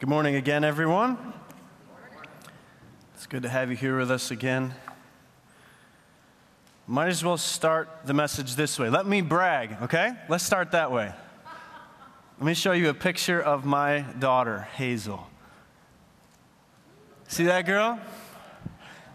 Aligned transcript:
Good 0.00 0.08
morning 0.08 0.36
again, 0.36 0.62
everyone. 0.62 1.18
It's 3.16 3.26
good 3.26 3.42
to 3.42 3.48
have 3.48 3.68
you 3.68 3.74
here 3.74 3.98
with 3.98 4.12
us 4.12 4.30
again. 4.30 4.72
Might 6.86 7.08
as 7.08 7.24
well 7.24 7.36
start 7.36 7.88
the 8.04 8.14
message 8.14 8.54
this 8.54 8.78
way. 8.78 8.90
Let 8.90 9.08
me 9.08 9.22
brag, 9.22 9.76
okay? 9.82 10.12
Let's 10.28 10.44
start 10.44 10.70
that 10.70 10.92
way. 10.92 11.12
Let 12.38 12.46
me 12.46 12.54
show 12.54 12.70
you 12.70 12.90
a 12.90 12.94
picture 12.94 13.40
of 13.42 13.64
my 13.64 14.02
daughter, 14.20 14.68
Hazel. 14.76 15.26
See 17.26 17.46
that 17.46 17.66
girl? 17.66 17.98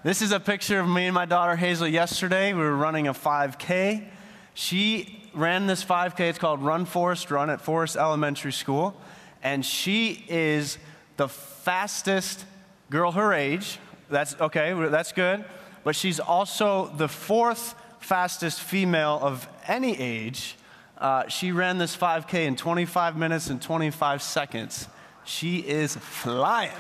This 0.04 0.22
is 0.22 0.34
a 0.34 0.40
picture 0.42 0.82
of 0.82 0.90
me 0.90 1.06
and 1.06 1.14
my 1.14 1.26
daughter, 1.26 1.56
Hazel, 1.56 1.88
yesterday. 1.88 2.52
We 2.52 2.60
were 2.60 2.76
running 2.76 3.08
a 3.08 3.14
5K. 3.14 4.06
She 4.54 5.30
ran 5.34 5.66
this 5.66 5.82
5K. 5.82 6.20
It's 6.20 6.40
called 6.40 6.62
Run 6.62 6.84
Forest 6.84 7.32
Run 7.32 7.50
at 7.50 7.62
Forest 7.62 7.96
Elementary 7.96 8.52
School 8.52 9.00
and 9.44 9.66
she 9.66 10.26
is 10.30 10.78
the 11.18 11.28
fastest 11.28 12.46
girl 12.90 13.12
her 13.12 13.34
age. 13.34 13.78
That's 14.10 14.40
okay, 14.40 14.74
that's 14.90 15.12
good. 15.12 15.46
But 15.84 15.96
she's 15.96 16.20
also 16.20 16.88
the 16.96 17.10
fourth 17.10 17.76
fastest 18.00 18.62
female 18.62 19.20
of 19.22 19.48
any 19.68 20.00
age. 20.00 20.56
Uh, 20.98 21.28
she 21.28 21.52
ran 21.52 21.78
this 21.78 21.96
5K 21.96 22.46
in 22.46 22.56
25 22.56 23.18
minutes 23.18 23.50
and 23.50 23.62
25 23.62 24.22
seconds. 24.22 24.88
She 25.26 25.60
is 25.60 25.96
flying. 25.98 26.72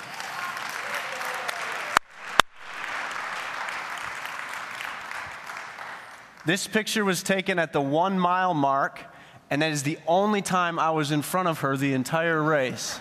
This 6.45 6.67
picture 6.67 7.05
was 7.05 7.23
taken 7.23 7.57
at 7.57 7.71
the 7.71 7.81
one 7.81 8.19
mile 8.19 8.53
mark 8.53 8.99
and 9.49 9.61
that 9.61 9.71
is 9.71 9.83
the 9.83 9.97
only 10.07 10.41
time 10.41 10.79
I 10.79 10.91
was 10.91 11.11
in 11.11 11.21
front 11.21 11.47
of 11.47 11.59
her 11.59 11.77
the 11.77 11.93
entire 11.93 12.41
race. 12.41 12.99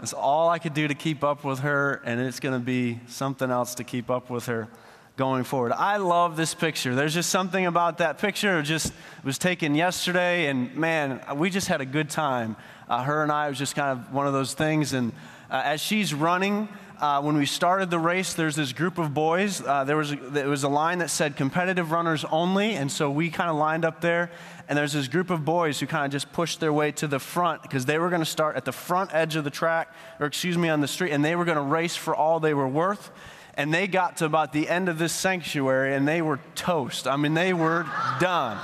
That's 0.00 0.12
all 0.12 0.48
I 0.48 0.58
could 0.58 0.74
do 0.74 0.88
to 0.88 0.94
keep 0.94 1.22
up 1.22 1.44
with 1.44 1.60
her, 1.60 2.02
and 2.04 2.20
it's 2.20 2.40
going 2.40 2.58
to 2.58 2.64
be 2.64 2.98
something 3.06 3.50
else 3.50 3.76
to 3.76 3.84
keep 3.84 4.10
up 4.10 4.30
with 4.30 4.46
her 4.46 4.68
going 5.16 5.44
forward. 5.44 5.70
I 5.70 5.98
love 5.98 6.36
this 6.36 6.54
picture. 6.54 6.96
There's 6.96 7.14
just 7.14 7.30
something 7.30 7.66
about 7.66 7.98
that 7.98 8.18
picture. 8.18 8.58
It 8.58 8.64
just 8.64 8.92
was 9.22 9.38
taken 9.38 9.76
yesterday, 9.76 10.46
and 10.46 10.74
man, 10.74 11.20
we 11.36 11.50
just 11.50 11.68
had 11.68 11.80
a 11.80 11.86
good 11.86 12.10
time. 12.10 12.56
Uh, 12.88 13.04
her 13.04 13.22
and 13.22 13.30
I 13.30 13.48
was 13.48 13.58
just 13.58 13.76
kind 13.76 13.96
of 13.96 14.12
one 14.12 14.26
of 14.26 14.32
those 14.32 14.54
things. 14.54 14.92
And 14.92 15.12
uh, 15.50 15.62
as 15.64 15.80
she's 15.80 16.12
running, 16.12 16.68
uh, 17.02 17.20
when 17.20 17.36
we 17.36 17.44
started 17.44 17.90
the 17.90 17.98
race, 17.98 18.32
there's 18.34 18.54
this 18.54 18.72
group 18.72 18.96
of 18.96 19.12
boys. 19.12 19.60
Uh, 19.60 19.82
there, 19.82 19.96
was 19.96 20.12
a, 20.12 20.16
there 20.16 20.48
was 20.48 20.62
a 20.62 20.68
line 20.68 20.98
that 20.98 21.10
said 21.10 21.36
competitive 21.36 21.90
runners 21.90 22.24
only, 22.30 22.74
and 22.74 22.92
so 22.92 23.10
we 23.10 23.28
kind 23.28 23.50
of 23.50 23.56
lined 23.56 23.84
up 23.84 24.00
there. 24.00 24.30
And 24.68 24.78
there's 24.78 24.92
this 24.92 25.08
group 25.08 25.28
of 25.28 25.44
boys 25.44 25.80
who 25.80 25.88
kind 25.88 26.06
of 26.06 26.12
just 26.12 26.32
pushed 26.32 26.60
their 26.60 26.72
way 26.72 26.92
to 26.92 27.08
the 27.08 27.18
front 27.18 27.62
because 27.62 27.86
they 27.86 27.98
were 27.98 28.08
going 28.08 28.20
to 28.20 28.24
start 28.24 28.54
at 28.54 28.64
the 28.64 28.70
front 28.70 29.12
edge 29.12 29.34
of 29.34 29.42
the 29.42 29.50
track, 29.50 29.92
or 30.20 30.26
excuse 30.26 30.56
me, 30.56 30.68
on 30.68 30.80
the 30.80 30.86
street, 30.86 31.10
and 31.10 31.24
they 31.24 31.34
were 31.34 31.44
going 31.44 31.56
to 31.56 31.62
race 31.62 31.96
for 31.96 32.14
all 32.14 32.38
they 32.38 32.54
were 32.54 32.68
worth. 32.68 33.10
And 33.54 33.74
they 33.74 33.88
got 33.88 34.18
to 34.18 34.24
about 34.24 34.52
the 34.52 34.68
end 34.68 34.88
of 34.88 34.98
this 34.98 35.12
sanctuary 35.12 35.94
and 35.94 36.06
they 36.06 36.22
were 36.22 36.38
toast. 36.54 37.08
I 37.08 37.16
mean, 37.16 37.34
they 37.34 37.52
were 37.52 37.84
done. 38.18 38.58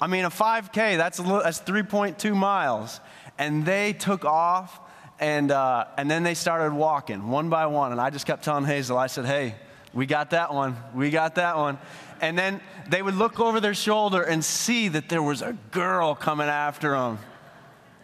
I 0.00 0.06
mean, 0.06 0.24
a 0.24 0.30
5K, 0.30 0.96
that's, 0.96 1.18
a 1.18 1.22
little, 1.22 1.42
that's 1.42 1.60
3.2 1.60 2.34
miles. 2.34 3.00
And 3.36 3.66
they 3.66 3.92
took 3.92 4.24
off 4.24 4.80
and, 5.20 5.50
uh, 5.50 5.86
and 5.96 6.10
then 6.10 6.22
they 6.22 6.34
started 6.34 6.72
walking 6.72 7.28
one 7.28 7.48
by 7.48 7.66
one. 7.66 7.92
And 7.92 8.00
I 8.00 8.10
just 8.10 8.26
kept 8.26 8.44
telling 8.44 8.64
Hazel, 8.64 8.96
I 8.96 9.08
said, 9.08 9.24
hey, 9.24 9.54
we 9.92 10.06
got 10.06 10.30
that 10.30 10.52
one. 10.52 10.76
We 10.94 11.10
got 11.10 11.36
that 11.36 11.56
one. 11.56 11.78
And 12.20 12.38
then 12.38 12.60
they 12.88 13.02
would 13.02 13.14
look 13.14 13.40
over 13.40 13.60
their 13.60 13.74
shoulder 13.74 14.22
and 14.22 14.44
see 14.44 14.88
that 14.88 15.08
there 15.08 15.22
was 15.22 15.42
a 15.42 15.56
girl 15.70 16.14
coming 16.14 16.48
after 16.48 16.92
them. 16.92 17.18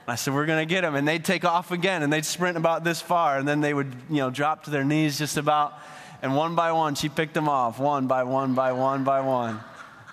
I 0.07 0.17
said, 0.17 0.35
We're 0.35 0.47
going 0.47 0.67
to 0.67 0.73
get 0.73 0.85
him. 0.85 0.95
And 0.95 1.09
they'd 1.09 1.25
take 1.25 1.45
off 1.45 1.71
again 1.71 2.03
and 2.03 2.13
they'd 2.13 2.25
sprint 2.25 2.57
about 2.57 2.85
this 2.85 3.01
far. 3.01 3.39
And 3.39 3.49
then 3.49 3.61
they 3.61 3.73
would, 3.73 3.93
you 4.11 4.17
know, 4.17 4.31
drop 4.31 4.65
to 4.65 4.71
their 4.71 4.85
knees 4.85 5.19
just 5.19 5.37
about. 5.37 5.79
And 6.23 6.37
one 6.37 6.55
by 6.55 6.73
one, 6.73 6.95
she 6.95 7.09
picked 7.09 7.35
them 7.35 7.49
off, 7.49 7.79
one 7.79 8.07
by 8.07 8.25
one 8.25 8.55
by 8.55 8.73
one 8.73 9.05
by 9.05 9.21
one. 9.21 9.61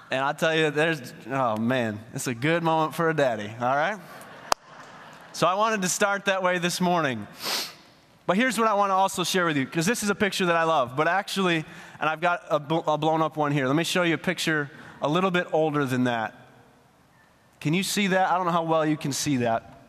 And 0.09 0.23
I 0.23 0.33
tell 0.33 0.53
you, 0.53 0.71
there's, 0.71 1.13
oh 1.29 1.55
man, 1.57 1.99
it's 2.13 2.27
a 2.27 2.35
good 2.35 2.63
moment 2.63 2.95
for 2.95 3.09
a 3.09 3.13
daddy, 3.13 3.49
all 3.61 3.75
right? 3.75 3.97
So 5.33 5.47
I 5.47 5.53
wanted 5.53 5.81
to 5.83 5.89
start 5.89 6.25
that 6.25 6.43
way 6.43 6.57
this 6.57 6.81
morning. 6.81 7.25
But 8.27 8.35
here's 8.35 8.59
what 8.59 8.67
I 8.67 8.73
want 8.73 8.89
to 8.89 8.95
also 8.95 9.23
share 9.23 9.45
with 9.45 9.55
you, 9.55 9.63
because 9.63 9.85
this 9.85 10.03
is 10.03 10.09
a 10.09 10.15
picture 10.15 10.45
that 10.45 10.57
I 10.57 10.63
love. 10.63 10.97
But 10.97 11.07
actually, 11.07 11.65
and 11.99 12.09
I've 12.09 12.19
got 12.19 12.43
a, 12.49 12.55
a 12.55 12.97
blown 12.97 13.21
up 13.21 13.37
one 13.37 13.53
here. 13.53 13.65
Let 13.65 13.75
me 13.77 13.85
show 13.85 14.03
you 14.03 14.15
a 14.15 14.17
picture 14.17 14.69
a 15.01 15.07
little 15.07 15.31
bit 15.31 15.47
older 15.53 15.85
than 15.85 16.03
that. 16.03 16.35
Can 17.61 17.73
you 17.73 17.81
see 17.81 18.07
that? 18.07 18.29
I 18.29 18.35
don't 18.35 18.45
know 18.45 18.51
how 18.51 18.63
well 18.63 18.85
you 18.85 18.97
can 18.97 19.13
see 19.13 19.37
that. 19.37 19.79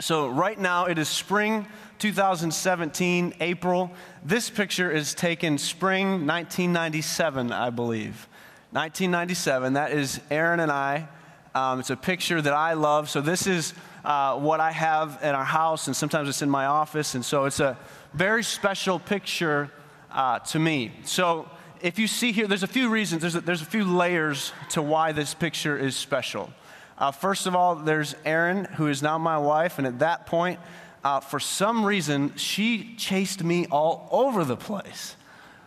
So, 0.00 0.28
right 0.28 0.58
now, 0.58 0.86
it 0.86 0.98
is 0.98 1.08
spring 1.08 1.66
2017, 1.98 3.34
April. 3.40 3.92
This 4.24 4.48
picture 4.48 4.90
is 4.90 5.12
taken 5.12 5.58
spring 5.58 6.26
1997, 6.26 7.52
I 7.52 7.68
believe. 7.68 8.28
1997. 8.72 9.74
That 9.74 9.92
is 9.92 10.20
Erin 10.30 10.58
and 10.58 10.72
I. 10.72 11.06
Um, 11.54 11.80
it's 11.80 11.90
a 11.90 11.96
picture 11.96 12.40
that 12.40 12.52
I 12.54 12.72
love. 12.72 13.10
So, 13.10 13.20
this 13.20 13.46
is 13.46 13.74
uh, 14.04 14.38
what 14.38 14.60
I 14.60 14.70
have 14.70 15.18
in 15.22 15.34
our 15.34 15.44
house, 15.44 15.86
and 15.86 15.96
sometimes 15.96 16.28
it's 16.28 16.42
in 16.42 16.50
my 16.50 16.66
office. 16.66 17.14
And 17.14 17.24
so 17.24 17.46
it's 17.46 17.60
a 17.60 17.78
very 18.12 18.42
special 18.42 18.98
picture 18.98 19.70
uh, 20.10 20.40
to 20.40 20.58
me. 20.58 20.92
So 21.04 21.48
if 21.80 21.98
you 21.98 22.06
see 22.06 22.32
here, 22.32 22.46
there's 22.46 22.62
a 22.62 22.68
few 22.68 22.88
reasons, 22.90 23.22
there's 23.22 23.34
a, 23.34 23.40
there's 23.40 23.62
a 23.62 23.66
few 23.66 23.84
layers 23.84 24.52
to 24.70 24.82
why 24.82 25.12
this 25.12 25.34
picture 25.34 25.76
is 25.76 25.96
special. 25.96 26.52
Uh, 26.98 27.10
first 27.10 27.46
of 27.46 27.56
all, 27.56 27.74
there's 27.74 28.14
Erin, 28.24 28.66
who 28.76 28.86
is 28.86 29.02
now 29.02 29.18
my 29.18 29.38
wife, 29.38 29.78
and 29.78 29.86
at 29.86 29.98
that 29.98 30.26
point, 30.26 30.60
uh, 31.02 31.20
for 31.20 31.40
some 31.40 31.84
reason, 31.84 32.34
she 32.36 32.94
chased 32.96 33.42
me 33.42 33.66
all 33.66 34.08
over 34.10 34.44
the 34.44 34.56
place. 34.56 35.16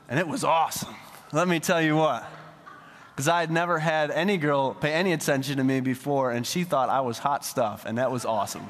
And 0.09 0.19
it 0.19 0.27
was 0.27 0.43
awesome. 0.43 0.95
Let 1.33 1.47
me 1.47 1.59
tell 1.59 1.81
you 1.81 1.97
what 1.97 2.25
because 3.17 3.27
I 3.27 3.39
had 3.39 3.49
never 3.49 3.79
had 3.79 4.11
any 4.11 4.37
girl 4.37 4.75
pay 4.75 4.93
any 4.93 5.11
attention 5.11 5.57
to 5.57 5.63
me 5.63 5.79
before, 5.79 6.29
and 6.29 6.45
she 6.45 6.63
thought 6.63 6.87
I 6.87 7.01
was 7.01 7.17
hot 7.17 7.43
stuff, 7.43 7.83
and 7.87 7.97
that 7.97 8.11
was 8.11 8.25
awesome. 8.25 8.69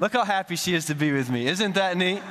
Look 0.00 0.14
how 0.14 0.24
happy 0.24 0.56
she 0.56 0.72
is 0.72 0.86
to 0.86 0.94
be 0.94 1.12
with 1.12 1.28
me. 1.28 1.46
Isn't 1.46 1.74
that 1.74 1.98
neat? 1.98 2.22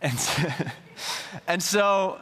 And, 0.00 0.16
and 1.48 1.60
so 1.60 2.20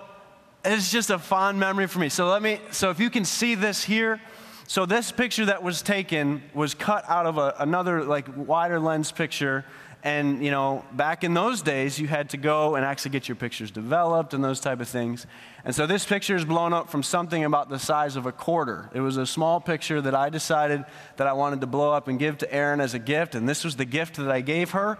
it's 0.65 0.91
just 0.91 1.11
a 1.11 1.19
fond 1.19 1.61
memory 1.61 1.87
for 1.87 1.99
me. 1.99 2.09
So 2.09 2.31
let 2.31 2.41
me, 2.41 2.63
so 2.71 2.89
if 2.89 2.99
you 2.99 3.11
can 3.11 3.27
see 3.27 3.55
this 3.55 3.85
here, 3.85 4.23
so 4.69 4.87
this 4.87 5.13
picture 5.13 5.45
that 5.45 5.63
was 5.63 5.83
taken 5.83 6.43
was 6.55 6.73
cut 6.73 7.05
out 7.11 7.27
of 7.27 7.37
a, 7.37 7.55
another 7.59 8.05
like 8.05 8.27
wider 8.35 8.81
lens 8.81 9.13
picture 9.13 9.67
and, 10.05 10.45
you 10.45 10.53
know, 10.53 10.85
back 10.93 11.25
in 11.25 11.35
those 11.35 11.61
days, 11.61 11.99
you 11.99 12.07
had 12.07 12.31
to 12.31 12.37
go 12.37 12.77
and 12.77 12.85
actually 12.85 13.11
get 13.11 13.29
your 13.29 13.35
pictures 13.35 13.71
developed 13.71 14.33
and 14.33 14.45
those 14.45 14.61
type 14.61 14.81
of 14.81 14.89
things. 14.89 15.27
And 15.65 15.75
so 15.75 15.87
this 15.87 16.07
picture 16.07 16.37
is 16.37 16.45
blown 16.45 16.73
up 16.73 16.89
from 16.89 17.03
something 17.03 17.45
about 17.45 17.69
the 17.69 17.81
size 17.81 18.15
of 18.15 18.25
a 18.25 18.31
quarter. 18.31 18.91
It 18.95 19.01
was 19.01 19.17
a 19.17 19.27
small 19.27 19.61
picture 19.61 20.01
that 20.01 20.15
I 20.15 20.31
decided 20.31 20.85
that 21.17 21.27
I 21.27 21.33
wanted 21.33 21.61
to 21.63 21.67
blow 21.67 21.93
up 21.93 22.07
and 22.07 22.19
give 22.19 22.39
to 22.39 22.53
Erin 22.53 22.81
as 22.81 22.95
a 22.95 22.99
gift. 23.01 23.35
And 23.35 23.49
this 23.49 23.65
was 23.65 23.75
the 23.75 23.85
gift 23.85 24.17
that 24.17 24.31
I 24.31 24.41
gave 24.41 24.71
her. 24.71 24.99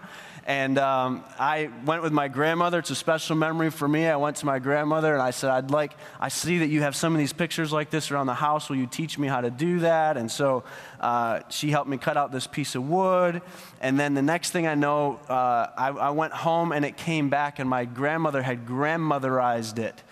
And 0.49 0.79
um, 0.79 1.25
I 1.39 1.69
went 1.85 2.03
with 2.03 2.13
my 2.15 2.29
grandmother. 2.29 2.79
It's 2.79 2.89
a 2.89 2.95
special 2.95 3.37
memory 3.37 3.69
for 3.69 3.87
me. 3.87 4.07
I 4.07 4.17
went 4.17 4.37
to 4.37 4.47
my 4.47 4.59
grandmother 4.59 5.13
and 5.13 5.21
I 5.21 5.31
said, 5.31 5.51
I'd 5.51 5.71
like, 5.71 5.93
I 6.19 6.29
see 6.29 6.61
that 6.61 6.69
you 6.69 6.81
have 6.81 6.97
some 6.97 7.13
of 7.13 7.19
these 7.19 7.35
pictures 7.35 7.71
like 7.71 7.91
this 7.91 8.11
around 8.11 8.29
the 8.29 8.35
house. 8.35 8.71
Will 8.71 8.77
you 8.77 8.87
teach 8.87 9.19
me 9.19 9.29
how 9.29 9.43
to 9.43 9.51
do 9.51 9.81
that? 9.81 10.17
And 10.17 10.33
so 10.33 10.65
uh, 11.01 11.41
she 11.51 11.69
helped 11.69 11.91
me 11.91 11.99
cut 11.99 12.17
out 12.17 12.33
this 12.33 12.47
piece 12.47 12.75
of 12.75 12.89
wood. 12.89 13.43
And 13.83 14.01
then 14.01 14.15
the 14.15 14.23
next 14.23 14.53
thing 14.53 14.67
I 14.67 14.75
know, 14.75 15.21
uh, 15.29 15.67
I, 15.77 15.89
I, 15.89 16.11
went 16.11 16.33
home 16.33 16.73
and 16.73 16.83
it 16.83 16.97
came 16.97 17.29
back, 17.29 17.59
and 17.59 17.69
my 17.69 17.85
grandmother 17.85 18.41
had 18.41 18.65
grandmotherized 18.65 19.79
it. 19.79 20.03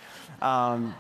Um, 0.42 0.94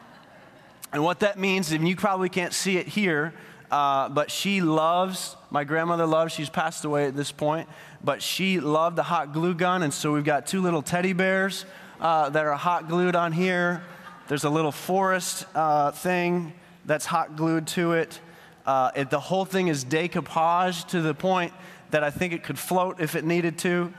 and 0.94 1.04
what 1.04 1.20
that 1.20 1.38
means, 1.38 1.72
and 1.72 1.86
you 1.86 1.94
probably 1.94 2.30
can't 2.30 2.54
see 2.54 2.78
it 2.78 2.88
here, 2.88 3.34
uh, 3.70 4.08
but 4.08 4.30
she 4.30 4.60
loves, 4.60 5.36
my 5.50 5.64
grandmother 5.64 6.06
loves, 6.06 6.32
she's 6.32 6.50
passed 6.50 6.84
away 6.84 7.06
at 7.06 7.16
this 7.16 7.32
point, 7.32 7.68
but 8.04 8.22
she 8.22 8.60
loved 8.60 8.96
the 8.96 9.02
hot 9.02 9.32
glue 9.32 9.54
gun. 9.54 9.82
And 9.82 9.92
so 9.92 10.12
we've 10.12 10.24
got 10.24 10.46
two 10.46 10.62
little 10.62 10.82
teddy 10.82 11.12
bears 11.12 11.64
uh, 12.00 12.30
that 12.30 12.44
are 12.44 12.54
hot 12.54 12.88
glued 12.88 13.16
on 13.16 13.32
here. 13.32 13.82
There's 14.28 14.44
a 14.44 14.50
little 14.50 14.72
forest 14.72 15.46
uh, 15.54 15.90
thing 15.90 16.52
that's 16.84 17.06
hot 17.06 17.36
glued 17.36 17.66
to 17.68 17.92
it. 17.92 18.20
Uh, 18.64 18.90
it. 18.94 19.10
The 19.10 19.20
whole 19.20 19.44
thing 19.44 19.68
is 19.68 19.84
decoupage 19.84 20.88
to 20.88 21.00
the 21.00 21.14
point 21.14 21.52
that 21.90 22.02
I 22.02 22.10
think 22.10 22.32
it 22.32 22.42
could 22.42 22.58
float 22.58 23.00
if 23.00 23.14
it 23.14 23.24
needed 23.24 23.58
to. 23.58 23.92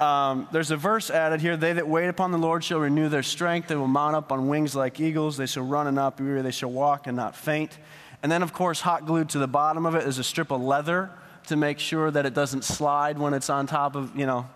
Um, 0.00 0.48
there's 0.52 0.70
a 0.70 0.76
verse 0.76 1.10
added 1.10 1.40
here 1.40 1.56
they 1.56 1.72
that 1.72 1.88
wait 1.88 2.06
upon 2.06 2.30
the 2.30 2.38
Lord 2.38 2.62
shall 2.62 2.78
renew 2.78 3.08
their 3.08 3.24
strength. 3.24 3.66
They 3.66 3.74
will 3.74 3.88
mount 3.88 4.14
up 4.14 4.30
on 4.30 4.46
wings 4.46 4.76
like 4.76 5.00
eagles. 5.00 5.36
They 5.36 5.46
shall 5.46 5.64
run 5.64 5.88
and 5.88 5.96
not 5.96 6.16
be 6.16 6.24
weary. 6.24 6.42
They 6.42 6.52
shall 6.52 6.70
walk 6.70 7.08
and 7.08 7.16
not 7.16 7.34
faint. 7.34 7.76
And 8.22 8.32
then, 8.32 8.42
of 8.42 8.52
course, 8.52 8.80
hot 8.80 9.06
glued 9.06 9.28
to 9.30 9.38
the 9.38 9.46
bottom 9.46 9.86
of 9.86 9.94
it 9.94 10.06
is 10.06 10.18
a 10.18 10.24
strip 10.24 10.50
of 10.50 10.60
leather 10.60 11.10
to 11.46 11.56
make 11.56 11.78
sure 11.78 12.10
that 12.10 12.26
it 12.26 12.34
doesn't 12.34 12.64
slide 12.64 13.18
when 13.18 13.32
it's 13.32 13.48
on 13.48 13.66
top 13.66 13.96
of, 13.96 14.16
you 14.16 14.26
know. 14.26 14.48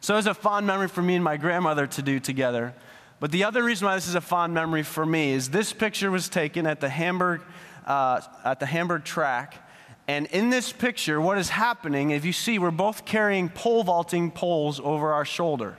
So 0.00 0.16
it's 0.16 0.26
a 0.26 0.34
fond 0.34 0.66
memory 0.66 0.88
for 0.88 1.02
me 1.02 1.14
and 1.14 1.24
my 1.24 1.36
grandmother 1.36 1.86
to 1.86 2.02
do 2.02 2.20
together. 2.20 2.74
But 3.20 3.30
the 3.30 3.44
other 3.44 3.62
reason 3.62 3.86
why 3.86 3.94
this 3.94 4.08
is 4.08 4.14
a 4.14 4.20
fond 4.20 4.54
memory 4.54 4.82
for 4.82 5.04
me 5.04 5.32
is 5.32 5.50
this 5.50 5.72
picture 5.74 6.10
was 6.10 6.30
taken 6.30 6.66
at 6.66 6.80
the 6.80 6.88
Hamburg, 6.88 7.42
uh, 7.86 8.22
at 8.44 8.60
the 8.60 8.66
Hamburg 8.66 9.04
track. 9.04 9.68
And 10.08 10.26
in 10.28 10.48
this 10.48 10.72
picture, 10.72 11.20
what 11.20 11.36
is 11.36 11.50
happening, 11.50 12.10
if 12.10 12.24
you 12.24 12.32
see, 12.32 12.58
we're 12.58 12.70
both 12.70 13.04
carrying 13.04 13.50
pole 13.50 13.84
vaulting 13.84 14.30
poles 14.30 14.80
over 14.80 15.12
our 15.12 15.26
shoulder. 15.26 15.76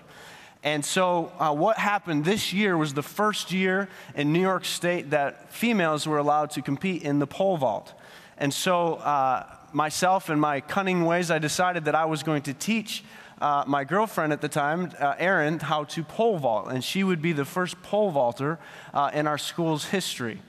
And 0.63 0.85
so, 0.85 1.31
uh, 1.39 1.53
what 1.55 1.77
happened 1.77 2.23
this 2.23 2.53
year 2.53 2.77
was 2.77 2.93
the 2.93 3.01
first 3.01 3.51
year 3.51 3.89
in 4.13 4.31
New 4.31 4.41
York 4.41 4.63
State 4.63 5.09
that 5.09 5.51
females 5.51 6.05
were 6.05 6.19
allowed 6.19 6.51
to 6.51 6.61
compete 6.61 7.01
in 7.01 7.17
the 7.17 7.25
pole 7.25 7.57
vault. 7.57 7.93
And 8.37 8.53
so, 8.53 8.95
uh, 8.95 9.55
myself 9.73 10.29
and 10.29 10.39
my 10.39 10.61
cunning 10.61 11.03
ways, 11.03 11.31
I 11.31 11.39
decided 11.39 11.85
that 11.85 11.95
I 11.95 12.05
was 12.05 12.21
going 12.21 12.43
to 12.43 12.53
teach 12.53 13.03
uh, 13.41 13.63
my 13.65 13.83
girlfriend 13.83 14.33
at 14.33 14.41
the 14.41 14.49
time, 14.49 14.91
uh, 14.99 15.15
Erin, 15.17 15.57
how 15.57 15.85
to 15.85 16.03
pole 16.03 16.37
vault. 16.37 16.67
And 16.69 16.83
she 16.83 17.03
would 17.03 17.23
be 17.23 17.33
the 17.33 17.45
first 17.45 17.81
pole 17.81 18.11
vaulter 18.11 18.59
uh, 18.93 19.09
in 19.15 19.25
our 19.25 19.39
school's 19.39 19.85
history. 19.85 20.43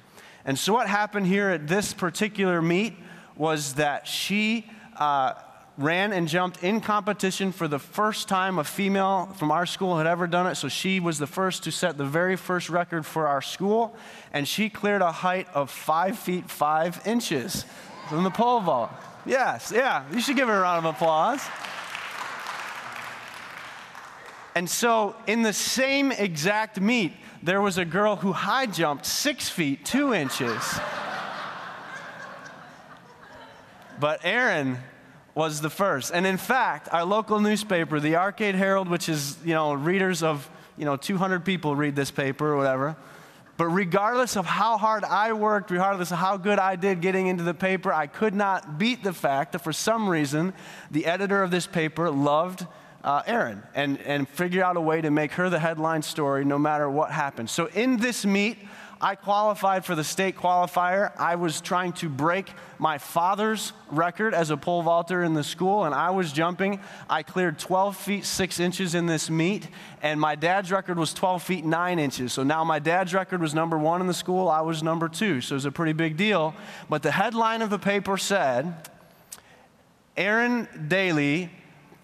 And 0.45 0.59
so, 0.59 0.75
what 0.75 0.89
happened 0.89 1.27
here 1.27 1.49
at 1.49 1.69
this 1.69 1.95
particular 1.95 2.61
meet 2.61 2.97
was 3.35 3.75
that 3.75 4.07
she 4.07 4.71
uh, 4.99 5.33
ran 5.79 6.13
and 6.13 6.29
jumped 6.29 6.63
in 6.63 6.81
competition 6.81 7.51
for 7.51 7.67
the 7.67 7.79
first 7.79 8.29
time 8.29 8.59
a 8.59 8.65
female 8.65 9.27
from 9.37 9.51
our 9.51 9.65
school 9.65 9.97
had 9.97 10.07
ever 10.07 10.27
done 10.27 10.47
it. 10.47 10.57
So 10.57 10.69
she 10.69 11.01
was 11.01 11.19
the 11.19 11.27
first 11.27 11.65
to 11.65 11.73
set 11.73 11.97
the 11.97 12.05
very 12.05 12.37
first 12.37 12.69
record 12.69 13.07
for 13.07 13.27
our 13.27 13.41
school, 13.41 13.97
and 14.33 14.47
she 14.47 14.69
cleared 14.69 15.03
a 15.03 15.13
height 15.13 15.49
of 15.55 15.71
five 15.71 16.19
feet 16.19 16.51
five 16.51 17.01
inches 17.07 17.65
from 18.09 18.25
the 18.25 18.31
pole 18.31 18.61
vault. 18.61 18.91
Yes, 19.25 19.73
yeah, 19.75 20.05
you 20.13 20.21
should 20.21 20.37
give 20.37 20.49
her 20.49 20.59
a 20.59 20.61
round 20.61 20.85
of 20.85 20.95
applause. 20.95 21.41
And 24.55 24.69
so, 24.69 25.17
in 25.27 25.41
the 25.43 25.53
same 25.55 26.13
exact 26.13 26.79
meet, 26.79 27.15
there 27.43 27.63
was 27.63 27.79
a 27.79 27.85
girl 27.87 28.17
who 28.17 28.33
high 28.33 28.67
jumped 28.67 29.07
six 29.07 29.49
feet 29.49 29.85
two 29.85 30.13
inches. 30.13 30.79
but 33.99 34.21
Erin 34.25 34.79
was 35.35 35.61
the 35.61 35.71
first. 35.71 36.13
And 36.13 36.27
in 36.27 36.37
fact, 36.37 36.89
our 36.93 37.05
local 37.05 37.41
newspaper, 37.41 38.01
the 38.01 38.17
Arcade 38.17 38.55
Herald, 38.55 38.89
which 38.89 39.09
is, 39.09 39.37
you 39.45 39.55
know, 39.55 39.73
readers 39.73 40.23
of, 40.23 40.49
you 40.77 40.85
know, 40.85 40.97
200 40.97 41.45
people 41.45 41.75
read 41.75 41.97
this 41.97 42.11
paper 42.11 42.53
or 42.53 42.57
whatever. 42.57 42.97
But 43.57 43.67
regardless 43.67 44.37
of 44.37 44.47
how 44.47 44.79
hard 44.79 45.05
I 45.05 45.33
worked, 45.33 45.71
regardless 45.71 46.11
of 46.11 46.19
how 46.19 46.37
good 46.37 46.59
I 46.59 46.77
did 46.77 47.01
getting 47.01 47.27
into 47.27 47.45
the 47.45 47.55
paper, 47.55 47.93
I 47.93 48.07
could 48.07 48.35
not 48.35 48.79
beat 48.79 49.05
the 49.05 49.13
fact 49.13 49.53
that 49.53 49.61
for 49.61 49.73
some 49.73 50.09
reason, 50.09 50.53
the 50.91 51.07
editor 51.07 51.43
of 51.43 51.51
this 51.51 51.67
paper 51.67 52.11
loved 52.11 52.67
uh, 53.05 53.23
Erin 53.27 53.63
and, 53.75 54.01
and 54.01 54.29
figured 54.29 54.63
out 54.63 54.77
a 54.77 54.81
way 54.81 55.01
to 55.01 55.11
make 55.11 55.33
her 55.33 55.51
the 55.51 55.59
headline 55.59 56.03
story 56.03 56.45
no 56.45 56.59
matter 56.59 56.89
what 56.89 57.11
happened. 57.11 57.51
So 57.51 57.67
in 57.67 57.97
this 57.99 58.25
meet, 58.25 58.59
I 59.05 59.17
qualified 59.17 59.85
for 59.85 59.97
the 59.97 60.05
state 60.05 60.37
qualifier. 60.37 61.11
I 61.19 61.35
was 61.35 61.61
trying 61.61 61.93
to 61.95 62.09
break 62.09 62.49
my 62.79 62.99
father's 62.99 63.73
record 63.91 64.33
as 64.33 64.51
a 64.51 64.57
pole 64.57 64.81
vaulter 64.83 65.25
in 65.25 65.35
the 65.35 65.43
school, 65.43 65.85
and 65.85 65.93
I 65.93 66.11
was 66.11 66.31
jumping. 66.31 66.79
I 67.11 67.25
cleared 67.25 67.59
12 67.59 67.97
feet 67.97 68.25
6 68.25 68.61
inches 68.61 68.95
in 68.95 69.07
this 69.07 69.29
meet, 69.29 69.67
and 70.03 70.21
my 70.21 70.37
dad's 70.37 70.71
record 70.71 71.01
was 71.01 71.13
12 71.13 71.43
feet 71.43 71.65
9 71.65 71.99
inches. 71.99 72.33
So 72.33 72.45
now 72.45 72.63
my 72.63 72.79
dad's 72.79 73.13
record 73.13 73.41
was 73.41 73.55
number 73.55 73.77
one 73.77 74.01
in 74.01 74.07
the 74.07 74.15
school, 74.15 74.49
I 74.49 74.61
was 74.61 74.85
number 74.85 75.09
two. 75.09 75.41
So 75.41 75.55
it 75.55 75.57
was 75.57 75.65
a 75.65 75.73
pretty 75.73 75.95
big 75.95 76.17
deal. 76.17 76.55
But 76.89 77.03
the 77.03 77.11
headline 77.11 77.61
of 77.61 77.71
the 77.71 77.81
paper 77.81 78.17
said 78.17 78.89
Erin 80.17 80.69
Daly, 80.87 81.51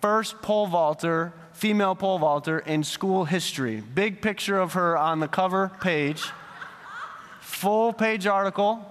first 0.00 0.42
pole 0.42 0.66
vaulter, 0.66 1.32
female 1.52 1.94
pole 1.94 2.18
vaulter 2.18 2.58
in 2.58 2.82
school 2.82 3.24
history. 3.24 3.80
Big 3.80 4.20
picture 4.20 4.58
of 4.58 4.72
her 4.72 4.98
on 4.98 5.20
the 5.20 5.28
cover 5.28 5.70
page 5.80 6.24
full 7.48 7.92
page 7.92 8.26
article, 8.26 8.84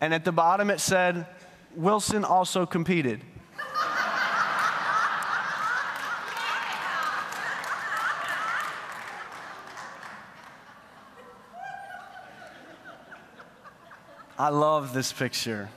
and 0.00 0.12
at 0.12 0.24
the 0.24 0.32
bottom 0.32 0.68
it 0.68 0.80
said, 0.80 1.26
Wilson 1.74 2.24
also 2.24 2.66
competed. 2.66 3.22
I 14.36 14.48
love 14.48 14.92
this 14.92 15.12
picture. 15.12 15.70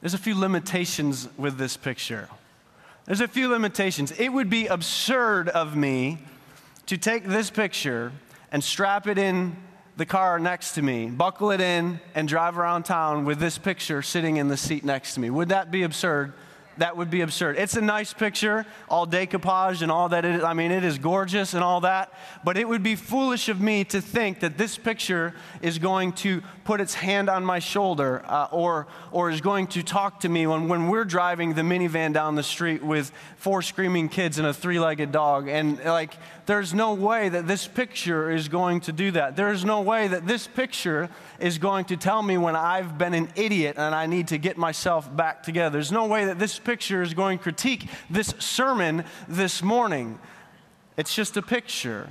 There's 0.00 0.14
a 0.14 0.18
few 0.18 0.38
limitations 0.38 1.28
with 1.38 1.56
this 1.56 1.76
picture. 1.76 2.28
There's 3.06 3.20
a 3.20 3.28
few 3.28 3.48
limitations. 3.48 4.12
It 4.18 4.28
would 4.28 4.50
be 4.50 4.66
absurd 4.66 5.48
of 5.48 5.76
me 5.76 6.18
to 6.86 6.98
take 6.98 7.24
this 7.24 7.48
picture 7.48 8.12
and 8.52 8.62
strap 8.62 9.06
it 9.06 9.16
in 9.16 9.56
the 9.98 10.06
car 10.06 10.38
next 10.38 10.74
to 10.74 10.82
me, 10.82 11.06
buckle 11.06 11.50
it 11.50 11.60
in, 11.60 11.98
and 12.14 12.28
drive 12.28 12.56
around 12.56 12.84
town 12.84 13.24
with 13.24 13.40
this 13.40 13.58
picture 13.58 14.00
sitting 14.00 14.36
in 14.36 14.46
the 14.46 14.56
seat 14.56 14.84
next 14.84 15.14
to 15.14 15.20
me. 15.20 15.28
Would 15.28 15.48
that 15.48 15.72
be 15.72 15.82
absurd? 15.82 16.32
that 16.78 16.96
would 16.96 17.10
be 17.10 17.20
absurd. 17.20 17.56
It's 17.58 17.76
a 17.76 17.80
nice 17.80 18.12
picture, 18.12 18.64
all 18.88 19.06
decoupage 19.06 19.82
and 19.82 19.92
all 19.92 20.08
that. 20.08 20.24
I 20.24 20.54
mean, 20.54 20.70
it 20.70 20.84
is 20.84 20.98
gorgeous 20.98 21.54
and 21.54 21.62
all 21.62 21.80
that. 21.82 22.12
But 22.44 22.56
it 22.56 22.68
would 22.68 22.82
be 22.82 22.96
foolish 22.96 23.48
of 23.48 23.60
me 23.60 23.84
to 23.84 24.00
think 24.00 24.40
that 24.40 24.56
this 24.56 24.78
picture 24.78 25.34
is 25.60 25.78
going 25.78 26.12
to 26.14 26.42
put 26.64 26.80
its 26.80 26.94
hand 26.94 27.28
on 27.28 27.44
my 27.44 27.58
shoulder 27.58 28.22
uh, 28.26 28.48
or, 28.50 28.86
or 29.12 29.30
is 29.30 29.40
going 29.40 29.66
to 29.68 29.82
talk 29.82 30.20
to 30.20 30.28
me 30.28 30.46
when, 30.46 30.68
when 30.68 30.88
we're 30.88 31.04
driving 31.04 31.54
the 31.54 31.62
minivan 31.62 32.12
down 32.12 32.34
the 32.34 32.42
street 32.42 32.82
with 32.82 33.12
four 33.36 33.62
screaming 33.62 34.08
kids 34.08 34.38
and 34.38 34.46
a 34.46 34.54
three 34.54 34.78
legged 34.78 35.12
dog. 35.12 35.48
And 35.48 35.82
like, 35.84 36.14
there's 36.48 36.72
no 36.72 36.94
way 36.94 37.28
that 37.28 37.46
this 37.46 37.68
picture 37.68 38.30
is 38.30 38.48
going 38.48 38.80
to 38.80 38.90
do 38.90 39.10
that. 39.10 39.36
There's 39.36 39.66
no 39.66 39.82
way 39.82 40.08
that 40.08 40.26
this 40.26 40.46
picture 40.46 41.10
is 41.38 41.58
going 41.58 41.84
to 41.84 41.96
tell 41.98 42.22
me 42.22 42.38
when 42.38 42.56
I've 42.56 42.96
been 42.96 43.12
an 43.12 43.28
idiot 43.36 43.76
and 43.76 43.94
I 43.94 44.06
need 44.06 44.28
to 44.28 44.38
get 44.38 44.56
myself 44.56 45.14
back 45.14 45.42
together. 45.42 45.74
There's 45.74 45.92
no 45.92 46.06
way 46.06 46.24
that 46.24 46.38
this 46.38 46.58
picture 46.58 47.02
is 47.02 47.12
going 47.12 47.36
to 47.36 47.42
critique 47.42 47.86
this 48.08 48.34
sermon 48.38 49.04
this 49.28 49.62
morning. 49.62 50.18
It's 50.96 51.14
just 51.14 51.36
a 51.36 51.42
picture. 51.42 52.08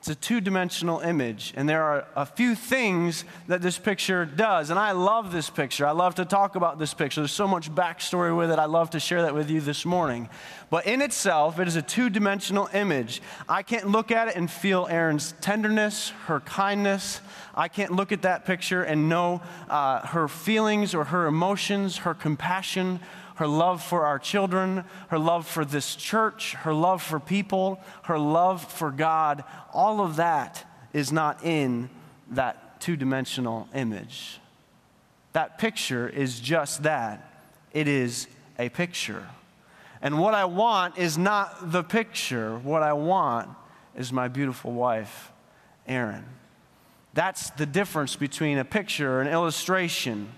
It's 0.00 0.08
a 0.08 0.14
two 0.14 0.40
dimensional 0.40 1.00
image, 1.00 1.52
and 1.56 1.68
there 1.68 1.82
are 1.82 2.06
a 2.16 2.24
few 2.24 2.54
things 2.54 3.26
that 3.48 3.60
this 3.60 3.76
picture 3.76 4.24
does. 4.24 4.70
And 4.70 4.78
I 4.78 4.92
love 4.92 5.30
this 5.30 5.50
picture. 5.50 5.86
I 5.86 5.90
love 5.90 6.14
to 6.14 6.24
talk 6.24 6.56
about 6.56 6.78
this 6.78 6.94
picture. 6.94 7.20
There's 7.20 7.32
so 7.32 7.46
much 7.46 7.70
backstory 7.70 8.34
with 8.34 8.50
it. 8.50 8.58
I 8.58 8.64
love 8.64 8.88
to 8.90 8.98
share 8.98 9.20
that 9.20 9.34
with 9.34 9.50
you 9.50 9.60
this 9.60 9.84
morning. 9.84 10.30
But 10.70 10.86
in 10.86 11.02
itself, 11.02 11.60
it 11.60 11.68
is 11.68 11.76
a 11.76 11.82
two 11.82 12.08
dimensional 12.08 12.70
image. 12.72 13.20
I 13.46 13.62
can't 13.62 13.88
look 13.88 14.10
at 14.10 14.28
it 14.28 14.36
and 14.36 14.50
feel 14.50 14.88
Erin's 14.88 15.34
tenderness, 15.42 16.14
her 16.28 16.40
kindness. 16.40 17.20
I 17.54 17.68
can't 17.68 17.92
look 17.92 18.10
at 18.10 18.22
that 18.22 18.46
picture 18.46 18.82
and 18.82 19.10
know 19.10 19.42
uh, 19.68 20.06
her 20.06 20.28
feelings 20.28 20.94
or 20.94 21.04
her 21.04 21.26
emotions, 21.26 21.98
her 21.98 22.14
compassion, 22.14 23.00
her 23.40 23.46
love 23.46 23.82
for 23.82 24.04
our 24.04 24.18
children, 24.18 24.84
her 25.08 25.18
love 25.18 25.46
for 25.46 25.64
this 25.64 25.96
church, 25.96 26.52
her 26.56 26.74
love 26.74 27.02
for 27.02 27.18
people, 27.18 27.80
her 28.02 28.18
love 28.18 28.62
for 28.62 28.90
God, 28.90 29.44
all 29.72 30.02
of 30.02 30.16
that 30.16 30.62
is 30.92 31.10
not 31.10 31.42
in 31.42 31.88
that 32.32 32.82
two 32.82 32.96
dimensional 32.96 33.66
image. 33.74 34.38
That 35.32 35.56
picture 35.56 36.06
is 36.06 36.38
just 36.38 36.82
that 36.82 37.32
it 37.72 37.88
is 37.88 38.26
a 38.58 38.68
picture. 38.68 39.26
And 40.02 40.18
what 40.18 40.34
I 40.34 40.44
want 40.44 40.98
is 40.98 41.16
not 41.16 41.72
the 41.72 41.82
picture, 41.82 42.58
what 42.58 42.82
I 42.82 42.92
want 42.92 43.48
is 43.96 44.12
my 44.12 44.28
beautiful 44.28 44.72
wife, 44.72 45.32
Erin. 45.86 46.26
That's 47.14 47.48
the 47.48 47.64
difference 47.64 48.16
between 48.16 48.58
a 48.58 48.66
picture 48.66 49.22
an 49.22 49.28
illustration. 49.28 50.30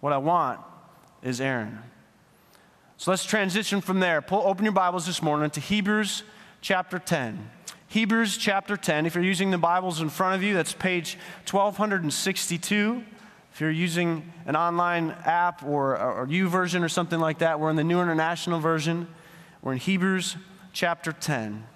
What 0.00 0.12
I 0.12 0.18
want 0.18 0.58
is 1.22 1.40
Erin. 1.40 1.78
So 2.98 3.10
let's 3.10 3.26
transition 3.26 3.82
from 3.82 4.00
there. 4.00 4.22
Pull, 4.22 4.42
open 4.46 4.64
your 4.64 4.72
Bibles 4.72 5.04
this 5.04 5.20
morning 5.20 5.50
to 5.50 5.60
Hebrews 5.60 6.22
chapter 6.62 6.98
10. 6.98 7.50
Hebrews 7.88 8.38
chapter 8.38 8.74
10. 8.74 9.04
If 9.04 9.14
you're 9.14 9.22
using 9.22 9.50
the 9.50 9.58
Bibles 9.58 10.00
in 10.00 10.08
front 10.08 10.34
of 10.34 10.42
you, 10.42 10.54
that's 10.54 10.72
page 10.72 11.18
1262. 11.50 13.04
If 13.52 13.60
you're 13.60 13.70
using 13.70 14.32
an 14.46 14.56
online 14.56 15.10
app 15.26 15.62
or, 15.62 15.98
or 15.98 16.26
version 16.26 16.82
or 16.82 16.88
something 16.88 17.20
like 17.20 17.38
that, 17.40 17.60
we're 17.60 17.68
in 17.68 17.76
the 17.76 17.84
New 17.84 18.00
International 18.00 18.60
Version. 18.60 19.06
We're 19.60 19.74
in 19.74 19.78
Hebrews 19.78 20.38
chapter 20.72 21.12
10. 21.12 21.66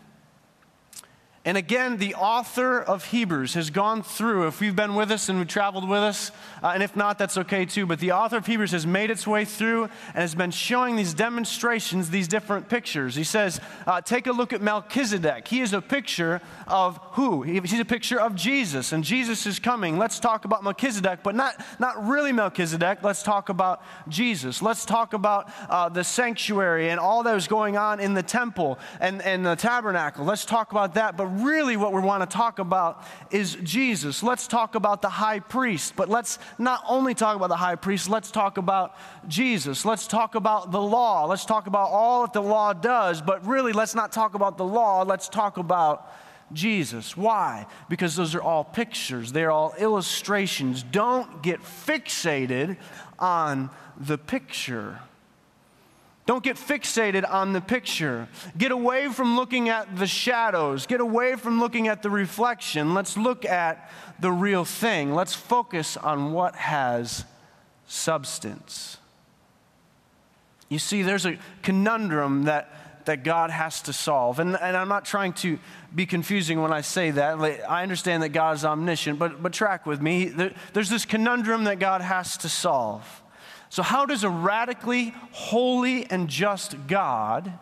And 1.43 1.57
again, 1.57 1.97
the 1.97 2.17
author 2.17 2.83
of 2.83 3.07
Hebrews 3.07 3.55
has 3.55 3.71
gone 3.71 4.03
through, 4.03 4.47
if 4.47 4.61
you've 4.61 4.77
been 4.77 4.95
with 4.95 5.11
us 5.11 5.31
and 5.31 5.39
we've 5.39 5.49
traveled 5.49 5.89
with 5.89 6.01
us, 6.01 6.33
uh, 6.63 6.73
and 6.75 6.83
if 6.83 6.95
not, 6.95 7.17
that's 7.17 7.39
okay 7.39 7.65
too, 7.65 7.87
but 7.87 7.99
the 7.99 8.13
author 8.13 8.37
of 8.37 8.45
Hebrews 8.45 8.73
has 8.73 8.87
made 8.87 9.11
its 9.11 9.27
way 9.27 9.47
through 9.47 9.85
and 9.85 10.17
has 10.17 10.35
been 10.35 10.51
showing 10.51 10.97
these 10.97 11.15
demonstrations, 11.15 12.11
these 12.11 12.29
different 12.29 12.69
pictures. 12.69 13.15
He 13.15 13.25
says, 13.25 13.59
uh, 13.87 14.03
take 14.03 14.27
a 14.27 14.33
look 14.33 14.53
at 14.53 14.61
Melchizedek. 14.61 15.49
He 15.49 15.63
is 15.63 15.73
a 15.73 15.81
picture 15.81 16.43
of 16.67 17.01
who? 17.13 17.41
He's 17.41 17.81
a 17.81 17.87
picture 17.87 18.21
of 18.21 18.35
Jesus, 18.35 18.93
and 18.93 19.03
Jesus 19.03 19.47
is 19.47 19.59
coming. 19.59 19.97
Let's 19.97 20.21
talk 20.21 20.45
about 20.45 20.63
Melchizedek, 20.63 21.21
but 21.23 21.35
not, 21.35 21.55
not 21.79 22.07
really 22.07 22.33
Melchizedek. 22.33 23.03
Let's 23.03 23.23
talk 23.23 23.49
about 23.49 23.83
Jesus. 24.09 24.61
Let's 24.61 24.85
talk 24.85 25.15
about 25.15 25.51
uh, 25.71 25.89
the 25.89 26.05
sanctuary 26.05 26.91
and 26.91 27.01
all 27.01 27.23
that 27.23 27.33
was 27.33 27.49
going 27.49 27.79
on 27.79 27.99
in 27.99 28.13
the 28.13 28.23
temple 28.23 28.79
and, 29.01 29.23
and 29.23 29.47
the 29.47 29.57
tabernacle. 29.57 30.27
Let's 30.27 30.45
talk 30.45 30.73
about 30.73 30.93
that. 30.97 31.17
But 31.17 31.31
really 31.45 31.77
what 31.77 31.93
we 31.93 32.01
want 32.01 32.29
to 32.29 32.37
talk 32.37 32.59
about 32.59 33.05
is 33.31 33.57
Jesus. 33.63 34.23
Let's 34.23 34.47
talk 34.47 34.75
about 34.75 35.03
the 35.03 35.09
high 35.09 35.41
priest, 35.41 35.95
but 35.97 36.09
let's 36.09 36.39
not 36.59 36.83
only 36.89 37.15
talk 37.15 37.37
about 37.37 37.49
the 37.49 37.57
high 37.57 37.77
priest, 37.77 38.09
let's 38.09 38.31
talk 38.31 38.59
about 38.59 38.97
Jesus. 39.29 39.85
Let's 39.85 40.07
talk 40.07 40.35
about 40.35 40.73
the 40.73 40.81
law. 40.81 41.27
Let's 41.27 41.45
talk 41.45 41.67
about 41.67 41.91
all 41.91 42.23
that 42.23 42.33
the 42.33 42.43
law 42.43 42.73
does, 42.73 43.21
but 43.21 43.47
really 43.47 43.73
let's 43.73 43.95
not 43.95 44.13
talk 44.13 44.35
about 44.35 44.57
the 44.57 44.65
law, 44.65 45.03
let's 45.03 45.29
talk 45.29 45.59
about 45.59 46.13
Jesus. 46.53 47.17
Why? 47.17 47.67
Because 47.89 48.17
those 48.17 48.35
are 48.35 48.43
all 48.43 48.65
pictures, 48.65 49.33
they're 49.33 49.51
all 49.51 49.75
illustrations. 49.79 50.83
Don't 50.83 51.43
get 51.43 51.61
fixated 51.61 52.77
on 53.19 53.71
the 53.97 54.19
picture. 54.19 55.01
Don't 56.31 56.45
get 56.45 56.55
fixated 56.55 57.29
on 57.29 57.53
the 57.53 57.61
picture. 57.61 58.29
Get 58.57 58.71
away 58.71 59.09
from 59.09 59.35
looking 59.35 59.69
at 59.69 59.97
the 59.97 60.07
shadows. 60.07 60.87
Get 60.87 61.01
away 61.01 61.35
from 61.35 61.59
looking 61.59 61.89
at 61.89 62.05
the 62.05 62.11
reflection. 62.11 62.95
Let's 62.95 63.17
look 63.17 63.45
at 63.45 63.91
the 64.21 64.31
real 64.31 64.65
thing. 64.65 65.13
Let's 65.13 65.35
focus 65.35 65.97
on 65.97 66.31
what 66.31 66.55
has 66.55 67.25
substance. 67.89 68.99
You 70.69 70.79
see, 70.79 71.03
there's 71.03 71.27
a 71.27 71.37
conundrum 71.65 72.45
that 72.45 72.77
that 73.07 73.25
God 73.25 73.51
has 73.51 73.83
to 73.83 73.93
solve. 73.93 74.39
And, 74.39 74.57
and 74.61 74.77
I'm 74.77 74.87
not 74.87 75.05
trying 75.05 75.33
to 75.33 75.59
be 75.93 76.07
confusing 76.07 76.63
when 76.63 76.73
I 76.73 76.83
say 76.83 77.11
that. 77.11 77.41
I 77.69 77.83
understand 77.83 78.23
that 78.23 78.29
God 78.29 78.55
is 78.55 78.65
omniscient, 78.65 79.19
but, 79.19 79.43
but 79.43 79.53
track 79.53 79.85
with 79.85 80.01
me. 80.01 80.27
There, 80.27 80.55
there's 80.75 80.91
this 80.91 81.05
conundrum 81.05 81.65
that 81.65 81.81
God 81.81 82.03
has 82.03 82.37
to 82.37 82.49
solve. 82.49 83.20
So, 83.71 83.85
how 83.85 84.05
does 84.05 84.25
a 84.25 84.29
radically 84.29 85.15
holy 85.31 86.05
and 86.11 86.29
just 86.29 86.89
God, 86.89 87.53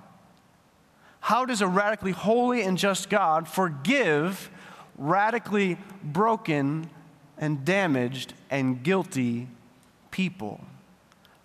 how 1.20 1.44
does 1.44 1.60
a 1.60 1.66
radically 1.66 2.12
holy 2.12 2.62
and 2.62 2.78
just 2.78 3.10
God 3.10 3.46
forgive 3.46 4.50
radically 4.96 5.76
broken 6.02 6.88
and 7.36 7.62
damaged 7.62 8.32
and 8.50 8.82
guilty 8.82 9.48
people? 10.10 10.62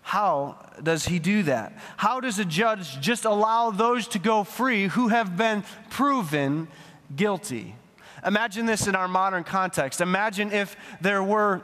How 0.00 0.56
does 0.82 1.06
he 1.06 1.18
do 1.18 1.42
that? 1.42 1.74
How 1.98 2.20
does 2.20 2.38
a 2.38 2.44
judge 2.46 2.98
just 3.02 3.26
allow 3.26 3.70
those 3.70 4.08
to 4.08 4.18
go 4.18 4.44
free 4.44 4.88
who 4.88 5.08
have 5.08 5.36
been 5.36 5.62
proven 5.90 6.68
guilty? 7.14 7.74
Imagine 8.24 8.64
this 8.64 8.86
in 8.86 8.94
our 8.94 9.08
modern 9.08 9.44
context. 9.44 10.00
Imagine 10.00 10.52
if 10.52 10.76
there 11.02 11.22
were 11.22 11.62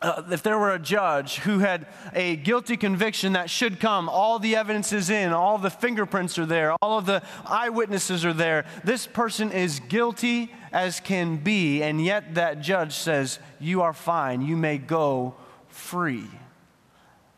uh, 0.00 0.22
if 0.30 0.42
there 0.42 0.58
were 0.58 0.72
a 0.72 0.78
judge 0.78 1.38
who 1.38 1.58
had 1.58 1.86
a 2.14 2.36
guilty 2.36 2.76
conviction 2.76 3.32
that 3.32 3.50
should 3.50 3.80
come, 3.80 4.08
all 4.08 4.38
the 4.38 4.54
evidence 4.54 4.92
is 4.92 5.10
in, 5.10 5.32
all 5.32 5.58
the 5.58 5.70
fingerprints 5.70 6.38
are 6.38 6.46
there, 6.46 6.72
all 6.80 6.98
of 6.98 7.06
the 7.06 7.22
eyewitnesses 7.44 8.24
are 8.24 8.32
there. 8.32 8.64
This 8.84 9.06
person 9.06 9.50
is 9.50 9.80
guilty 9.80 10.52
as 10.72 11.00
can 11.00 11.38
be, 11.38 11.82
and 11.82 12.04
yet 12.04 12.36
that 12.36 12.60
judge 12.60 12.92
says, 12.92 13.40
You 13.58 13.82
are 13.82 13.92
fine, 13.92 14.42
you 14.42 14.56
may 14.56 14.78
go 14.78 15.34
free. 15.68 16.26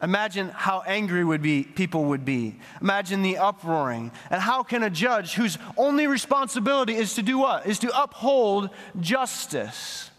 Imagine 0.03 0.49
how 0.49 0.83
angry 0.87 1.25
would 1.25 1.43
be, 1.43 1.63
people 1.63 2.07
would 2.07 2.25
be. 2.25 2.57
Imagine 2.81 3.23
the 3.23 3.37
uproaring. 3.37 4.11
And 4.31 4.41
how 4.41 4.63
can 4.63 4.83
a 4.83 4.89
judge 4.89 5.35
whose 5.35 5.59
only 5.77 6.07
responsibility 6.07 6.95
is 6.95 7.15
to 7.15 7.23
do 7.23 7.39
what? 7.39 7.67
Is 7.67 7.79
to 7.81 8.03
uphold 8.03 8.71
justice. 8.99 10.10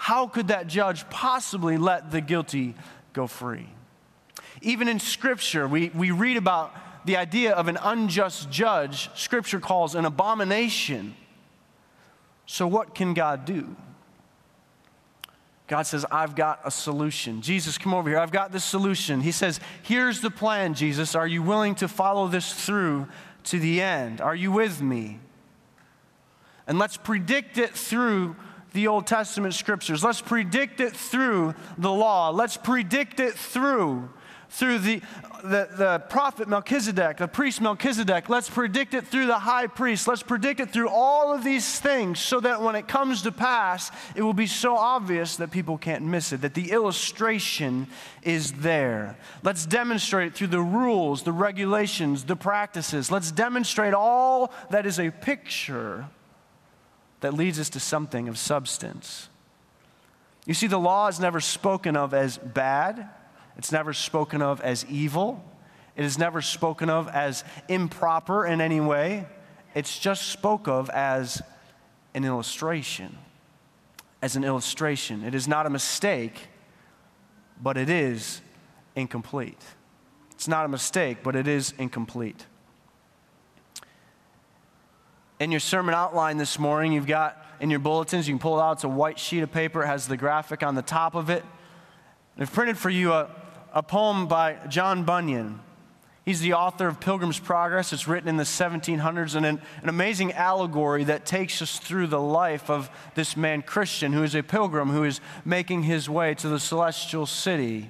How 0.00 0.26
could 0.26 0.48
that 0.48 0.66
judge 0.66 1.06
possibly 1.10 1.76
let 1.76 2.10
the 2.10 2.22
guilty 2.22 2.74
go 3.12 3.26
free? 3.26 3.68
Even 4.62 4.88
in 4.88 4.98
Scripture, 4.98 5.68
we, 5.68 5.90
we 5.90 6.10
read 6.10 6.38
about 6.38 6.74
the 7.04 7.18
idea 7.18 7.52
of 7.52 7.68
an 7.68 7.76
unjust 7.82 8.50
judge, 8.50 9.10
Scripture 9.14 9.60
calls 9.60 9.94
an 9.94 10.06
abomination. 10.06 11.14
So, 12.46 12.66
what 12.66 12.94
can 12.94 13.12
God 13.12 13.44
do? 13.44 13.76
God 15.66 15.82
says, 15.82 16.06
I've 16.10 16.34
got 16.34 16.60
a 16.64 16.70
solution. 16.70 17.42
Jesus, 17.42 17.76
come 17.76 17.92
over 17.92 18.08
here. 18.08 18.18
I've 18.18 18.32
got 18.32 18.52
this 18.52 18.64
solution. 18.64 19.20
He 19.20 19.32
says, 19.32 19.60
Here's 19.82 20.22
the 20.22 20.30
plan, 20.30 20.72
Jesus. 20.72 21.14
Are 21.14 21.26
you 21.26 21.42
willing 21.42 21.74
to 21.74 21.88
follow 21.88 22.26
this 22.26 22.54
through 22.54 23.06
to 23.44 23.58
the 23.58 23.82
end? 23.82 24.22
Are 24.22 24.34
you 24.34 24.50
with 24.50 24.80
me? 24.80 25.20
And 26.66 26.78
let's 26.78 26.96
predict 26.96 27.58
it 27.58 27.74
through 27.74 28.34
the 28.72 28.88
Old 28.88 29.06
Testament 29.06 29.54
scriptures. 29.54 30.04
Let's 30.04 30.20
predict 30.20 30.80
it 30.80 30.94
through 30.94 31.54
the 31.78 31.92
law. 31.92 32.30
Let's 32.30 32.56
predict 32.56 33.20
it 33.20 33.34
through 33.34 34.08
through 34.50 34.78
the, 34.78 35.00
the, 35.42 35.68
the 35.76 36.02
prophet 36.08 36.48
Melchizedek, 36.48 37.18
the 37.18 37.28
priest 37.28 37.60
Melchizedek. 37.60 38.28
Let's 38.28 38.50
predict 38.50 38.94
it 38.94 39.06
through 39.06 39.26
the 39.26 39.38
high 39.38 39.68
priest. 39.68 40.08
Let's 40.08 40.22
predict 40.22 40.60
it 40.60 40.70
through 40.70 40.88
all 40.88 41.32
of 41.32 41.44
these 41.44 41.78
things 41.78 42.18
so 42.18 42.40
that 42.40 42.60
when 42.60 42.74
it 42.74 42.88
comes 42.88 43.22
to 43.22 43.32
pass, 43.32 43.90
it 44.14 44.22
will 44.22 44.34
be 44.34 44.46
so 44.46 44.76
obvious 44.76 45.36
that 45.36 45.50
people 45.50 45.78
can't 45.78 46.04
miss 46.04 46.32
it, 46.32 46.40
that 46.40 46.54
the 46.54 46.72
illustration 46.72 47.86
is 48.22 48.52
there. 48.52 49.16
Let's 49.42 49.66
demonstrate 49.66 50.28
it 50.28 50.34
through 50.34 50.48
the 50.48 50.60
rules, 50.60 51.22
the 51.22 51.32
regulations, 51.32 52.24
the 52.24 52.36
practices. 52.36 53.10
Let's 53.10 53.30
demonstrate 53.30 53.94
all 53.94 54.52
that 54.70 54.84
is 54.84 54.98
a 54.98 55.10
picture 55.10 56.06
that 57.20 57.34
leads 57.34 57.58
us 57.58 57.68
to 57.70 57.80
something 57.80 58.28
of 58.28 58.38
substance. 58.38 59.28
You 60.46 60.54
see, 60.54 60.66
the 60.66 60.78
law 60.78 61.08
is 61.08 61.20
never 61.20 61.40
spoken 61.40 61.96
of 61.96 62.14
as 62.14 62.38
bad 62.38 63.08
it's 63.60 63.72
never 63.72 63.92
spoken 63.92 64.40
of 64.40 64.62
as 64.62 64.86
evil. 64.86 65.44
It 65.94 66.04
is 66.04 66.16
never 66.16 66.40
spoken 66.40 66.88
of 66.88 67.08
as 67.08 67.44
improper 67.68 68.46
in 68.46 68.62
any 68.62 68.80
way. 68.80 69.26
It's 69.74 69.98
just 69.98 70.28
spoke 70.28 70.66
of 70.66 70.88
as 70.88 71.42
an 72.14 72.24
illustration. 72.24 73.18
As 74.22 74.34
an 74.34 74.44
illustration. 74.44 75.24
It 75.24 75.34
is 75.34 75.46
not 75.46 75.66
a 75.66 75.70
mistake, 75.70 76.48
but 77.62 77.76
it 77.76 77.90
is 77.90 78.40
incomplete. 78.96 79.62
It's 80.30 80.48
not 80.48 80.64
a 80.64 80.68
mistake, 80.68 81.18
but 81.22 81.36
it 81.36 81.46
is 81.46 81.74
incomplete. 81.78 82.46
In 85.40 85.50
your 85.50 85.60
sermon 85.60 85.94
outline 85.94 86.36
this 86.36 86.58
morning, 86.58 86.92
you've 86.92 87.06
got 87.06 87.42
in 87.60 87.70
your 87.70 87.78
bulletins, 87.78 88.28
you 88.28 88.34
can 88.34 88.38
pull 88.38 88.58
it 88.58 88.62
out. 88.62 88.72
It's 88.72 88.84
a 88.84 88.88
white 88.88 89.18
sheet 89.18 89.40
of 89.40 89.50
paper, 89.50 89.82
it 89.82 89.86
has 89.86 90.06
the 90.06 90.18
graphic 90.18 90.62
on 90.62 90.74
the 90.74 90.82
top 90.82 91.14
of 91.14 91.30
it. 91.30 91.42
I've 92.38 92.52
printed 92.52 92.76
for 92.76 92.90
you 92.90 93.12
a, 93.12 93.30
a 93.72 93.82
poem 93.82 94.28
by 94.28 94.58
John 94.68 95.04
Bunyan. 95.04 95.60
He's 96.26 96.40
the 96.40 96.52
author 96.52 96.86
of 96.86 97.00
Pilgrim's 97.00 97.38
Progress. 97.38 97.92
It's 97.94 98.06
written 98.06 98.28
in 98.28 98.36
the 98.36 98.44
1700s 98.44 99.34
and 99.34 99.46
an, 99.46 99.62
an, 99.82 99.88
amazing 99.88 100.32
allegory 100.34 101.04
that 101.04 101.24
takes 101.24 101.62
us 101.62 101.78
through 101.78 102.08
the 102.08 102.20
life 102.20 102.68
of 102.68 102.90
this 103.14 103.34
man, 103.34 103.62
Christian, 103.62 104.12
who 104.12 104.22
is 104.22 104.34
a 104.34 104.42
pilgrim 104.42 104.90
who 104.90 105.04
is 105.04 105.22
making 105.46 105.84
his 105.84 106.08
way 106.08 106.34
to 106.34 106.48
the 106.48 106.60
celestial 106.60 107.24
city. 107.24 107.88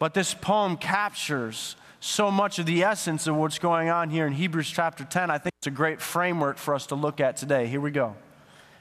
But 0.00 0.14
this 0.14 0.34
poem 0.34 0.76
captures 0.76 1.76
so 2.06 2.30
much 2.30 2.58
of 2.58 2.66
the 2.66 2.84
essence 2.84 3.26
of 3.26 3.34
what's 3.34 3.58
going 3.58 3.88
on 3.88 4.10
here 4.10 4.26
in 4.26 4.32
Hebrews 4.32 4.70
chapter 4.70 5.04
10. 5.04 5.30
I 5.30 5.38
think 5.38 5.52
it's 5.58 5.66
a 5.66 5.72
great 5.72 6.00
framework 6.00 6.56
for 6.56 6.74
us 6.74 6.86
to 6.86 6.94
look 6.94 7.20
at 7.20 7.36
today. 7.36 7.66
Here 7.66 7.80
we 7.80 7.90
go. 7.90 8.14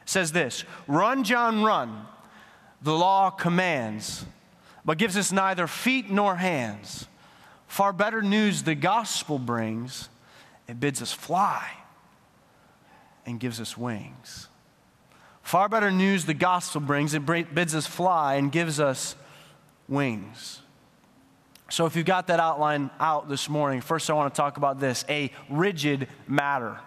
It 0.03 0.09
says 0.09 0.31
this 0.31 0.63
Run, 0.87 1.23
John, 1.23 1.63
run. 1.63 2.05
The 2.81 2.93
law 2.93 3.31
commands 3.31 4.25
but 4.85 4.99
gives 4.99 5.17
us 5.17 5.31
neither 5.31 5.65
feet 5.65 6.11
nor 6.11 6.35
hands. 6.35 7.07
Far 7.67 7.91
better 7.91 8.21
news 8.21 8.61
the 8.61 8.75
gospel 8.75 9.39
brings. 9.39 10.07
It 10.67 10.79
bids 10.79 11.01
us 11.01 11.11
fly 11.11 11.67
and 13.25 13.39
gives 13.39 13.59
us 13.59 13.75
wings. 13.75 14.47
Far 15.41 15.67
better 15.67 15.89
news 15.89 16.25
the 16.25 16.35
gospel 16.35 16.81
brings. 16.81 17.15
It 17.15 17.25
bids 17.25 17.73
us 17.73 17.87
fly 17.87 18.35
and 18.35 18.51
gives 18.51 18.79
us 18.79 19.15
wings. 19.87 20.61
So, 21.69 21.87
if 21.87 21.95
you've 21.95 22.05
got 22.05 22.27
that 22.27 22.39
outline 22.39 22.91
out 22.99 23.27
this 23.27 23.49
morning, 23.49 23.81
first 23.81 24.09
I 24.09 24.13
want 24.13 24.33
to 24.33 24.37
talk 24.37 24.57
about 24.57 24.79
this 24.79 25.03
a 25.09 25.31
rigid 25.49 26.07
matter. 26.27 26.77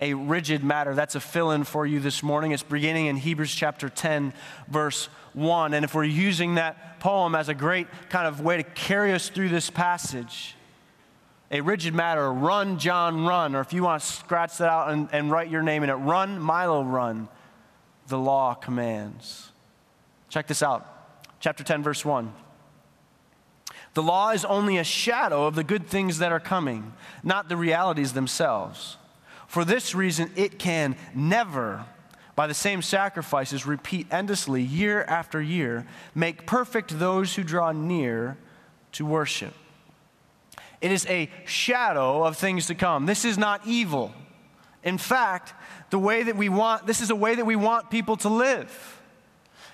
A 0.00 0.14
rigid 0.14 0.62
matter. 0.62 0.94
That's 0.94 1.14
a 1.16 1.20
fill 1.20 1.50
in 1.50 1.64
for 1.64 1.86
you 1.86 1.98
this 1.98 2.22
morning. 2.22 2.52
It's 2.52 2.62
beginning 2.62 3.06
in 3.06 3.16
Hebrews 3.16 3.54
chapter 3.54 3.88
10, 3.88 4.32
verse 4.68 5.06
1. 5.32 5.74
And 5.74 5.84
if 5.84 5.94
we're 5.94 6.04
using 6.04 6.56
that 6.56 7.00
poem 7.00 7.34
as 7.34 7.48
a 7.48 7.54
great 7.54 7.88
kind 8.10 8.26
of 8.26 8.40
way 8.40 8.56
to 8.56 8.62
carry 8.62 9.12
us 9.12 9.28
through 9.28 9.48
this 9.48 9.70
passage, 9.70 10.56
a 11.50 11.60
rigid 11.60 11.94
matter, 11.94 12.32
run, 12.32 12.78
John, 12.78 13.24
run. 13.24 13.54
Or 13.54 13.60
if 13.60 13.72
you 13.72 13.82
want 13.82 14.02
to 14.02 14.06
scratch 14.06 14.58
that 14.58 14.68
out 14.68 14.90
and, 14.90 15.08
and 15.12 15.30
write 15.30 15.50
your 15.50 15.62
name 15.62 15.82
in 15.82 15.90
it, 15.90 15.94
run, 15.94 16.40
Milo, 16.40 16.82
run. 16.82 17.28
The 18.06 18.18
law 18.18 18.54
commands. 18.54 19.52
Check 20.28 20.46
this 20.46 20.62
out. 20.62 20.88
Chapter 21.40 21.62
10, 21.62 21.82
verse 21.82 22.04
1. 22.04 22.32
The 23.94 24.02
law 24.02 24.30
is 24.30 24.44
only 24.44 24.78
a 24.78 24.84
shadow 24.84 25.46
of 25.46 25.54
the 25.54 25.64
good 25.64 25.86
things 25.86 26.18
that 26.18 26.32
are 26.32 26.40
coming, 26.40 26.94
not 27.22 27.48
the 27.48 27.56
realities 27.56 28.12
themselves. 28.12 28.96
For 29.46 29.64
this 29.64 29.94
reason, 29.94 30.30
it 30.34 30.58
can 30.58 30.96
never 31.14 31.84
by 32.34 32.46
the 32.46 32.54
same 32.54 32.82
sacrifices 32.82 33.66
repeat 33.66 34.06
endlessly 34.10 34.62
year 34.62 35.04
after 35.04 35.40
year, 35.40 35.86
make 36.14 36.46
perfect 36.46 36.98
those 36.98 37.34
who 37.34 37.44
draw 37.44 37.72
near 37.72 38.38
to 38.92 39.04
worship. 39.04 39.54
It 40.80 40.90
is 40.90 41.06
a 41.06 41.30
shadow 41.44 42.24
of 42.24 42.36
things 42.36 42.66
to 42.66 42.74
come. 42.74 43.06
This 43.06 43.24
is 43.24 43.38
not 43.38 43.66
evil. 43.66 44.12
In 44.82 44.98
fact, 44.98 45.54
the 45.90 45.98
way 45.98 46.22
that 46.22 46.36
we 46.36 46.48
want, 46.48 46.86
this 46.86 47.00
is 47.00 47.10
a 47.10 47.14
way 47.14 47.34
that 47.34 47.44
we 47.44 47.54
want 47.54 47.90
people 47.90 48.16
to 48.18 48.28
live. 48.28 49.01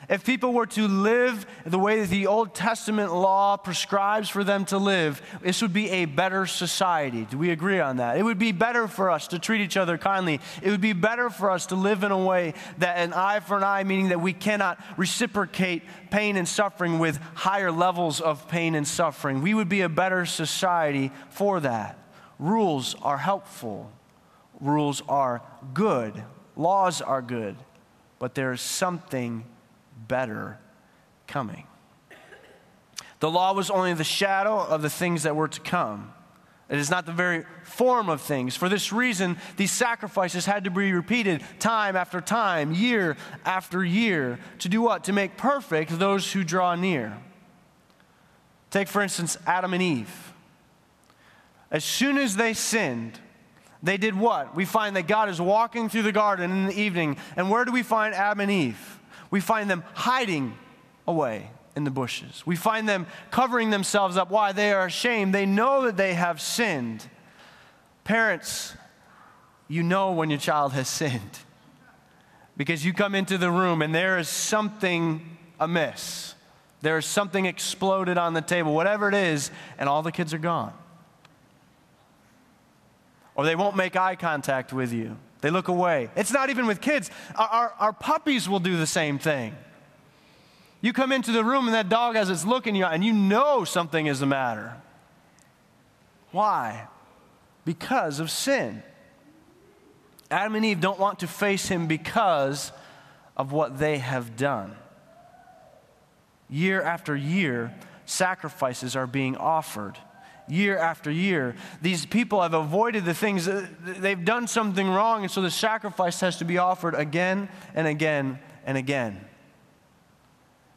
If 0.08 0.24
people 0.24 0.54
were 0.54 0.66
to 0.66 0.88
live 0.88 1.44
the 1.66 1.78
way 1.78 2.00
that 2.00 2.08
the 2.08 2.28
Old 2.28 2.54
Testament 2.54 3.14
law 3.14 3.58
prescribes 3.58 4.30
for 4.30 4.42
them 4.42 4.64
to 4.66 4.78
live, 4.78 5.20
this 5.42 5.60
would 5.60 5.74
be 5.74 5.90
a 5.90 6.06
better 6.06 6.46
society. 6.46 7.26
Do 7.26 7.36
we 7.36 7.50
agree 7.50 7.78
on 7.78 7.98
that? 7.98 8.16
It 8.16 8.22
would 8.22 8.38
be 8.38 8.52
better 8.52 8.88
for 8.88 9.10
us 9.10 9.28
to 9.28 9.38
treat 9.38 9.60
each 9.60 9.76
other 9.76 9.98
kindly. 9.98 10.40
It 10.62 10.70
would 10.70 10.80
be 10.80 10.94
better 10.94 11.28
for 11.28 11.50
us 11.50 11.66
to 11.66 11.74
live 11.74 12.04
in 12.04 12.10
a 12.10 12.18
way 12.18 12.54
that 12.78 12.96
an 12.96 13.12
eye 13.12 13.40
for 13.40 13.58
an 13.58 13.64
eye, 13.64 13.84
meaning 13.84 14.08
that 14.08 14.22
we 14.22 14.32
cannot 14.32 14.82
reciprocate 14.96 15.82
pain 16.10 16.38
and 16.38 16.48
suffering 16.48 16.98
with 16.98 17.18
higher 17.34 17.70
levels 17.70 18.22
of 18.22 18.48
pain 18.48 18.74
and 18.74 18.88
suffering. 18.88 19.42
We 19.42 19.52
would 19.52 19.68
be 19.68 19.82
a 19.82 19.90
better 19.90 20.24
society 20.24 21.12
for 21.28 21.60
that. 21.60 21.98
Rules 22.38 22.94
are 23.02 23.18
helpful, 23.18 23.92
rules 24.58 25.02
are 25.06 25.42
good, 25.74 26.22
laws 26.56 27.02
are 27.02 27.20
good, 27.20 27.56
but 28.18 28.34
there 28.34 28.52
is 28.52 28.62
something 28.62 29.44
better 30.08 30.58
coming. 31.26 31.66
The 33.20 33.30
law 33.30 33.52
was 33.52 33.70
only 33.70 33.94
the 33.94 34.04
shadow 34.04 34.58
of 34.58 34.82
the 34.82 34.90
things 34.90 35.24
that 35.24 35.36
were 35.36 35.48
to 35.48 35.60
come. 35.60 36.12
It 36.68 36.78
is 36.78 36.90
not 36.90 37.06
the 37.06 37.12
very 37.12 37.44
form 37.64 38.10
of 38.10 38.20
things. 38.20 38.54
For 38.54 38.68
this 38.68 38.92
reason, 38.92 39.38
these 39.56 39.72
sacrifices 39.72 40.44
had 40.44 40.64
to 40.64 40.70
be 40.70 40.92
repeated 40.92 41.42
time 41.58 41.96
after 41.96 42.20
time, 42.20 42.74
year 42.74 43.16
after 43.44 43.82
year, 43.84 44.38
to 44.58 44.68
do 44.68 44.82
what? 44.82 45.04
To 45.04 45.12
make 45.12 45.36
perfect 45.36 45.98
those 45.98 46.30
who 46.30 46.44
draw 46.44 46.74
near. 46.74 47.16
Take, 48.70 48.88
for 48.88 49.00
instance, 49.00 49.38
Adam 49.46 49.72
and 49.72 49.82
Eve. 49.82 50.32
As 51.70 51.84
soon 51.84 52.18
as 52.18 52.36
they 52.36 52.52
sinned, 52.52 53.18
they 53.82 53.96
did 53.96 54.14
what? 54.14 54.54
We 54.54 54.66
find 54.66 54.94
that 54.96 55.06
God 55.06 55.30
is 55.30 55.40
walking 55.40 55.88
through 55.88 56.02
the 56.02 56.12
garden 56.12 56.50
in 56.50 56.66
the 56.66 56.78
evening. 56.78 57.16
And 57.36 57.50
where 57.50 57.64
do 57.64 57.72
we 57.72 57.82
find 57.82 58.14
Adam 58.14 58.40
and 58.40 58.50
Eve? 58.50 58.97
We 59.30 59.40
find 59.40 59.70
them 59.70 59.84
hiding 59.94 60.56
away 61.06 61.50
in 61.76 61.84
the 61.84 61.90
bushes. 61.90 62.44
We 62.46 62.56
find 62.56 62.88
them 62.88 63.06
covering 63.30 63.70
themselves 63.70 64.16
up. 64.16 64.30
Why? 64.30 64.52
They 64.52 64.72
are 64.72 64.86
ashamed. 64.86 65.34
They 65.34 65.46
know 65.46 65.84
that 65.84 65.96
they 65.96 66.14
have 66.14 66.40
sinned. 66.40 67.06
Parents, 68.04 68.74
you 69.68 69.82
know 69.82 70.12
when 70.12 70.30
your 70.30 70.38
child 70.38 70.72
has 70.72 70.88
sinned 70.88 71.38
because 72.56 72.84
you 72.84 72.92
come 72.92 73.14
into 73.14 73.38
the 73.38 73.50
room 73.50 73.80
and 73.80 73.94
there 73.94 74.18
is 74.18 74.28
something 74.28 75.38
amiss. 75.60 76.34
There 76.80 76.98
is 76.98 77.06
something 77.06 77.46
exploded 77.46 78.18
on 78.18 78.34
the 78.34 78.40
table, 78.40 78.74
whatever 78.74 79.08
it 79.08 79.14
is, 79.14 79.50
and 79.78 79.88
all 79.88 80.02
the 80.02 80.12
kids 80.12 80.34
are 80.34 80.38
gone. 80.38 80.72
Or 83.34 83.44
they 83.44 83.54
won't 83.54 83.76
make 83.76 83.96
eye 83.96 84.16
contact 84.16 84.72
with 84.72 84.92
you. 84.92 85.16
They 85.40 85.50
look 85.50 85.68
away. 85.68 86.10
It's 86.16 86.32
not 86.32 86.50
even 86.50 86.66
with 86.66 86.80
kids. 86.80 87.10
Our, 87.36 87.46
our, 87.46 87.74
our, 87.78 87.92
puppies 87.92 88.48
will 88.48 88.60
do 88.60 88.76
the 88.76 88.86
same 88.86 89.18
thing. 89.18 89.54
You 90.80 90.92
come 90.92 91.12
into 91.12 91.32
the 91.32 91.44
room 91.44 91.66
and 91.66 91.74
that 91.74 91.88
dog 91.88 92.16
has 92.16 92.30
its 92.30 92.44
look 92.44 92.66
in 92.66 92.74
you, 92.74 92.84
and 92.84 93.04
you 93.04 93.12
know 93.12 93.64
something 93.64 94.06
is 94.06 94.20
the 94.20 94.26
matter. 94.26 94.74
Why? 96.32 96.88
Because 97.64 98.20
of 98.20 98.30
sin. 98.30 98.82
Adam 100.30 100.56
and 100.56 100.64
Eve 100.64 100.80
don't 100.80 100.98
want 100.98 101.20
to 101.20 101.26
face 101.26 101.68
him 101.68 101.86
because 101.86 102.72
of 103.36 103.52
what 103.52 103.78
they 103.78 103.98
have 103.98 104.36
done. 104.36 104.76
Year 106.50 106.82
after 106.82 107.14
year, 107.16 107.74
sacrifices 108.04 108.96
are 108.96 109.06
being 109.06 109.36
offered 109.36 109.98
year 110.48 110.76
after 110.78 111.10
year. 111.10 111.54
These 111.82 112.06
people 112.06 112.42
have 112.42 112.54
avoided 112.54 113.04
the 113.04 113.14
things, 113.14 113.48
they've 113.82 114.24
done 114.24 114.46
something 114.46 114.88
wrong, 114.88 115.22
and 115.22 115.30
so 115.30 115.42
the 115.42 115.50
sacrifice 115.50 116.20
has 116.20 116.38
to 116.38 116.44
be 116.44 116.58
offered 116.58 116.94
again 116.94 117.48
and 117.74 117.86
again 117.86 118.38
and 118.64 118.76
again. 118.78 119.24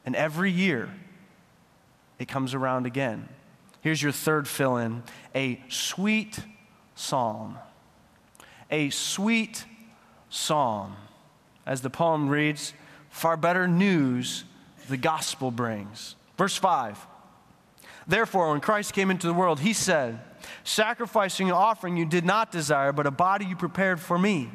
And 0.06 0.16
every 0.16 0.52
year, 0.52 0.90
it 2.20 2.28
comes 2.28 2.54
around 2.54 2.86
again. 2.86 3.30
Here's 3.82 4.02
your 4.02 4.12
third 4.12 4.48
fill 4.48 4.78
in 4.78 5.04
a 5.34 5.62
sweet 5.70 6.40
psalm. 6.96 7.58
A 8.70 8.90
sweet 8.90 9.66
psalm. 10.30 10.96
As 11.66 11.82
the 11.82 11.90
poem 11.90 12.30
reads, 12.30 12.74
far 13.10 13.38
better 13.38 13.68
news 13.68 14.44
the 14.90 14.98
gospel 14.98 15.52
brings. 15.52 16.16
Verse 16.38 16.56
5 16.58 17.08
Therefore, 18.08 18.52
when 18.52 18.62
Christ 18.62 18.94
came 18.94 19.12
into 19.12 19.28
the 19.28 19.34
world, 19.34 19.60
he 19.60 19.74
said, 19.74 20.20
Sacrificing 20.64 21.48
and 21.48 21.56
offering 21.56 21.98
you 21.98 22.06
did 22.06 22.26
not 22.26 22.52
desire, 22.52 22.92
but 22.92 23.08
a 23.08 23.12
body 23.12 23.46
you 23.46 23.56
prepared 23.56 24.00
for 24.00 24.18
me. 24.18 24.50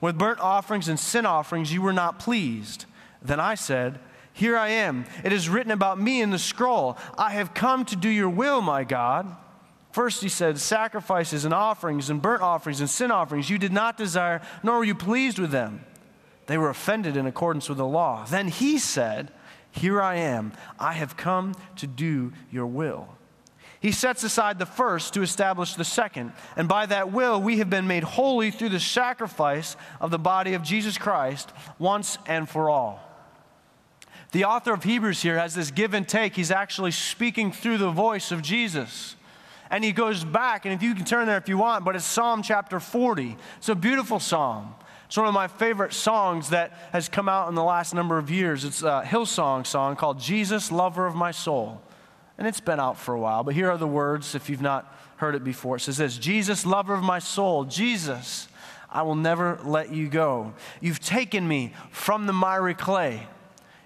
With 0.00 0.18
burnt 0.18 0.40
offerings 0.40 0.88
and 0.88 0.98
sin 0.98 1.26
offerings 1.26 1.72
you 1.72 1.82
were 1.82 1.92
not 1.92 2.18
pleased. 2.18 2.86
Then 3.22 3.40
I 3.40 3.54
said, 3.54 3.98
Here 4.32 4.56
I 4.56 4.68
am. 4.68 5.04
It 5.24 5.32
is 5.32 5.48
written 5.48 5.72
about 5.72 6.00
me 6.00 6.22
in 6.22 6.30
the 6.30 6.38
scroll. 6.38 6.96
I 7.18 7.30
have 7.30 7.54
come 7.54 7.84
to 7.86 7.96
do 7.96 8.08
your 8.08 8.28
will, 8.28 8.60
my 8.60 8.84
God. 8.84 9.36
First, 9.92 10.22
he 10.22 10.28
said, 10.28 10.58
Sacrifices 10.58 11.44
and 11.44 11.54
offerings 11.54 12.10
and 12.10 12.20
burnt 12.20 12.42
offerings 12.42 12.80
and 12.80 12.90
sin 12.90 13.10
offerings 13.10 13.50
you 13.50 13.58
did 13.58 13.72
not 13.72 13.96
desire, 13.96 14.40
nor 14.62 14.78
were 14.78 14.84
you 14.84 14.94
pleased 14.94 15.38
with 15.38 15.50
them. 15.50 15.84
They 16.46 16.58
were 16.58 16.68
offended 16.68 17.16
in 17.16 17.26
accordance 17.26 17.68
with 17.68 17.78
the 17.78 17.86
law. 17.86 18.24
Then 18.26 18.48
he 18.48 18.78
said, 18.78 19.32
here 19.74 20.00
I 20.00 20.16
am. 20.16 20.52
I 20.78 20.92
have 20.92 21.16
come 21.16 21.54
to 21.76 21.86
do 21.86 22.32
your 22.50 22.66
will. 22.66 23.08
He 23.80 23.90
sets 23.90 24.22
aside 24.22 24.58
the 24.58 24.66
first 24.66 25.14
to 25.14 25.22
establish 25.22 25.74
the 25.74 25.84
second. 25.84 26.32
And 26.56 26.68
by 26.68 26.86
that 26.86 27.12
will, 27.12 27.42
we 27.42 27.58
have 27.58 27.68
been 27.68 27.86
made 27.86 28.04
holy 28.04 28.50
through 28.50 28.68
the 28.70 28.80
sacrifice 28.80 29.76
of 30.00 30.10
the 30.10 30.18
body 30.18 30.54
of 30.54 30.62
Jesus 30.62 30.96
Christ 30.96 31.50
once 31.78 32.18
and 32.26 32.48
for 32.48 32.70
all. 32.70 33.00
The 34.30 34.44
author 34.44 34.72
of 34.72 34.84
Hebrews 34.84 35.22
here 35.22 35.38
has 35.38 35.54
this 35.54 35.70
give 35.70 35.92
and 35.92 36.08
take. 36.08 36.36
He's 36.36 36.50
actually 36.50 36.92
speaking 36.92 37.52
through 37.52 37.78
the 37.78 37.90
voice 37.90 38.30
of 38.30 38.42
Jesus. 38.42 39.16
And 39.70 39.82
he 39.82 39.92
goes 39.92 40.22
back, 40.22 40.64
and 40.64 40.72
if 40.72 40.82
you 40.82 40.94
can 40.94 41.04
turn 41.04 41.26
there 41.26 41.36
if 41.36 41.48
you 41.48 41.58
want, 41.58 41.84
but 41.84 41.96
it's 41.96 42.04
Psalm 42.04 42.42
chapter 42.42 42.78
40. 42.78 43.36
It's 43.58 43.68
a 43.68 43.74
beautiful 43.74 44.20
psalm. 44.20 44.74
It's 45.14 45.18
one 45.18 45.28
of 45.28 45.32
my 45.32 45.46
favorite 45.46 45.92
songs 45.92 46.50
that 46.50 46.72
has 46.90 47.08
come 47.08 47.28
out 47.28 47.48
in 47.48 47.54
the 47.54 47.62
last 47.62 47.94
number 47.94 48.18
of 48.18 48.32
years. 48.32 48.64
It's 48.64 48.82
a 48.82 49.04
Hillsong 49.06 49.64
song 49.64 49.94
called 49.94 50.18
Jesus, 50.18 50.72
Lover 50.72 51.06
of 51.06 51.14
My 51.14 51.30
Soul. 51.30 51.80
And 52.36 52.48
it's 52.48 52.58
been 52.58 52.80
out 52.80 52.98
for 52.98 53.14
a 53.14 53.20
while, 53.20 53.44
but 53.44 53.54
here 53.54 53.70
are 53.70 53.78
the 53.78 53.86
words 53.86 54.34
if 54.34 54.50
you've 54.50 54.60
not 54.60 54.92
heard 55.18 55.36
it 55.36 55.44
before. 55.44 55.76
It 55.76 55.82
says 55.82 55.98
this 55.98 56.18
Jesus, 56.18 56.66
lover 56.66 56.94
of 56.94 57.04
my 57.04 57.20
soul, 57.20 57.62
Jesus, 57.62 58.48
I 58.90 59.02
will 59.02 59.14
never 59.14 59.60
let 59.62 59.92
you 59.92 60.08
go. 60.08 60.52
You've 60.80 60.98
taken 60.98 61.46
me 61.46 61.74
from 61.92 62.26
the 62.26 62.32
miry 62.32 62.74
clay. 62.74 63.28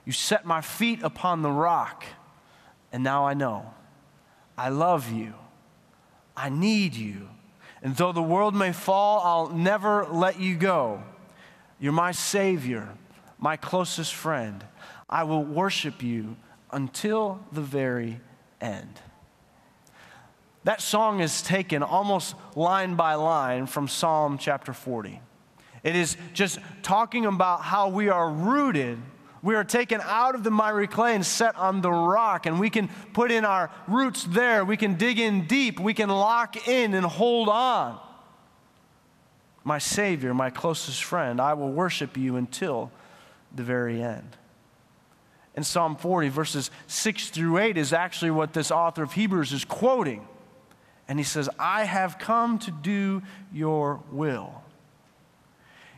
You 0.06 0.12
set 0.12 0.46
my 0.46 0.62
feet 0.62 1.02
upon 1.02 1.42
the 1.42 1.50
rock. 1.50 2.06
And 2.90 3.04
now 3.04 3.26
I 3.26 3.34
know 3.34 3.74
I 4.56 4.70
love 4.70 5.12
you. 5.12 5.34
I 6.34 6.48
need 6.48 6.94
you. 6.94 7.28
And 7.82 7.94
though 7.94 8.12
the 8.12 8.22
world 8.22 8.54
may 8.54 8.72
fall, 8.72 9.20
I'll 9.20 9.54
never 9.54 10.06
let 10.06 10.40
you 10.40 10.54
go. 10.56 11.02
You're 11.80 11.92
my 11.92 12.12
Savior, 12.12 12.88
my 13.38 13.56
closest 13.56 14.14
friend. 14.14 14.64
I 15.08 15.24
will 15.24 15.44
worship 15.44 16.02
you 16.02 16.36
until 16.72 17.40
the 17.52 17.60
very 17.60 18.20
end. 18.60 19.00
That 20.64 20.80
song 20.80 21.20
is 21.20 21.40
taken 21.40 21.82
almost 21.82 22.34
line 22.56 22.96
by 22.96 23.14
line 23.14 23.66
from 23.66 23.88
Psalm 23.88 24.38
chapter 24.38 24.72
40. 24.72 25.20
It 25.84 25.94
is 25.94 26.16
just 26.34 26.58
talking 26.82 27.24
about 27.24 27.62
how 27.62 27.88
we 27.88 28.08
are 28.08 28.28
rooted. 28.28 28.98
We 29.40 29.54
are 29.54 29.62
taken 29.62 30.00
out 30.02 30.34
of 30.34 30.42
the 30.42 30.50
miry 30.50 30.88
clay 30.88 31.14
and 31.14 31.24
set 31.24 31.54
on 31.56 31.80
the 31.80 31.92
rock, 31.92 32.44
and 32.46 32.58
we 32.58 32.70
can 32.70 32.88
put 33.12 33.30
in 33.30 33.44
our 33.44 33.70
roots 33.86 34.24
there. 34.24 34.64
We 34.64 34.76
can 34.76 34.94
dig 34.94 35.20
in 35.20 35.46
deep. 35.46 35.78
We 35.78 35.94
can 35.94 36.08
lock 36.08 36.68
in 36.68 36.92
and 36.94 37.06
hold 37.06 37.48
on 37.48 38.00
my 39.68 39.78
Savior, 39.78 40.33
my 40.33 40.50
closest 40.50 41.04
friend. 41.04 41.40
I 41.40 41.52
will 41.52 41.70
worship 41.70 42.16
you 42.16 42.37
until 42.37 42.90
the 43.54 43.62
very 43.62 44.02
end. 44.02 44.37
In 45.54 45.62
Psalm 45.62 45.94
40, 45.94 46.31
verses 46.31 46.70
6 46.87 47.31
through 47.31 47.59
8, 47.59 47.76
is 47.76 47.92
actually 47.92 48.31
what 48.31 48.54
this 48.54 48.70
author 48.70 49.02
of 49.02 49.12
Hebrews 49.12 49.52
is 49.52 49.64
quoting. 49.64 50.26
And 51.07 51.18
he 51.18 51.24
says, 51.24 51.48
I 51.59 51.85
have 51.85 52.18
come 52.18 52.59
to 52.61 52.70
do 52.70 53.22
your 53.52 54.02
will. 54.11 54.62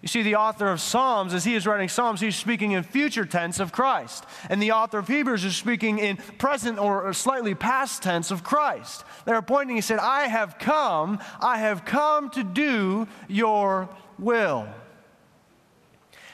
You 0.02 0.08
see, 0.08 0.22
the 0.22 0.36
author 0.36 0.68
of 0.68 0.80
Psalms, 0.80 1.34
as 1.34 1.44
he 1.44 1.54
is 1.54 1.66
writing 1.66 1.88
Psalms, 1.88 2.20
he's 2.20 2.36
speaking 2.36 2.72
in 2.72 2.82
future 2.82 3.26
tense 3.26 3.60
of 3.60 3.70
Christ. 3.70 4.24
And 4.48 4.62
the 4.62 4.72
author 4.72 4.98
of 4.98 5.08
Hebrews 5.08 5.44
is 5.44 5.56
speaking 5.56 5.98
in 5.98 6.16
present 6.38 6.78
or 6.78 7.12
slightly 7.12 7.54
past 7.54 8.02
tense 8.02 8.30
of 8.30 8.42
Christ. 8.42 9.04
They're 9.26 9.42
pointing, 9.42 9.76
he 9.76 9.82
said, 9.82 9.98
I 9.98 10.28
have 10.28 10.58
come, 10.58 11.18
I 11.40 11.58
have 11.58 11.84
come 11.84 12.30
to 12.30 12.42
do 12.42 13.08
your 13.28 13.90
will. 14.18 14.66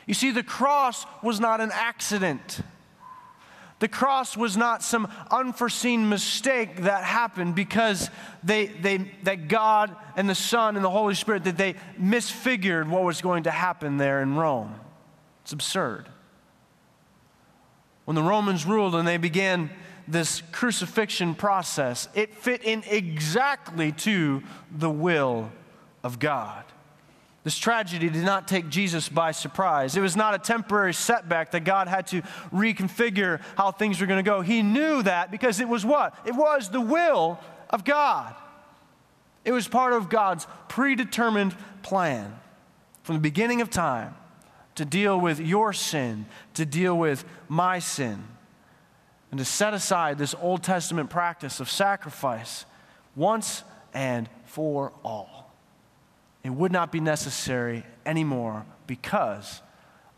You 0.06 0.14
see, 0.14 0.30
the 0.30 0.44
cross 0.44 1.04
was 1.20 1.40
not 1.40 1.60
an 1.60 1.70
accident. 1.72 2.60
The 3.78 3.88
cross 3.88 4.36
was 4.36 4.56
not 4.56 4.82
some 4.82 5.06
unforeseen 5.30 6.08
mistake 6.08 6.82
that 6.82 7.04
happened 7.04 7.54
because 7.54 8.10
they, 8.42 8.66
they, 8.66 9.10
that 9.24 9.48
God 9.48 9.94
and 10.16 10.28
the 10.28 10.34
Son 10.34 10.76
and 10.76 10.84
the 10.84 10.90
Holy 10.90 11.14
Spirit, 11.14 11.44
that 11.44 11.58
they 11.58 11.74
misfigured 12.00 12.88
what 12.88 13.04
was 13.04 13.20
going 13.20 13.42
to 13.42 13.50
happen 13.50 13.98
there 13.98 14.22
in 14.22 14.36
Rome. 14.36 14.74
It's 15.42 15.52
absurd. 15.52 16.08
When 18.06 18.14
the 18.14 18.22
Romans 18.22 18.64
ruled 18.64 18.94
and 18.94 19.06
they 19.06 19.18
began 19.18 19.70
this 20.08 20.42
crucifixion 20.52 21.34
process, 21.34 22.08
it 22.14 22.34
fit 22.34 22.62
in 22.62 22.82
exactly 22.86 23.92
to 23.92 24.42
the 24.70 24.90
will 24.90 25.52
of 26.02 26.18
God. 26.18 26.64
This 27.46 27.56
tragedy 27.56 28.08
did 28.08 28.24
not 28.24 28.48
take 28.48 28.70
Jesus 28.70 29.08
by 29.08 29.30
surprise. 29.30 29.96
It 29.96 30.00
was 30.00 30.16
not 30.16 30.34
a 30.34 30.38
temporary 30.38 30.92
setback 30.92 31.52
that 31.52 31.62
God 31.62 31.86
had 31.86 32.08
to 32.08 32.22
reconfigure 32.52 33.40
how 33.56 33.70
things 33.70 34.00
were 34.00 34.08
going 34.08 34.18
to 34.18 34.28
go. 34.28 34.40
He 34.40 34.62
knew 34.62 35.00
that 35.04 35.30
because 35.30 35.60
it 35.60 35.68
was 35.68 35.86
what? 35.86 36.12
It 36.26 36.34
was 36.34 36.70
the 36.70 36.80
will 36.80 37.38
of 37.70 37.84
God. 37.84 38.34
It 39.44 39.52
was 39.52 39.68
part 39.68 39.92
of 39.92 40.08
God's 40.08 40.44
predetermined 40.66 41.54
plan 41.84 42.36
from 43.04 43.14
the 43.14 43.20
beginning 43.20 43.60
of 43.60 43.70
time 43.70 44.16
to 44.74 44.84
deal 44.84 45.16
with 45.20 45.38
your 45.38 45.72
sin, 45.72 46.26
to 46.54 46.66
deal 46.66 46.98
with 46.98 47.24
my 47.46 47.78
sin, 47.78 48.24
and 49.30 49.38
to 49.38 49.44
set 49.44 49.72
aside 49.72 50.18
this 50.18 50.34
Old 50.40 50.64
Testament 50.64 51.10
practice 51.10 51.60
of 51.60 51.70
sacrifice 51.70 52.66
once 53.14 53.62
and 53.94 54.28
for 54.46 54.92
all. 55.04 55.45
It 56.46 56.52
would 56.52 56.70
not 56.70 56.92
be 56.92 57.00
necessary 57.00 57.84
anymore 58.06 58.64
because 58.86 59.62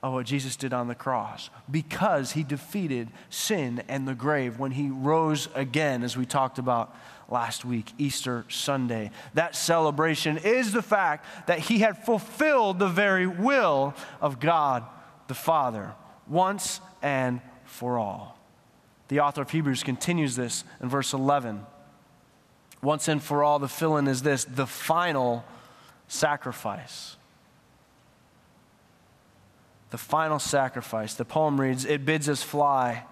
of 0.02 0.12
what 0.12 0.26
Jesus 0.26 0.56
did 0.56 0.74
on 0.74 0.86
the 0.86 0.94
cross, 0.94 1.48
because 1.70 2.32
he 2.32 2.42
defeated 2.42 3.08
sin 3.30 3.82
and 3.88 4.06
the 4.06 4.14
grave 4.14 4.58
when 4.58 4.72
he 4.72 4.90
rose 4.90 5.48
again, 5.54 6.04
as 6.04 6.18
we 6.18 6.26
talked 6.26 6.58
about 6.58 6.94
last 7.30 7.64
week, 7.64 7.92
Easter 7.96 8.44
Sunday. 8.50 9.10
That 9.32 9.56
celebration 9.56 10.36
is 10.36 10.72
the 10.72 10.82
fact 10.82 11.24
that 11.46 11.60
he 11.60 11.78
had 11.78 12.04
fulfilled 12.04 12.78
the 12.78 12.88
very 12.88 13.26
will 13.26 13.94
of 14.20 14.38
God 14.38 14.84
the 15.28 15.34
Father 15.34 15.94
once 16.26 16.82
and 17.00 17.40
for 17.64 17.98
all. 17.98 18.38
The 19.08 19.20
author 19.20 19.40
of 19.40 19.50
Hebrews 19.50 19.82
continues 19.82 20.36
this 20.36 20.62
in 20.82 20.90
verse 20.90 21.14
11. 21.14 21.64
Once 22.82 23.08
and 23.08 23.22
for 23.22 23.42
all, 23.42 23.58
the 23.58 23.66
fill 23.66 23.96
in 23.96 24.06
is 24.06 24.22
this 24.22 24.44
the 24.44 24.66
final 24.66 25.42
sacrifice. 26.08 27.16
The 29.90 29.98
final 29.98 30.38
sacrifice. 30.38 31.14
The 31.14 31.24
poem 31.24 31.60
reads, 31.60 31.84
It 31.84 32.04
bids 32.04 32.28
us 32.28 32.42
fly. 32.42 33.04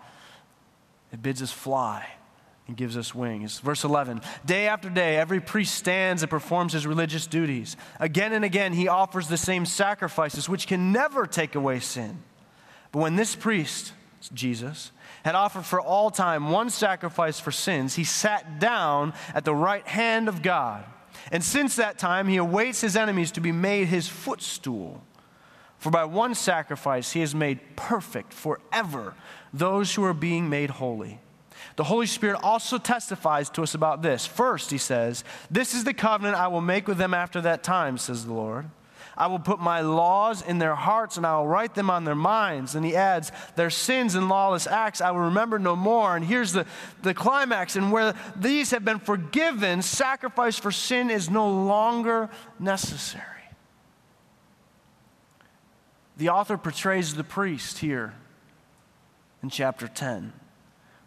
It 1.13 1.23
bids 1.23 1.41
us 1.41 1.53
fly 1.53 2.07
and 2.67 2.77
gives 2.77 2.97
us 2.97 3.15
wings. 3.15 3.61
Verse 3.61 3.85
11 3.85 4.21
Day 4.45 4.67
after 4.67 4.91
day, 4.91 5.17
every 5.17 5.41
priest 5.41 5.75
stands 5.75 6.23
and 6.23 6.31
performs 6.31 6.73
his 6.73 6.87
religious 6.87 7.27
duties. 7.27 7.77
Again 8.01 8.33
and 8.33 8.45
again, 8.45 8.73
he 8.73 8.89
offers 8.89 9.29
the 9.29 9.37
same 9.37 9.65
sacrifices, 9.65 10.49
which 10.49 10.67
can 10.67 10.93
never 10.93 11.27
take 11.27 11.55
away 11.55 11.81
sin. 11.81 12.23
But 12.93 13.01
when 13.01 13.17
this 13.17 13.37
priest, 13.37 13.93
Jesus, 14.35 14.91
had 15.25 15.35
offered 15.35 15.65
for 15.65 15.81
all 15.81 16.11
time 16.11 16.51
one 16.51 16.71
sacrifice 16.71 17.41
for 17.41 17.53
sins, 17.53 17.95
he 17.95 18.05
sat 18.05 18.59
down 18.59 19.13
at 19.35 19.45
the 19.45 19.55
right 19.55 19.87
hand 19.87 20.29
of 20.29 20.43
God. 20.43 20.85
And 21.33 21.43
since 21.43 21.77
that 21.77 21.99
time, 21.99 22.29
he 22.29 22.37
awaits 22.37 22.81
his 22.81 22.97
enemies 22.97 23.33
to 23.33 23.41
be 23.41 23.53
made 23.53 23.89
his 23.89 24.09
footstool. 24.09 25.03
For 25.79 25.91
by 25.91 26.05
one 26.05 26.35
sacrifice, 26.35 27.13
he 27.13 27.21
has 27.21 27.35
made 27.35 27.77
perfect 27.77 28.33
forever 28.33 29.15
those 29.53 29.95
who 29.95 30.05
are 30.05 30.15
being 30.15 30.49
made 30.49 30.71
holy. 30.71 31.21
The 31.77 31.85
Holy 31.85 32.07
Spirit 32.07 32.41
also 32.43 32.79
testifies 32.79 33.51
to 33.51 33.63
us 33.63 33.75
about 33.75 34.03
this. 34.03 34.27
First, 34.27 34.71
he 34.71 34.79
says, 34.79 35.25
This 35.51 35.75
is 35.75 35.85
the 35.85 35.95
covenant 35.95 36.37
I 36.37 36.49
will 36.49 36.61
make 36.61 36.89
with 36.89 36.99
them 36.99 37.13
after 37.13 37.41
that 37.43 37.63
time, 37.63 37.99
says 37.99 38.25
the 38.25 38.33
Lord. 38.33 38.71
I 39.17 39.27
will 39.27 39.39
put 39.39 39.61
my 39.61 39.81
laws 39.81 40.43
in 40.43 40.59
their 40.59 40.75
hearts 40.75 41.17
and 41.17 41.27
I 41.27 41.37
will 41.39 41.47
write 41.47 41.75
them 41.75 41.91
on 41.91 42.05
their 42.05 42.15
minds. 42.15 42.75
And 42.75 42.85
he 42.85 42.97
adds, 42.97 43.33
Their 43.57 43.71
sins 43.71 44.15
and 44.15 44.29
lawless 44.29 44.67
acts 44.67 45.01
I 45.01 45.11
will 45.11 45.21
remember 45.21 45.59
no 45.59 45.77
more. 45.77 46.17
And 46.17 46.25
here's 46.25 46.53
the, 46.53 46.67
the 47.03 47.15
climax. 47.15 47.77
And 47.77 47.93
where 47.93 48.15
these 48.35 48.71
have 48.71 48.85
been 48.85 48.99
forgiven, 48.99 49.83
sacrifice 49.83 50.59
for 50.59 50.71
sin 50.71 51.11
is 51.11 51.29
no 51.29 51.49
longer 51.49 52.31
necessary. 52.59 53.25
The 56.17 56.31
author 56.31 56.57
portrays 56.57 57.15
the 57.15 57.25
priest 57.25 57.79
here 57.79 58.15
in 59.43 59.51
chapter 59.51 59.87
10, 59.87 60.33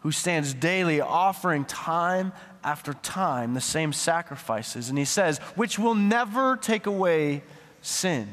who 0.00 0.12
stands 0.12 0.54
daily 0.54 1.00
offering 1.00 1.64
time 1.64 2.32
after 2.62 2.92
time 2.94 3.54
the 3.54 3.60
same 3.60 3.92
sacrifices. 3.92 4.88
And 4.88 4.98
he 4.98 5.04
says, 5.04 5.38
which 5.56 5.78
will 5.78 5.94
never 5.94 6.56
take 6.56 6.86
away 6.86 7.42
sin. 7.80 8.28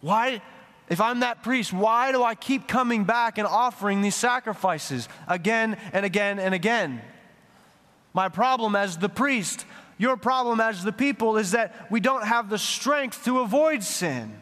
Why, 0.00 0.40
if 0.88 1.00
I'm 1.00 1.20
that 1.20 1.42
priest, 1.42 1.72
why 1.72 2.12
do 2.12 2.22
I 2.22 2.34
keep 2.34 2.68
coming 2.68 3.04
back 3.04 3.38
and 3.38 3.46
offering 3.46 4.02
these 4.02 4.14
sacrifices 4.14 5.08
again 5.26 5.76
and 5.92 6.06
again 6.06 6.38
and 6.38 6.54
again? 6.54 7.02
My 8.12 8.28
problem 8.28 8.76
as 8.76 8.98
the 8.98 9.08
priest, 9.08 9.66
your 9.98 10.16
problem 10.16 10.60
as 10.60 10.84
the 10.84 10.92
people, 10.92 11.36
is 11.36 11.50
that 11.52 11.90
we 11.90 12.00
don't 12.00 12.24
have 12.24 12.48
the 12.48 12.58
strength 12.58 13.24
to 13.24 13.40
avoid 13.40 13.82
sin. 13.82 14.38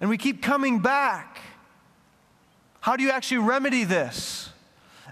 And 0.00 0.10
we 0.10 0.18
keep 0.18 0.42
coming 0.42 0.80
back. 0.80 1.40
How 2.80 2.96
do 2.96 3.02
you 3.02 3.10
actually 3.10 3.38
remedy 3.38 3.84
this? 3.84 4.50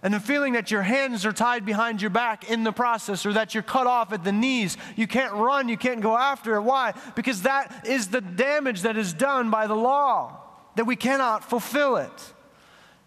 And 0.04 0.12
the 0.12 0.20
feeling 0.20 0.52
that 0.52 0.70
your 0.70 0.82
hands 0.82 1.24
are 1.24 1.32
tied 1.32 1.64
behind 1.64 2.02
your 2.02 2.10
back 2.10 2.50
in 2.50 2.62
the 2.62 2.72
process 2.72 3.24
or 3.24 3.32
that 3.32 3.54
you're 3.54 3.62
cut 3.62 3.86
off 3.86 4.12
at 4.12 4.22
the 4.22 4.32
knees. 4.32 4.76
You 4.96 5.06
can't 5.06 5.32
run, 5.32 5.70
you 5.70 5.78
can't 5.78 6.02
go 6.02 6.14
after 6.14 6.56
it. 6.56 6.60
Why? 6.60 6.92
Because 7.14 7.42
that 7.42 7.86
is 7.86 8.08
the 8.08 8.20
damage 8.20 8.82
that 8.82 8.98
is 8.98 9.14
done 9.14 9.48
by 9.48 9.66
the 9.66 9.74
law, 9.74 10.42
that 10.76 10.84
we 10.84 10.94
cannot 10.94 11.48
fulfill 11.48 11.96
it. 11.96 12.34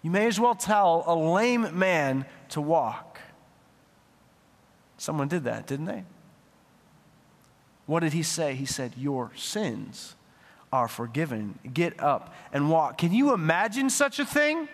You 0.02 0.10
may 0.10 0.26
as 0.26 0.40
well 0.40 0.56
tell 0.56 1.04
a 1.06 1.14
lame 1.14 1.78
man 1.78 2.26
to 2.50 2.62
walk. 2.62 3.20
Someone 4.98 5.28
did 5.28 5.44
that, 5.44 5.68
didn't 5.68 5.86
they? 5.86 6.04
What 7.86 8.00
did 8.00 8.14
he 8.14 8.24
say? 8.24 8.56
He 8.56 8.66
said, 8.66 8.94
Your 8.98 9.32
sins 9.36 10.16
are 10.74 10.88
forgiven. 10.88 11.60
Get 11.72 12.02
up 12.02 12.34
and 12.52 12.72
walk. 12.72 12.98
Can 12.98 13.14
you 13.14 13.34
imagine 13.36 13.92
such 13.92 14.18
a 14.18 14.26
thing? 14.26 14.68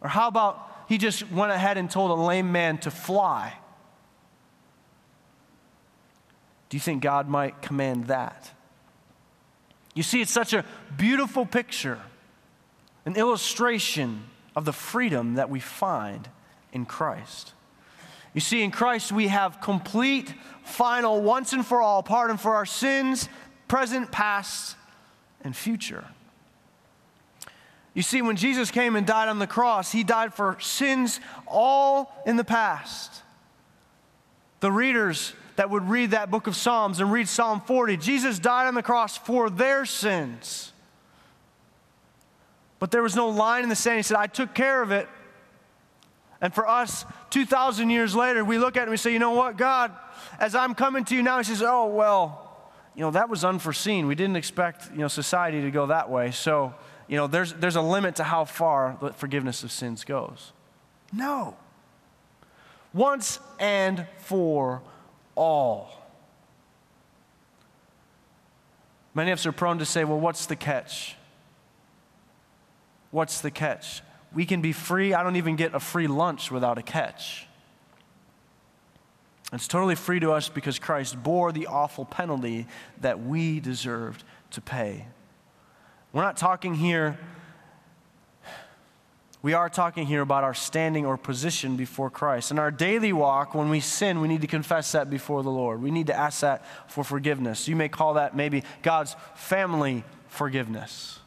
Or 0.00 0.08
how 0.08 0.28
about 0.28 0.74
he 0.88 0.98
just 0.98 1.30
went 1.30 1.52
ahead 1.52 1.78
and 1.78 1.90
told 1.90 2.10
a 2.10 2.14
lame 2.14 2.52
man 2.52 2.78
to 2.78 2.90
fly. 2.90 3.52
Do 6.68 6.76
you 6.76 6.80
think 6.80 7.02
God 7.02 7.28
might 7.28 7.62
command 7.62 8.08
that? 8.08 8.50
You 9.94 10.02
see, 10.02 10.20
it's 10.20 10.32
such 10.32 10.52
a 10.52 10.64
beautiful 10.96 11.46
picture, 11.46 12.00
an 13.04 13.16
illustration 13.16 14.24
of 14.54 14.64
the 14.64 14.72
freedom 14.72 15.34
that 15.34 15.48
we 15.48 15.60
find 15.60 16.28
in 16.72 16.84
Christ. 16.84 17.52
You 18.34 18.40
see, 18.40 18.62
in 18.62 18.70
Christ, 18.70 19.12
we 19.12 19.28
have 19.28 19.60
complete, 19.62 20.34
final, 20.62 21.22
once 21.22 21.52
and 21.54 21.64
for 21.64 21.80
all 21.80 22.02
pardon 22.02 22.36
for 22.36 22.54
our 22.54 22.66
sins, 22.66 23.28
present, 23.68 24.12
past, 24.12 24.76
and 25.40 25.56
future. 25.56 26.04
You 27.96 28.02
see, 28.02 28.20
when 28.20 28.36
Jesus 28.36 28.70
came 28.70 28.94
and 28.94 29.06
died 29.06 29.30
on 29.30 29.38
the 29.38 29.46
cross, 29.46 29.90
he 29.90 30.04
died 30.04 30.34
for 30.34 30.58
sins 30.60 31.18
all 31.46 32.12
in 32.26 32.36
the 32.36 32.44
past. 32.44 33.22
The 34.60 34.70
readers 34.70 35.32
that 35.56 35.70
would 35.70 35.88
read 35.88 36.10
that 36.10 36.30
book 36.30 36.46
of 36.46 36.54
Psalms 36.54 37.00
and 37.00 37.10
read 37.10 37.26
Psalm 37.26 37.62
40, 37.62 37.96
Jesus 37.96 38.38
died 38.38 38.66
on 38.66 38.74
the 38.74 38.82
cross 38.82 39.16
for 39.16 39.48
their 39.48 39.86
sins. 39.86 40.74
But 42.80 42.90
there 42.90 43.02
was 43.02 43.16
no 43.16 43.30
line 43.30 43.62
in 43.62 43.70
the 43.70 43.74
sand. 43.74 43.96
He 43.96 44.02
said, 44.02 44.18
I 44.18 44.26
took 44.26 44.52
care 44.52 44.82
of 44.82 44.90
it. 44.90 45.08
And 46.42 46.52
for 46.52 46.68
us, 46.68 47.06
2,000 47.30 47.88
years 47.88 48.14
later, 48.14 48.44
we 48.44 48.58
look 48.58 48.76
at 48.76 48.80
it 48.80 48.82
and 48.82 48.90
we 48.90 48.98
say, 48.98 49.14
you 49.14 49.18
know 49.18 49.32
what, 49.32 49.56
God, 49.56 49.90
as 50.38 50.54
I'm 50.54 50.74
coming 50.74 51.06
to 51.06 51.14
you 51.14 51.22
now, 51.22 51.38
He 51.38 51.44
says, 51.44 51.62
oh, 51.62 51.86
well, 51.86 52.70
you 52.94 53.00
know, 53.00 53.12
that 53.12 53.30
was 53.30 53.42
unforeseen. 53.42 54.06
We 54.06 54.14
didn't 54.14 54.36
expect, 54.36 54.90
you 54.92 54.98
know, 54.98 55.08
society 55.08 55.62
to 55.62 55.70
go 55.70 55.86
that 55.86 56.10
way. 56.10 56.30
So, 56.30 56.74
you 57.08 57.16
know, 57.16 57.26
there's, 57.26 57.52
there's 57.54 57.76
a 57.76 57.82
limit 57.82 58.16
to 58.16 58.24
how 58.24 58.44
far 58.44 58.96
the 59.00 59.12
forgiveness 59.12 59.62
of 59.62 59.70
sins 59.70 60.04
goes. 60.04 60.52
No. 61.12 61.56
Once 62.92 63.38
and 63.58 64.06
for 64.18 64.82
all. 65.34 65.90
Many 69.14 69.30
of 69.30 69.38
us 69.38 69.46
are 69.46 69.52
prone 69.52 69.78
to 69.78 69.84
say, 69.84 70.04
well, 70.04 70.18
what's 70.18 70.46
the 70.46 70.56
catch? 70.56 71.16
What's 73.10 73.40
the 73.40 73.50
catch? 73.50 74.02
We 74.34 74.44
can 74.44 74.60
be 74.60 74.72
free. 74.72 75.14
I 75.14 75.22
don't 75.22 75.36
even 75.36 75.56
get 75.56 75.74
a 75.74 75.80
free 75.80 76.06
lunch 76.06 76.50
without 76.50 76.76
a 76.76 76.82
catch. 76.82 77.46
It's 79.52 79.68
totally 79.68 79.94
free 79.94 80.20
to 80.20 80.32
us 80.32 80.48
because 80.48 80.78
Christ 80.78 81.22
bore 81.22 81.52
the 81.52 81.68
awful 81.68 82.04
penalty 82.04 82.66
that 83.00 83.22
we 83.22 83.60
deserved 83.60 84.24
to 84.50 84.60
pay. 84.60 85.06
We're 86.16 86.22
not 86.22 86.38
talking 86.38 86.74
here 86.74 87.18
we 89.42 89.52
are 89.52 89.68
talking 89.68 90.06
here 90.06 90.22
about 90.22 90.44
our 90.44 90.54
standing 90.54 91.04
or 91.04 91.18
position 91.18 91.76
before 91.76 92.08
Christ. 92.08 92.50
In 92.50 92.58
our 92.58 92.70
daily 92.70 93.12
walk, 93.12 93.54
when 93.54 93.68
we 93.68 93.80
sin, 93.80 94.22
we 94.22 94.26
need 94.26 94.40
to 94.40 94.46
confess 94.46 94.92
that 94.92 95.10
before 95.10 95.42
the 95.42 95.50
Lord. 95.50 95.82
We 95.82 95.90
need 95.90 96.06
to 96.06 96.16
ask 96.16 96.40
that 96.40 96.64
for 96.88 97.04
forgiveness. 97.04 97.68
You 97.68 97.76
may 97.76 97.90
call 97.90 98.14
that 98.14 98.34
maybe 98.34 98.64
God's 98.82 99.14
family 99.34 100.04
forgiveness. 100.26 101.18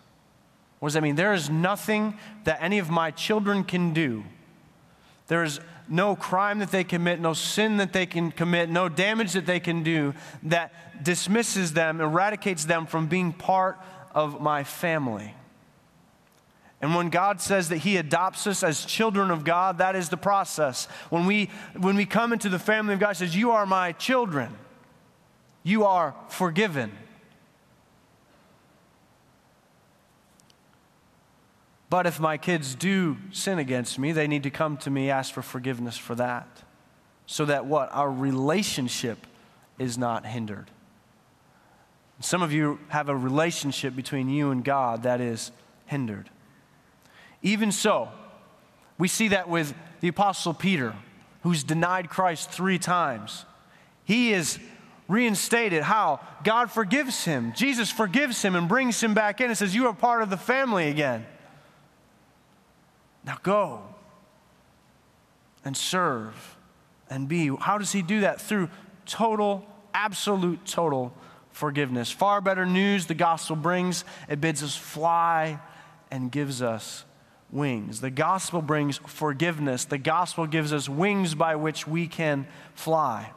What 0.79 0.89
does 0.89 0.95
that 0.95 1.03
mean? 1.03 1.15
There 1.15 1.33
is 1.33 1.51
nothing 1.51 2.17
that 2.45 2.57
any 2.59 2.79
of 2.79 2.89
my 2.89 3.11
children 3.11 3.63
can 3.63 3.93
do. 3.93 4.23
There 5.27 5.43
is 5.43 5.59
no 5.87 6.15
crime 6.15 6.59
that 6.59 6.71
they 6.71 6.83
commit, 6.83 7.19
no 7.19 7.33
sin 7.33 7.77
that 7.77 7.93
they 7.93 8.07
can 8.07 8.31
commit, 8.31 8.71
no 8.71 8.89
damage 8.89 9.33
that 9.33 9.45
they 9.45 9.59
can 9.59 9.83
do 9.83 10.15
that 10.43 11.03
dismisses 11.03 11.73
them, 11.73 12.01
eradicates 12.01 12.65
them 12.65 12.87
from 12.87 13.05
being 13.05 13.31
part 13.31 13.79
of 14.19 14.41
my 14.41 14.63
family. 14.65 15.33
And 16.81 16.93
when 16.93 17.09
God 17.09 17.41
says 17.41 17.69
that 17.69 17.77
He 17.77 17.97
adopts 17.97 18.45
us 18.47 18.63
as 18.63 18.85
children 18.85 19.31
of 19.31 19.43
God, 19.43 19.77
that 19.77 19.95
is 19.95 20.09
the 20.09 20.17
process. 20.17 20.87
When 21.09 21.25
we, 21.25 21.49
when 21.77 21.95
we 21.95 22.05
come 22.05 22.33
into 22.33 22.49
the 22.49 22.59
family 22.59 22.93
of 22.93 22.99
God, 22.99 23.15
says, 23.15 23.35
You 23.35 23.51
are 23.51 23.65
my 23.65 23.93
children, 23.93 24.55
you 25.63 25.85
are 25.85 26.15
forgiven. 26.27 26.91
But 31.89 32.05
if 32.05 32.19
my 32.19 32.37
kids 32.37 32.75
do 32.75 33.17
sin 33.31 33.57
against 33.57 33.97
me, 33.97 34.11
they 34.11 34.27
need 34.27 34.43
to 34.43 34.51
come 34.51 34.77
to 34.77 34.91
me, 34.91 35.09
ask 35.09 35.33
for 35.33 35.41
forgiveness 35.41 35.97
for 35.97 36.13
that. 36.15 36.47
So 37.25 37.45
that 37.45 37.65
what? 37.65 37.89
Our 37.91 38.11
relationship 38.11 39.25
is 39.79 39.97
not 39.97 40.25
hindered. 40.25 40.69
Some 42.19 42.41
of 42.41 42.51
you 42.51 42.79
have 42.89 43.09
a 43.09 43.15
relationship 43.15 43.95
between 43.95 44.29
you 44.29 44.51
and 44.51 44.63
God 44.63 45.03
that 45.03 45.21
is 45.21 45.51
hindered. 45.85 46.29
Even 47.41 47.71
so, 47.71 48.09
we 48.97 49.07
see 49.07 49.29
that 49.29 49.47
with 49.47 49.73
the 50.01 50.09
Apostle 50.09 50.53
Peter, 50.53 50.93
who's 51.43 51.63
denied 51.63 52.09
Christ 52.09 52.51
three 52.51 52.77
times. 52.77 53.45
He 54.03 54.33
is 54.33 54.59
reinstated. 55.07 55.83
How? 55.83 56.19
God 56.43 56.69
forgives 56.69 57.23
him. 57.23 57.53
Jesus 57.55 57.89
forgives 57.89 58.41
him 58.41 58.55
and 58.55 58.67
brings 58.67 59.01
him 59.01 59.13
back 59.13 59.39
in 59.39 59.47
and 59.47 59.57
says, 59.57 59.73
You 59.73 59.87
are 59.87 59.93
part 59.93 60.21
of 60.21 60.29
the 60.29 60.37
family 60.37 60.89
again. 60.89 61.25
Now 63.25 63.37
go 63.41 63.81
and 65.63 65.75
serve 65.75 66.57
and 67.09 67.27
be. 67.27 67.47
How 67.59 67.77
does 67.77 67.91
he 67.91 68.01
do 68.01 68.21
that? 68.21 68.41
Through 68.41 68.69
total, 69.05 69.65
absolute, 69.93 70.65
total 70.65 71.13
forgiveness. 71.59 72.09
Far 72.09 72.41
better 72.41 72.65
news 72.65 73.05
the 73.05 73.13
gospel 73.13 73.55
brings. 73.55 74.05
It 74.27 74.41
bids 74.41 74.63
us 74.63 74.75
fly 74.75 75.59
and 76.09 76.31
gives 76.31 76.61
us 76.61 77.05
wings. 77.51 78.01
The 78.01 78.09
gospel 78.09 78.61
brings 78.61 78.97
forgiveness. 78.97 79.85
The 79.85 79.97
gospel 79.97 80.47
gives 80.47 80.73
us 80.73 80.87
wings 80.87 81.35
by 81.35 81.55
which 81.55 81.85
we 81.85 82.07
can 82.07 82.47
fly. 82.73 83.31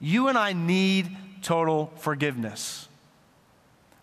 You 0.00 0.28
and 0.28 0.38
I 0.38 0.54
need 0.54 1.16
total 1.42 1.92
forgiveness. 1.98 2.88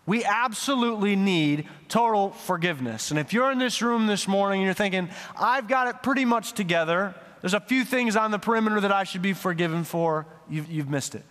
We 0.06 0.24
absolutely 0.24 1.16
need 1.16 1.68
total 1.88 2.30
forgiveness. 2.30 3.10
And 3.10 3.18
if 3.18 3.32
you're 3.32 3.50
in 3.50 3.58
this 3.58 3.82
room 3.82 4.06
this 4.06 4.26
morning 4.26 4.60
and 4.60 4.64
you're 4.64 4.74
thinking, 4.74 5.10
I've 5.38 5.68
got 5.68 5.88
it 5.88 6.02
pretty 6.02 6.24
much 6.24 6.52
together, 6.52 7.14
there's 7.42 7.54
a 7.54 7.60
few 7.60 7.84
things 7.84 8.16
on 8.16 8.30
the 8.30 8.38
perimeter 8.38 8.80
that 8.80 8.92
I 8.92 9.04
should 9.04 9.22
be 9.22 9.32
forgiven 9.32 9.84
for, 9.84 10.26
you've, 10.48 10.70
you've 10.70 10.88
missed 10.88 11.14
it. 11.14 11.24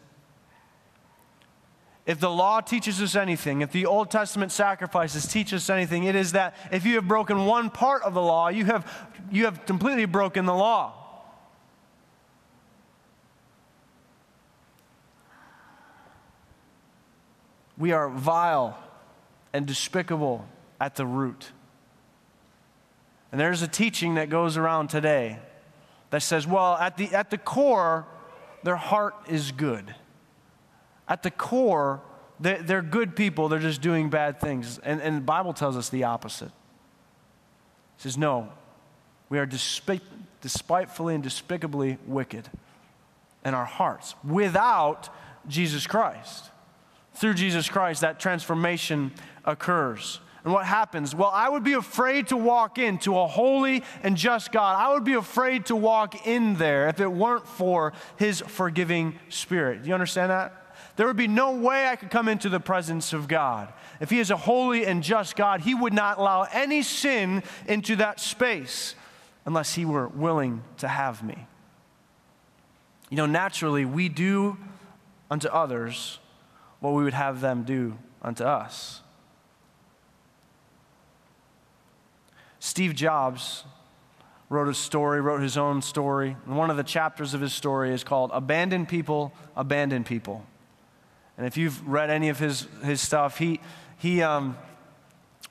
If 2.07 2.21
the 2.21 2.29
law 2.29 2.61
teaches 2.61 3.01
us 3.01 3.15
anything, 3.15 3.59
if 3.61 3.73
the 3.73 3.85
Old 3.85 4.09
Testament 4.09 4.53
sacrifices 4.53 5.27
teach 5.27 5.53
us 5.53 5.69
anything, 5.69 6.05
it 6.05 6.15
is 6.15 6.31
that 6.31 6.55
if 6.71 6.85
you 6.85 6.95
have 6.95 7.05
broken 7.05 7.45
one 7.45 7.69
part 7.69 8.01
of 8.03 8.13
the 8.13 8.21
law, 8.21 8.47
you 8.47 8.63
have, 8.63 9.09
you 9.29 9.43
have 9.43 9.65
completely 9.65 10.05
broken 10.05 10.45
the 10.45 10.53
law. 10.53 10.93
We 17.77 17.91
are 17.91 18.07
vile 18.07 18.81
and 19.51 19.65
despicable 19.65 20.47
at 20.79 20.95
the 20.95 21.05
root. 21.05 21.51
And 23.33 23.41
there's 23.41 23.61
a 23.61 23.67
teaching 23.67 24.15
that 24.15 24.29
goes 24.29 24.55
around 24.55 24.87
today 24.87 25.39
that 26.11 26.23
says, 26.23 26.47
well, 26.47 26.75
at 26.75 26.95
the, 26.95 27.13
at 27.13 27.31
the 27.31 27.37
core, 27.37 28.07
their 28.63 28.77
heart 28.77 29.15
is 29.27 29.51
good. 29.51 29.93
At 31.07 31.23
the 31.23 31.31
core, 31.31 32.01
they're, 32.39 32.81
good 32.81 33.15
people, 33.15 33.49
they're 33.49 33.59
just 33.59 33.81
doing 33.81 34.09
bad 34.09 34.39
things. 34.39 34.79
And, 34.79 35.01
and 35.01 35.17
the 35.17 35.21
Bible 35.21 35.53
tells 35.53 35.75
us 35.77 35.89
the 35.89 36.03
opposite. 36.03 36.51
It 37.97 38.01
says, 38.01 38.17
no, 38.17 38.49
we 39.29 39.39
are 39.39 39.47
despic- 39.47 40.01
despitefully 40.41 41.15
and 41.15 41.23
despicably 41.23 41.97
wicked 42.05 42.49
in 43.43 43.53
our 43.53 43.65
hearts 43.65 44.15
without 44.23 45.09
Jesus 45.47 45.87
Christ. 45.87 46.51
Through 47.13 47.33
Jesus 47.33 47.67
Christ, 47.67 48.01
that 48.01 48.19
transformation 48.19 49.11
occurs. 49.43 50.19
And 50.43 50.53
what 50.53 50.65
happens? 50.65 51.15
Well, 51.15 51.31
I 51.33 51.49
would 51.49 51.63
be 51.63 51.73
afraid 51.73 52.27
to 52.27 52.37
walk 52.37 52.77
into 52.77 53.17
a 53.17 53.25
holy 53.25 53.83
and 54.03 54.15
just 54.15 54.51
God. 54.51 54.75
I 54.77 54.93
would 54.93 55.03
be 55.03 55.15
afraid 55.15 55.65
to 55.65 55.75
walk 55.75 56.27
in 56.27 56.55
there 56.55 56.87
if 56.87 57.01
it 57.01 57.11
weren't 57.11 57.47
for 57.47 57.93
His 58.17 58.41
forgiving 58.41 59.17
Spirit. 59.29 59.81
Do 59.81 59.87
you 59.89 59.93
understand 59.93 60.29
that? 60.31 60.66
There 60.97 61.05
would 61.07 61.15
be 61.15 61.27
no 61.27 61.51
way 61.51 61.87
I 61.87 61.95
could 61.95 62.09
come 62.09 62.27
into 62.27 62.49
the 62.49 62.59
presence 62.59 63.13
of 63.13 63.27
God. 63.27 63.71
If 64.01 64.09
He 64.09 64.19
is 64.19 64.31
a 64.31 64.35
holy 64.35 64.85
and 64.85 65.01
just 65.03 65.35
God, 65.35 65.61
He 65.61 65.73
would 65.73 65.93
not 65.93 66.17
allow 66.17 66.47
any 66.51 66.81
sin 66.81 67.43
into 67.67 67.95
that 67.97 68.19
space 68.19 68.95
unless 69.45 69.75
He 69.75 69.85
were 69.85 70.07
willing 70.07 70.63
to 70.79 70.87
have 70.87 71.23
me. 71.23 71.47
You 73.09 73.17
know, 73.17 73.27
naturally, 73.27 73.85
we 73.85 74.09
do 74.09 74.57
unto 75.29 75.47
others 75.47 76.19
what 76.79 76.93
we 76.93 77.03
would 77.03 77.13
have 77.13 77.41
them 77.41 77.63
do 77.63 77.97
unto 78.21 78.43
us. 78.43 79.01
Steve 82.59 82.95
Jobs 82.95 83.63
wrote 84.49 84.67
a 84.67 84.73
story, 84.73 85.21
wrote 85.21 85.41
his 85.41 85.57
own 85.57 85.81
story. 85.81 86.35
And 86.45 86.57
one 86.57 86.69
of 86.69 86.77
the 86.77 86.83
chapters 86.83 87.33
of 87.33 87.41
his 87.41 87.53
story 87.53 87.93
is 87.93 88.03
called 88.03 88.31
Abandon 88.33 88.85
People, 88.85 89.33
Abandon 89.55 90.03
People. 90.03 90.45
And 91.37 91.45
if 91.45 91.55
you've 91.55 91.87
read 91.87 92.09
any 92.09 92.29
of 92.29 92.39
his, 92.39 92.67
his 92.83 92.99
stuff, 92.99 93.37
he, 93.37 93.59
he 93.97 94.21
um, 94.23 94.57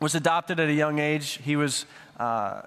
was 0.01 0.15
adopted 0.15 0.59
at 0.59 0.69
a 0.69 0.73
young 0.73 0.99
age. 0.99 1.41
He 1.45 1.57
was, 1.57 1.87
uh, 2.19 2.63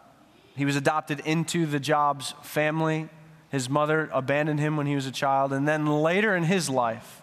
he 0.55 0.65
was 0.65 0.75
adopted 0.75 1.19
into 1.21 1.65
the 1.65 1.79
Jobs 1.79 2.33
family. 2.41 3.09
His 3.49 3.69
mother 3.69 4.09
abandoned 4.13 4.59
him 4.59 4.77
when 4.77 4.87
he 4.87 4.95
was 4.95 5.05
a 5.05 5.11
child. 5.11 5.51
And 5.51 5.67
then 5.67 5.85
later 5.85 6.35
in 6.35 6.43
his 6.43 6.69
life, 6.69 7.21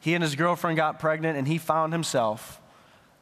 he 0.00 0.14
and 0.14 0.22
his 0.22 0.34
girlfriend 0.34 0.76
got 0.76 0.98
pregnant, 0.98 1.36
and 1.38 1.48
he 1.48 1.58
found 1.58 1.92
himself 1.92 2.60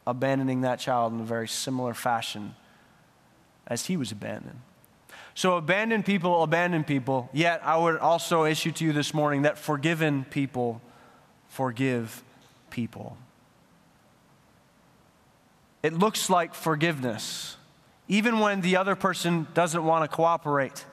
abandoning 0.07 0.61
that 0.61 0.79
child 0.79 1.13
in 1.13 1.19
a 1.19 1.23
very 1.23 1.47
similar 1.47 1.93
fashion 1.93 2.55
as 3.67 3.87
he 3.87 3.97
was 3.97 4.11
abandoned. 4.11 4.61
So, 5.33 5.57
abandoned 5.57 6.05
people, 6.05 6.43
abandoned 6.43 6.87
people. 6.87 7.29
Yet, 7.33 7.61
I 7.65 7.77
would 7.77 7.97
also 7.97 8.45
issue 8.45 8.71
to 8.73 8.85
you 8.85 8.93
this 8.93 9.13
morning 9.13 9.41
that 9.41 9.57
forgiven 9.57 10.25
people 10.29 10.81
forgive 11.55 12.21
people. 12.69 13.15
It 15.81 15.93
looks 15.93 16.29
like 16.29 16.53
forgiveness, 16.53 17.55
even 18.09 18.39
when 18.39 18.59
the 18.59 18.75
other 18.75 18.93
person 18.93 19.47
doesn't 19.53 19.83
want 19.83 20.03
to 20.03 20.13
cooperate. 20.13 20.85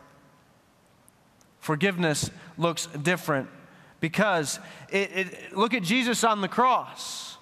Forgiveness 1.59 2.31
looks 2.57 2.87
different 2.87 3.49
because 3.99 4.61
it, 4.89 5.11
it, 5.13 5.57
look 5.57 5.75
at 5.75 5.83
Jesus 5.83 6.23
on 6.23 6.41
the 6.41 6.49
cross. 6.49 7.37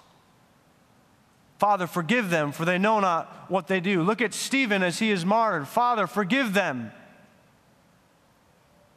Father, 1.58 1.86
forgive 1.86 2.30
them, 2.30 2.52
for 2.52 2.64
they 2.64 2.78
know 2.78 3.00
not 3.00 3.50
what 3.50 3.66
they 3.66 3.80
do. 3.80 4.02
Look 4.02 4.22
at 4.22 4.32
Stephen 4.32 4.82
as 4.82 4.98
he 4.98 5.10
is 5.10 5.26
martyred. 5.26 5.68
Father, 5.68 6.06
forgive 6.06 6.54
them 6.54 6.90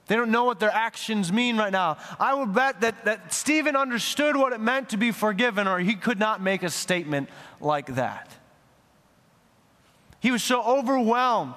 they 0.07 0.15
don't 0.15 0.31
know 0.31 0.43
what 0.43 0.59
their 0.59 0.71
actions 0.71 1.31
mean 1.31 1.57
right 1.57 1.71
now. 1.71 1.97
I 2.19 2.33
would 2.33 2.53
bet 2.53 2.81
that, 2.81 3.05
that 3.05 3.33
Stephen 3.33 3.75
understood 3.75 4.35
what 4.35 4.51
it 4.51 4.59
meant 4.59 4.89
to 4.89 4.97
be 4.97 5.11
forgiven, 5.11 5.67
or 5.67 5.79
he 5.79 5.95
could 5.95 6.19
not 6.19 6.41
make 6.41 6.61
a 6.63 6.69
statement 6.69 7.29
like 7.61 7.95
that. 7.95 8.29
He 10.19 10.31
was 10.31 10.43
so 10.43 10.61
overwhelmed 10.61 11.55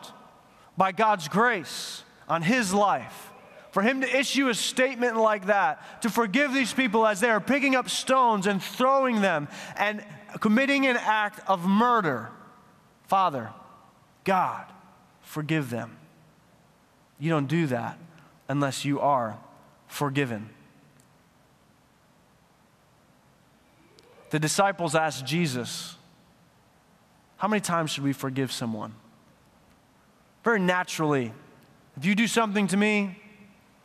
by 0.76 0.92
God's 0.92 1.28
grace 1.28 2.04
on 2.28 2.42
his 2.42 2.72
life. 2.72 3.32
For 3.72 3.82
him 3.82 4.00
to 4.00 4.16
issue 4.16 4.48
a 4.48 4.54
statement 4.54 5.16
like 5.16 5.46
that, 5.46 6.02
to 6.02 6.08
forgive 6.08 6.54
these 6.54 6.72
people 6.72 7.06
as 7.06 7.20
they 7.20 7.28
are 7.28 7.40
picking 7.40 7.74
up 7.74 7.90
stones 7.90 8.46
and 8.46 8.62
throwing 8.62 9.20
them 9.20 9.48
and 9.76 10.04
committing 10.40 10.86
an 10.86 10.96
act 10.96 11.40
of 11.48 11.66
murder. 11.66 12.30
Father, 13.06 13.50
God, 14.24 14.64
forgive 15.20 15.68
them. 15.68 15.98
You 17.18 17.30
don't 17.30 17.48
do 17.48 17.66
that 17.66 17.98
unless 18.48 18.84
you 18.84 19.00
are 19.00 19.38
forgiven. 19.86 20.50
The 24.30 24.38
disciples 24.38 24.94
asked 24.94 25.24
Jesus, 25.24 25.96
How 27.36 27.48
many 27.48 27.60
times 27.60 27.92
should 27.92 28.04
we 28.04 28.12
forgive 28.12 28.52
someone? 28.52 28.94
very 30.46 30.60
naturally. 30.60 31.32
If 31.96 32.04
you 32.04 32.14
do 32.14 32.28
something 32.28 32.68
to 32.68 32.76
me, 32.76 33.20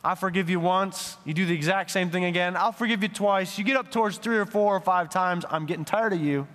I 0.04 0.13
forgive 0.13 0.47
you 0.47 0.60
once, 0.60 1.17
you 1.26 1.34
do 1.34 1.47
the 1.47 1.56
exact 1.56 1.89
same 1.89 2.12
thing 2.12 2.26
again, 2.26 2.56
I'll 2.56 2.71
forgive 2.71 3.02
you 3.02 3.10
twice. 3.10 3.58
You 3.58 3.63
get 3.63 3.78
up 3.78 3.89
towards 3.89 4.19
three 4.19 4.38
or 4.38 4.45
four 4.45 4.76
or 4.76 4.80
five 4.80 5.10
times, 5.10 5.43
I'm 5.50 5.65
getting 5.65 5.86
tired 5.86 6.13
of 6.13 6.21
you. 6.21 6.47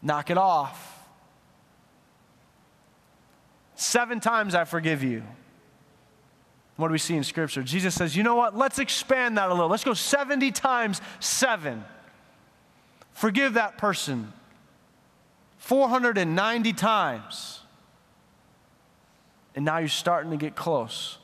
Knock 0.00 0.30
it 0.30 0.38
off. 0.38 1.06
Seven 3.74 4.18
times 4.18 4.54
I 4.54 4.64
forgive 4.64 5.02
you. 5.02 5.24
What 6.76 6.88
do 6.88 6.92
we 6.92 6.98
see 6.98 7.16
in 7.16 7.22
Scripture? 7.22 7.62
Jesus 7.62 7.94
says, 7.94 8.16
you 8.16 8.22
know 8.22 8.34
what? 8.34 8.56
Let's 8.56 8.78
expand 8.78 9.38
that 9.38 9.48
a 9.48 9.54
little. 9.54 9.68
Let's 9.68 9.84
go 9.84 9.94
70 9.94 10.50
times 10.50 11.00
seven. 11.20 11.84
Forgive 13.12 13.54
that 13.54 13.78
person 13.78 14.32
490 15.58 16.72
times. 16.72 17.60
And 19.54 19.64
now 19.64 19.78
you're 19.78 19.88
starting 19.88 20.32
to 20.32 20.36
get 20.36 20.56
close 20.56 21.18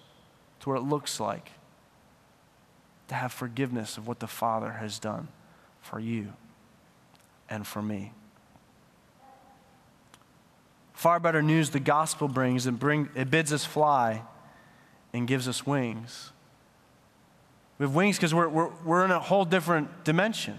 to 0.61 0.69
what 0.69 0.79
it 0.79 0.85
looks 0.85 1.19
like 1.19 1.51
to 3.09 3.17
have 3.17 3.33
forgiveness 3.33 3.99
of 3.99 4.07
what 4.07 4.21
the 4.21 4.29
Father 4.29 4.71
has 4.73 5.01
done 5.01 5.27
for 5.81 5.99
you 5.99 6.33
and 7.49 7.67
for 7.67 7.83
me. 7.83 8.13
Far 10.93 11.19
better 11.19 11.43
news 11.43 11.71
the 11.71 11.81
gospel 11.81 12.29
brings 12.29 12.67
and 12.67 12.79
bring, 12.79 13.09
it 13.17 13.31
bids 13.31 13.53
us 13.53 13.65
fly 13.65 14.23
and 15.13 15.27
gives 15.27 15.49
us 15.49 15.67
wings. 15.67 16.33
We 17.79 17.85
have 17.85 17.95
wings 17.95 18.17
because 18.17 18.35
we're, 18.35 18.49
we're, 18.49 18.71
we're 18.85 19.05
in 19.05 19.11
a 19.11 19.19
whole 19.19 19.45
different 19.45 20.05
dimension. 20.05 20.59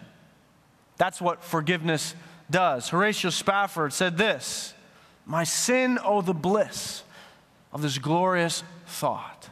That's 0.98 1.22
what 1.22 1.44
forgiveness 1.44 2.16
does. 2.50 2.90
Horatio 2.90 3.30
Spafford 3.30 3.94
said 3.94 4.18
this 4.18 4.74
My 5.26 5.44
sin, 5.44 6.00
oh, 6.04 6.22
the 6.22 6.34
bliss 6.34 7.04
of 7.72 7.82
this 7.82 7.98
glorious 7.98 8.64
thought. 8.88 9.50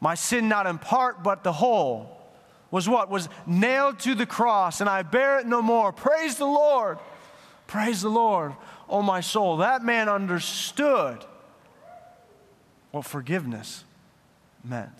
My 0.00 0.14
sin, 0.14 0.48
not 0.48 0.66
in 0.66 0.78
part, 0.78 1.22
but 1.22 1.44
the 1.44 1.52
whole, 1.52 2.16
was 2.70 2.88
what? 2.88 3.10
Was 3.10 3.28
nailed 3.46 3.98
to 4.00 4.14
the 4.14 4.26
cross, 4.26 4.80
and 4.80 4.88
I 4.88 5.02
bear 5.02 5.38
it 5.38 5.46
no 5.46 5.60
more. 5.60 5.92
Praise 5.92 6.36
the 6.36 6.46
Lord. 6.46 6.98
Praise 7.66 8.02
the 8.02 8.08
Lord, 8.08 8.54
oh 8.88 9.00
my 9.00 9.20
soul. 9.20 9.58
That 9.58 9.84
man 9.84 10.08
understood 10.08 11.24
what 12.90 13.04
forgiveness 13.04 13.84
meant. 14.64 14.90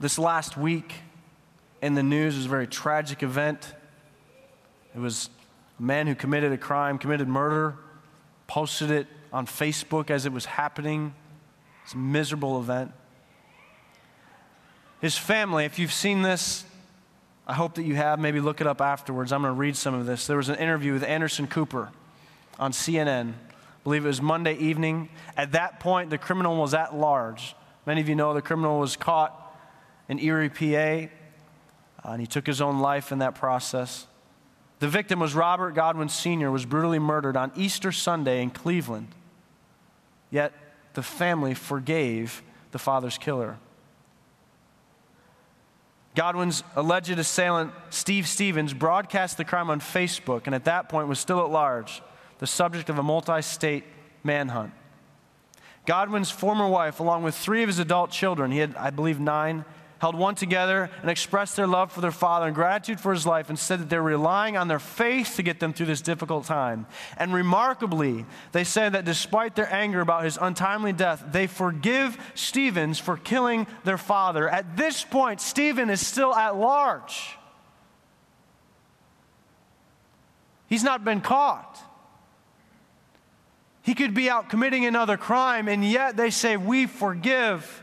This 0.00 0.18
last 0.18 0.56
week 0.56 0.94
in 1.80 1.94
the 1.94 2.02
news 2.02 2.36
was 2.36 2.46
a 2.46 2.48
very 2.48 2.66
tragic 2.66 3.22
event. 3.22 3.72
It 4.94 4.98
was 4.98 5.30
a 5.78 5.82
man 5.82 6.06
who 6.06 6.14
committed 6.14 6.52
a 6.52 6.58
crime, 6.58 6.98
committed 6.98 7.28
murder, 7.28 7.76
posted 8.46 8.90
it 8.90 9.06
on 9.32 9.46
Facebook 9.46 10.10
as 10.10 10.26
it 10.26 10.32
was 10.32 10.44
happening. 10.44 11.14
It's 11.84 11.94
a 11.94 11.98
miserable 11.98 12.60
event. 12.60 12.92
His 15.00 15.16
family, 15.16 15.64
if 15.64 15.78
you've 15.78 15.92
seen 15.92 16.22
this, 16.22 16.64
I 17.46 17.54
hope 17.54 17.74
that 17.74 17.82
you 17.82 17.96
have. 17.96 18.20
Maybe 18.20 18.40
look 18.40 18.60
it 18.60 18.66
up 18.66 18.80
afterwards. 18.80 19.32
I'm 19.32 19.42
going 19.42 19.52
to 19.52 19.58
read 19.58 19.76
some 19.76 19.94
of 19.94 20.06
this. 20.06 20.26
There 20.26 20.36
was 20.36 20.48
an 20.48 20.56
interview 20.56 20.92
with 20.92 21.02
Anderson 21.02 21.48
Cooper 21.48 21.90
on 22.58 22.72
CNN. 22.72 23.32
Believe 23.84 24.04
it 24.04 24.08
was 24.08 24.22
Monday 24.22 24.56
evening. 24.56 25.08
At 25.36 25.52
that 25.52 25.80
point, 25.80 26.10
the 26.10 26.18
criminal 26.18 26.56
was 26.56 26.74
at 26.74 26.94
large. 26.94 27.56
Many 27.86 28.00
of 28.00 28.08
you 28.08 28.14
know 28.14 28.32
the 28.32 28.42
criminal 28.42 28.78
was 28.78 28.96
caught 28.96 29.38
in 30.08 30.18
Erie, 30.20 30.48
PA, 30.48 31.08
uh, 32.04 32.12
and 32.12 32.20
he 32.20 32.26
took 32.26 32.46
his 32.46 32.60
own 32.60 32.80
life 32.80 33.12
in 33.12 33.18
that 33.18 33.34
process. 33.34 34.06
The 34.78 34.88
victim 34.88 35.20
was 35.20 35.34
Robert 35.34 35.74
Godwin 35.74 36.08
Sr., 36.08 36.50
was 36.50 36.64
brutally 36.64 36.98
murdered 36.98 37.36
on 37.36 37.52
Easter 37.56 37.92
Sunday 37.92 38.42
in 38.42 38.50
Cleveland. 38.50 39.08
Yet 40.30 40.52
the 40.94 41.02
family 41.02 41.54
forgave 41.54 42.42
the 42.72 42.78
father's 42.78 43.18
killer. 43.18 43.58
Godwin's 46.14 46.62
alleged 46.76 47.18
assailant, 47.18 47.72
Steve 47.90 48.26
Stephens, 48.28 48.74
broadcast 48.74 49.36
the 49.38 49.44
crime 49.44 49.70
on 49.70 49.80
Facebook 49.80 50.42
and 50.46 50.54
at 50.54 50.64
that 50.64 50.88
point 50.88 51.08
was 51.08 51.18
still 51.18 51.40
at 51.40 51.50
large, 51.50 52.02
the 52.42 52.46
subject 52.48 52.90
of 52.90 52.98
a 52.98 53.02
multi 53.04 53.40
state 53.40 53.84
manhunt. 54.24 54.72
Godwin's 55.86 56.28
former 56.28 56.66
wife, 56.66 56.98
along 56.98 57.22
with 57.22 57.36
three 57.36 57.62
of 57.62 57.68
his 57.68 57.78
adult 57.78 58.10
children, 58.10 58.50
he 58.50 58.58
had, 58.58 58.74
I 58.74 58.90
believe, 58.90 59.20
nine, 59.20 59.64
held 60.00 60.16
one 60.16 60.34
together 60.34 60.90
and 61.02 61.08
expressed 61.08 61.54
their 61.54 61.68
love 61.68 61.92
for 61.92 62.00
their 62.00 62.10
father 62.10 62.46
and 62.46 62.54
gratitude 62.56 62.98
for 62.98 63.12
his 63.12 63.24
life 63.24 63.48
and 63.48 63.56
said 63.56 63.78
that 63.78 63.88
they're 63.88 64.02
relying 64.02 64.56
on 64.56 64.66
their 64.66 64.80
faith 64.80 65.36
to 65.36 65.44
get 65.44 65.60
them 65.60 65.72
through 65.72 65.86
this 65.86 66.00
difficult 66.00 66.44
time. 66.44 66.84
And 67.16 67.32
remarkably, 67.32 68.26
they 68.50 68.64
said 68.64 68.94
that 68.94 69.04
despite 69.04 69.54
their 69.54 69.72
anger 69.72 70.00
about 70.00 70.24
his 70.24 70.36
untimely 70.40 70.92
death, 70.92 71.22
they 71.30 71.46
forgive 71.46 72.18
Stephens 72.34 72.98
for 72.98 73.16
killing 73.16 73.68
their 73.84 73.98
father. 73.98 74.48
At 74.48 74.76
this 74.76 75.04
point, 75.04 75.40
Stephen 75.40 75.90
is 75.90 76.04
still 76.04 76.34
at 76.34 76.56
large. 76.56 77.38
He's 80.66 80.82
not 80.82 81.04
been 81.04 81.20
caught. 81.20 81.91
He 83.82 83.94
could 83.94 84.14
be 84.14 84.30
out 84.30 84.48
committing 84.48 84.84
another 84.84 85.16
crime, 85.16 85.68
and 85.68 85.84
yet 85.84 86.16
they 86.16 86.30
say, 86.30 86.56
We 86.56 86.86
forgive. 86.86 87.82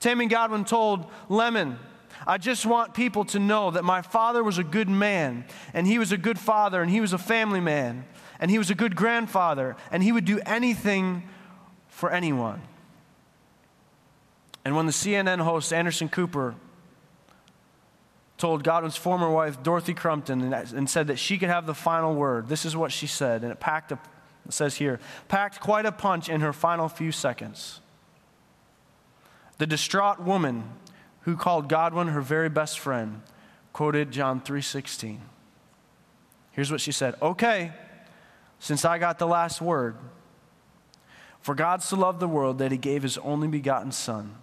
Tammy 0.00 0.26
Godwin 0.26 0.64
told 0.64 1.06
Lemon, 1.28 1.78
I 2.26 2.38
just 2.38 2.66
want 2.66 2.94
people 2.94 3.24
to 3.26 3.38
know 3.38 3.70
that 3.70 3.84
my 3.84 4.02
father 4.02 4.42
was 4.42 4.58
a 4.58 4.64
good 4.64 4.88
man, 4.88 5.44
and 5.72 5.86
he 5.86 5.98
was 5.98 6.12
a 6.12 6.18
good 6.18 6.38
father, 6.38 6.82
and 6.82 6.90
he 6.90 7.00
was 7.00 7.12
a 7.12 7.18
family 7.18 7.60
man, 7.60 8.04
and 8.40 8.50
he 8.50 8.58
was 8.58 8.70
a 8.70 8.74
good 8.74 8.96
grandfather, 8.96 9.76
and 9.90 10.02
he 10.02 10.12
would 10.12 10.24
do 10.24 10.40
anything 10.44 11.22
for 11.88 12.10
anyone. 12.10 12.60
And 14.64 14.76
when 14.76 14.86
the 14.86 14.92
CNN 14.92 15.40
host 15.40 15.72
Anderson 15.72 16.08
Cooper 16.08 16.54
told 18.36 18.62
Godwin's 18.62 18.96
former 18.96 19.30
wife, 19.30 19.62
Dorothy 19.62 19.94
Crumpton, 19.94 20.52
and, 20.52 20.90
said 20.90 21.06
that 21.08 21.18
she 21.18 21.38
could 21.38 21.48
have 21.48 21.66
the 21.66 21.74
final 21.74 22.14
word, 22.14 22.48
this 22.48 22.64
is 22.64 22.76
what 22.76 22.92
she 22.92 23.06
said, 23.06 23.42
and 23.42 23.50
it 23.50 23.60
packed 23.60 23.92
a, 23.92 23.98
it 24.48 24.54
says 24.54 24.76
here, 24.76 24.98
packed 25.28 25.60
quite 25.60 25.86
a 25.86 25.92
punch 25.92 26.28
in 26.28 26.40
her 26.40 26.52
final 26.52 26.88
few 26.88 27.12
seconds. 27.12 27.80
The 29.58 29.66
distraught 29.66 30.20
woman 30.20 30.64
who 31.22 31.36
called 31.36 31.68
Godwin 31.68 32.08
her 32.08 32.22
very 32.22 32.48
best 32.48 32.78
friend 32.78 33.22
quoted 33.72 34.10
John 34.10 34.40
3:16. 34.40 35.20
Here's 36.52 36.72
what 36.72 36.80
she 36.80 36.92
said, 36.92 37.14
"Okay, 37.20 37.72
since 38.58 38.84
I 38.84 38.98
got 38.98 39.18
the 39.18 39.26
last 39.26 39.60
word, 39.60 39.96
for 41.40 41.54
God 41.54 41.82
so 41.82 41.96
loved 41.96 42.18
the 42.18 42.26
world 42.26 42.58
that 42.58 42.72
he 42.72 42.78
gave 42.78 43.02
his 43.02 43.18
only 43.18 43.46
begotten 43.46 43.92
son, 43.92 44.36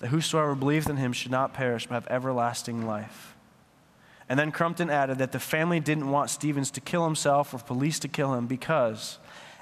that 0.00 0.08
whosoever 0.08 0.54
believeth 0.54 0.90
in 0.90 0.98
him 0.98 1.12
should 1.12 1.32
not 1.32 1.54
perish 1.54 1.86
but 1.86 1.94
have 1.94 2.06
everlasting 2.08 2.86
life." 2.86 3.34
And 4.28 4.38
then 4.38 4.52
Crumpton 4.52 4.90
added 4.90 5.18
that 5.18 5.32
the 5.32 5.40
family 5.40 5.80
didn't 5.80 6.10
want 6.10 6.30
Stephens 6.30 6.70
to 6.72 6.80
kill 6.80 7.04
himself 7.04 7.54
or 7.54 7.58
police 7.58 7.98
to 8.00 8.08
kill 8.08 8.34
him 8.34 8.46
because 8.46 9.18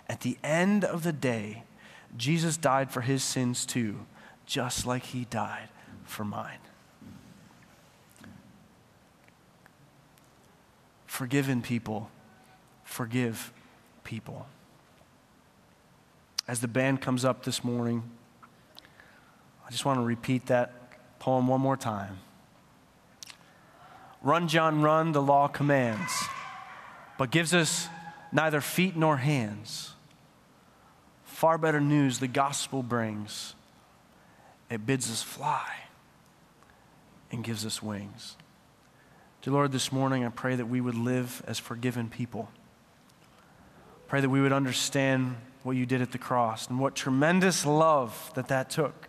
at 0.08 0.20
the 0.20 0.36
end 0.44 0.84
of 0.84 1.02
the 1.02 1.12
day, 1.12 1.64
Jesus 2.16 2.56
died 2.56 2.90
for 2.90 3.00
his 3.00 3.22
sins 3.22 3.66
too 3.66 4.06
just 4.46 4.86
like 4.86 5.04
he 5.04 5.24
died 5.24 5.68
for 6.04 6.24
mine. 6.24 6.58
Forgiven 11.06 11.62
people, 11.62 12.10
forgive 12.82 13.52
people. 14.02 14.46
As 16.46 16.60
the 16.60 16.68
band 16.68 17.00
comes 17.00 17.24
up 17.24 17.44
this 17.44 17.64
morning, 17.64 18.02
I 19.66 19.70
just 19.70 19.84
want 19.84 19.98
to 19.98 20.04
repeat 20.04 20.46
that 20.46 20.72
poem 21.18 21.48
one 21.48 21.60
more 21.60 21.76
time. 21.76 22.18
Run, 24.22 24.48
John, 24.48 24.82
run, 24.82 25.12
the 25.12 25.22
law 25.22 25.48
commands, 25.48 26.12
but 27.18 27.30
gives 27.30 27.54
us 27.54 27.88
neither 28.32 28.60
feet 28.60 28.96
nor 28.96 29.18
hands. 29.18 29.93
Far 31.34 31.58
better 31.58 31.80
news 31.80 32.20
the 32.20 32.28
gospel 32.28 32.80
brings 32.84 33.56
it 34.70 34.86
bids 34.86 35.10
us 35.10 35.20
fly 35.20 35.68
and 37.32 37.42
gives 37.42 37.66
us 37.66 37.82
wings. 37.82 38.36
Dear 39.42 39.54
Lord, 39.54 39.72
this 39.72 39.90
morning 39.90 40.24
I 40.24 40.28
pray 40.28 40.54
that 40.54 40.66
we 40.66 40.80
would 40.80 40.94
live 40.94 41.42
as 41.48 41.58
forgiven 41.58 42.08
people. 42.08 42.50
Pray 44.06 44.20
that 44.20 44.28
we 44.28 44.40
would 44.40 44.52
understand 44.52 45.36
what 45.64 45.72
you 45.72 45.86
did 45.86 46.00
at 46.00 46.12
the 46.12 46.18
cross 46.18 46.68
and 46.68 46.78
what 46.78 46.94
tremendous 46.94 47.66
love 47.66 48.30
that 48.36 48.46
that 48.46 48.70
took 48.70 49.08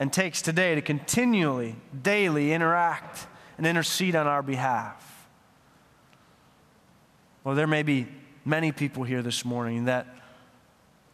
and 0.00 0.12
takes 0.12 0.42
today 0.42 0.74
to 0.74 0.82
continually, 0.82 1.76
daily 2.02 2.52
interact 2.52 3.28
and 3.56 3.68
intercede 3.68 4.16
on 4.16 4.26
our 4.26 4.42
behalf. 4.42 5.28
Well, 7.44 7.54
there 7.54 7.68
may 7.68 7.84
be 7.84 8.08
many 8.44 8.72
people 8.72 9.04
here 9.04 9.22
this 9.22 9.44
morning 9.44 9.84
that 9.84 10.08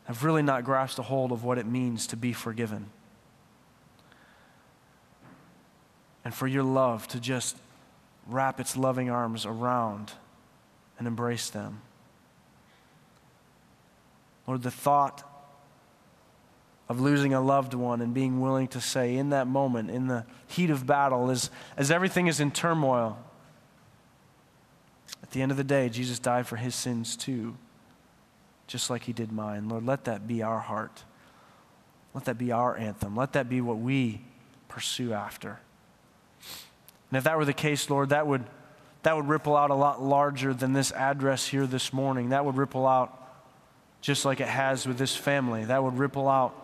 have 0.05 0.25
really 0.25 0.43
not 0.43 0.65
grasped 0.65 0.99
a 0.99 1.03
hold 1.03 1.33
of 1.33 1.45
what 1.45 1.59
it 1.59 1.67
means 1.67 2.07
to 2.09 2.17
be 2.17 2.33
forgiven. 2.33 2.91
and 6.25 6.35
for 6.35 6.47
your 6.47 6.63
love 6.63 7.07
to 7.09 7.21
just 7.21 7.57
wrap 8.27 8.61
its 8.61 8.77
loving 8.77 9.11
arms 9.11 9.45
around 9.45 10.13
and 10.99 11.09
embrace 11.09 11.51
them. 11.51 11.81
Lord, 14.47 14.63
the 14.63 14.71
thought 14.71 15.29
of 16.89 17.01
losing 17.01 17.33
a 17.33 17.41
loved 17.41 17.75
one 17.75 18.01
and 18.01 18.13
being 18.13 18.41
willing 18.41 18.69
to 18.69 18.81
say 18.81 19.17
in 19.17 19.31
that 19.31 19.47
moment, 19.47 19.91
in 19.91 20.09
the 20.09 20.25
heat 20.47 20.71
of 20.71 20.87
battle, 20.87 21.31
as, 21.31 21.51
as 21.77 21.91
everything 21.91 22.27
is 22.27 22.39
in 22.39 22.51
turmoil, 22.51 23.19
at 25.23 25.31
the 25.31 25.43
end 25.43 25.51
of 25.51 25.57
the 25.57 25.65
day, 25.65 25.89
Jesus 25.89 26.19
died 26.19 26.47
for 26.47 26.57
his 26.57 26.75
sins 26.75 27.17
too, 27.17 27.57
just 28.67 28.91
like 28.91 29.05
he 29.05 29.13
did 29.13 29.33
mine. 29.33 29.69
Lord, 29.69 29.87
let 29.87 30.05
that 30.05 30.27
be 30.27 30.43
our 30.43 30.61
heart. 30.61 31.05
Let 32.15 32.25
that 32.27 32.39
be 32.39 32.53
our 32.53 32.77
anthem. 32.77 33.17
Let 33.17 33.33
that 33.33 33.49
be 33.49 33.61
what 33.61 33.79
we 33.79 34.23
pursue 34.69 35.13
after. 35.13 35.61
And 37.11 37.19
if 37.19 37.25
that 37.25 37.37
were 37.37 37.45
the 37.45 37.53
case, 37.53 37.91
Lord, 37.91 38.11
that 38.11 38.27
would, 38.27 38.45
that 39.03 39.17
would 39.17 39.29
ripple 39.29 39.57
out 39.57 39.71
a 39.71 39.75
lot 39.75 40.03
larger 40.03 40.55
than 40.55 40.73
this 40.73 40.93
address 40.93 41.47
here 41.47 41.67
this 41.67 41.93
morning. 41.93 42.31
That 42.31 42.45
would 42.45 42.57
ripple 42.57 42.87
out 42.87 43.19
just 44.01 44.25
like 44.25 44.41
it 44.41 44.49
has 44.49 44.87
with 44.87 44.99
this 44.99 45.15
family. 45.15 45.65
That 45.67 45.83
would 45.83 45.99
ripple 45.99 46.29
out 46.29 46.55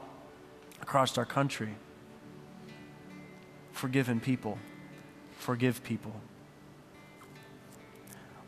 across 0.81 1.19
our 1.19 1.27
country. 1.27 1.75
Forgiven 3.73 4.21
people. 4.21 4.59
Forgive 5.39 5.85
people. 5.85 6.15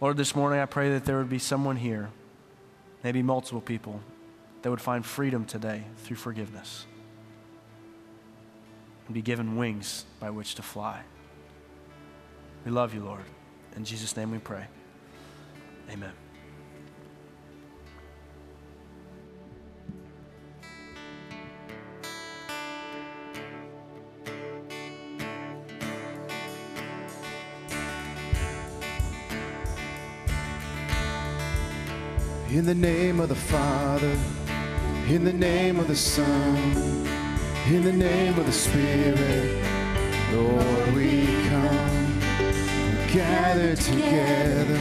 Lord, 0.01 0.17
this 0.17 0.35
morning 0.35 0.61
I 0.61 0.67
pray 0.67 0.91
that 0.91 1.05
there 1.05 1.19
would 1.19 1.29
be 1.29 1.39
someone 1.39 1.77
here, 1.77 2.11
maybe 3.03 3.23
multiple 3.23 3.61
people, 3.61 4.01
that 4.63 4.71
would 4.71 4.81
find 4.81 5.05
freedom 5.05 5.45
today 5.45 5.85
through 5.99 6.17
forgiveness 6.17 6.87
and 9.07 9.15
be 9.15 9.23
given 9.23 9.57
wings 9.57 10.05
by 10.19 10.31
which 10.31 10.55
to 10.55 10.63
fly. 10.63 11.03
We 12.65 12.71
love 12.71 12.95
you, 12.95 13.03
Lord. 13.03 13.25
In 13.75 13.85
Jesus' 13.85 14.17
name 14.17 14.31
we 14.31 14.39
pray. 14.39 14.67
Amen. 15.91 16.13
The 32.71 32.77
name 32.77 33.19
of 33.19 33.29
the 33.29 33.35
Father, 33.35 34.17
in 35.09 35.25
the 35.25 35.33
name 35.33 35.81
of 35.81 35.89
the 35.89 35.97
Son, 35.97 36.57
in 37.67 37.83
the 37.83 37.93
name 37.93 38.39
of 38.39 38.47
the 38.47 38.53
Spirit, 38.53 39.61
Lord, 40.33 40.95
we 40.95 41.27
come, 41.49 42.21
gather 43.13 43.75
together 43.75 44.79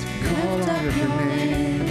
to 0.00 0.28
call 0.28 0.62
on 0.68 0.98
your 0.98 1.08
name, 1.26 1.86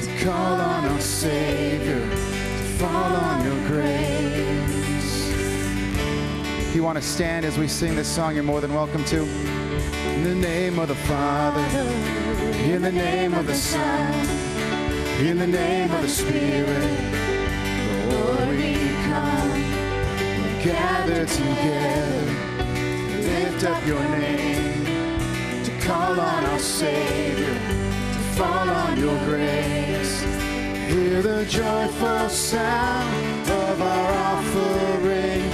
to 0.00 0.24
call 0.24 0.58
on 0.58 0.86
our 0.86 1.00
Savior, 1.00 2.00
to 2.00 2.64
fall 2.78 3.12
on 3.16 3.44
your 3.44 3.68
grace. 3.68 5.28
If 6.68 6.74
you 6.74 6.82
want 6.82 6.96
to 6.96 7.04
stand 7.04 7.44
as 7.44 7.58
we 7.58 7.68
sing 7.68 7.96
this 7.96 8.08
song, 8.08 8.34
you're 8.34 8.42
more 8.42 8.62
than 8.62 8.72
welcome 8.72 9.04
to. 9.04 9.24
In 9.24 10.24
the 10.24 10.34
name 10.34 10.78
of 10.78 10.88
the 10.88 10.94
Father, 10.94 11.60
in 12.64 12.80
the 12.80 12.92
name 12.92 13.34
of 13.34 13.46
the 13.46 13.54
Son, 13.54 14.43
in 15.20 15.38
the 15.38 15.46
name 15.46 15.90
of 15.92 16.02
the 16.02 16.08
Spirit, 16.08 16.66
Lord, 18.10 18.48
we 18.48 18.74
come, 19.06 19.50
we 19.52 20.64
gather 20.64 21.24
together, 21.24 22.24
lift 23.22 23.64
up 23.64 23.86
your 23.86 24.02
name, 24.18 24.84
to 25.64 25.70
call 25.86 26.18
on 26.18 26.44
our 26.44 26.58
Savior, 26.58 27.54
to 27.54 28.20
fall 28.36 28.68
on 28.68 28.98
your 28.98 29.16
grace. 29.24 30.20
Hear 30.88 31.22
the 31.22 31.44
joyful 31.48 32.28
sound 32.28 33.50
of 33.50 33.80
our 33.80 34.12
offering 34.12 35.48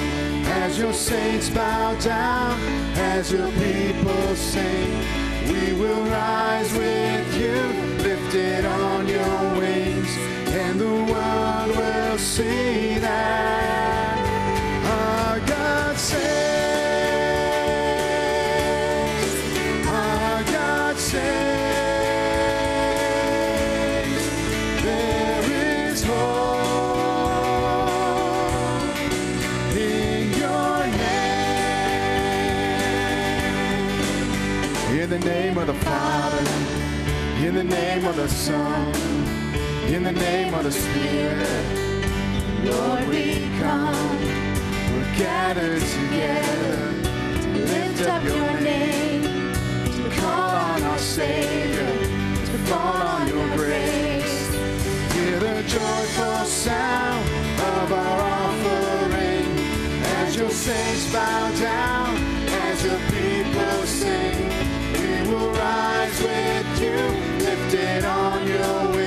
as 0.62 0.78
your 0.78 0.94
saints 0.94 1.50
bow 1.50 1.94
down, 2.00 2.58
as 2.96 3.30
your 3.30 3.50
people 3.52 4.34
sing. 4.34 4.79
See 12.30 12.96
that 12.98 14.18
our 14.86 15.40
God 15.40 15.96
saves. 15.96 16.20
Our 19.88 20.44
God 20.44 20.96
saves. 20.96 21.26
There 24.84 25.42
is 25.90 26.04
hope 26.04 26.14
in 29.76 30.30
your 30.38 30.86
name. 30.86 31.80
In 35.02 35.10
the 35.10 35.18
name 35.18 35.58
of 35.58 35.66
the 35.66 35.74
Father, 35.74 36.44
in 37.44 37.54
the 37.56 37.64
name 37.64 38.04
of 38.06 38.14
the 38.14 38.28
Son, 38.28 38.94
in 39.88 40.04
the 40.04 40.12
name 40.12 40.54
of 40.54 40.62
the 40.62 40.70
Spirit, 40.70 41.69
Lord, 42.64 43.08
we 43.08 43.48
come. 43.58 44.18
We're 44.92 45.16
gathered 45.16 45.80
together 45.80 46.92
to 47.40 47.48
lift 47.48 48.02
up 48.06 48.22
your 48.22 48.60
name, 48.60 49.22
to 49.22 50.20
call 50.20 50.50
on 50.50 50.82
our 50.82 50.98
Savior, 50.98 51.86
to 52.44 52.58
fall 52.68 52.96
on 52.96 53.28
your 53.28 53.56
grace. 53.56 54.48
Hear 55.14 55.38
the 55.40 55.62
joyful 55.66 56.44
sound 56.44 57.24
of 57.60 57.92
our 57.92 58.20
offering 58.20 59.46
as 60.20 60.36
your 60.36 60.50
saints 60.50 61.10
bow 61.12 61.50
down, 61.58 62.16
as 62.66 62.84
your 62.84 63.00
people 63.08 63.86
sing. 63.86 64.48
We 65.00 65.30
will 65.30 65.50
rise 65.52 66.22
with 66.22 66.82
you, 66.82 66.96
lifted 67.42 68.04
on 68.04 68.46
your 68.46 68.88
wings, 68.88 68.99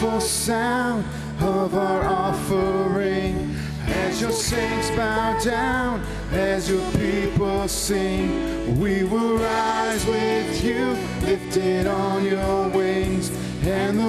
joyful 0.00 0.20
sound 0.20 1.04
of 1.40 1.74
our 1.74 2.04
offering 2.04 3.54
as 3.86 4.20
your 4.20 4.30
saints 4.30 4.90
bow 4.92 5.38
down, 5.40 6.00
as 6.32 6.70
your 6.70 6.90
people 6.92 7.68
sing. 7.68 8.80
We 8.80 9.04
will 9.04 9.36
rise 9.36 10.06
with 10.06 10.64
you, 10.64 10.96
lifted 11.26 11.86
on 11.86 12.24
your 12.24 12.68
wings, 12.68 13.30
and 13.62 13.99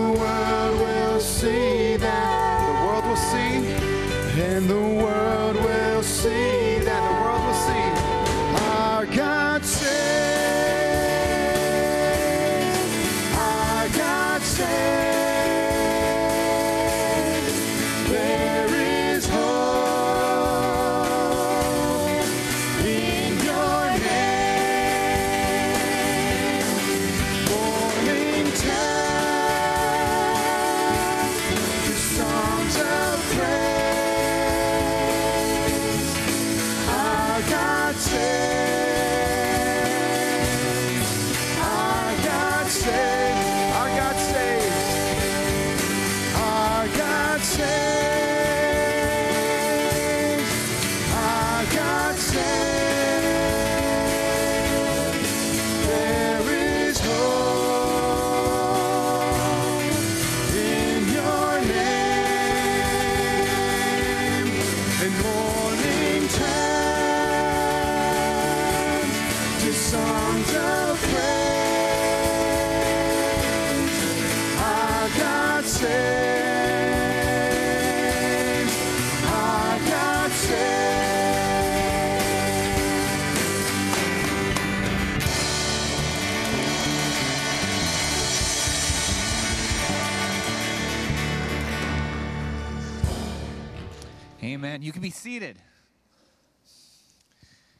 You 94.82 94.91
can 94.91 95.03
be 95.03 95.11
seated. 95.11 95.57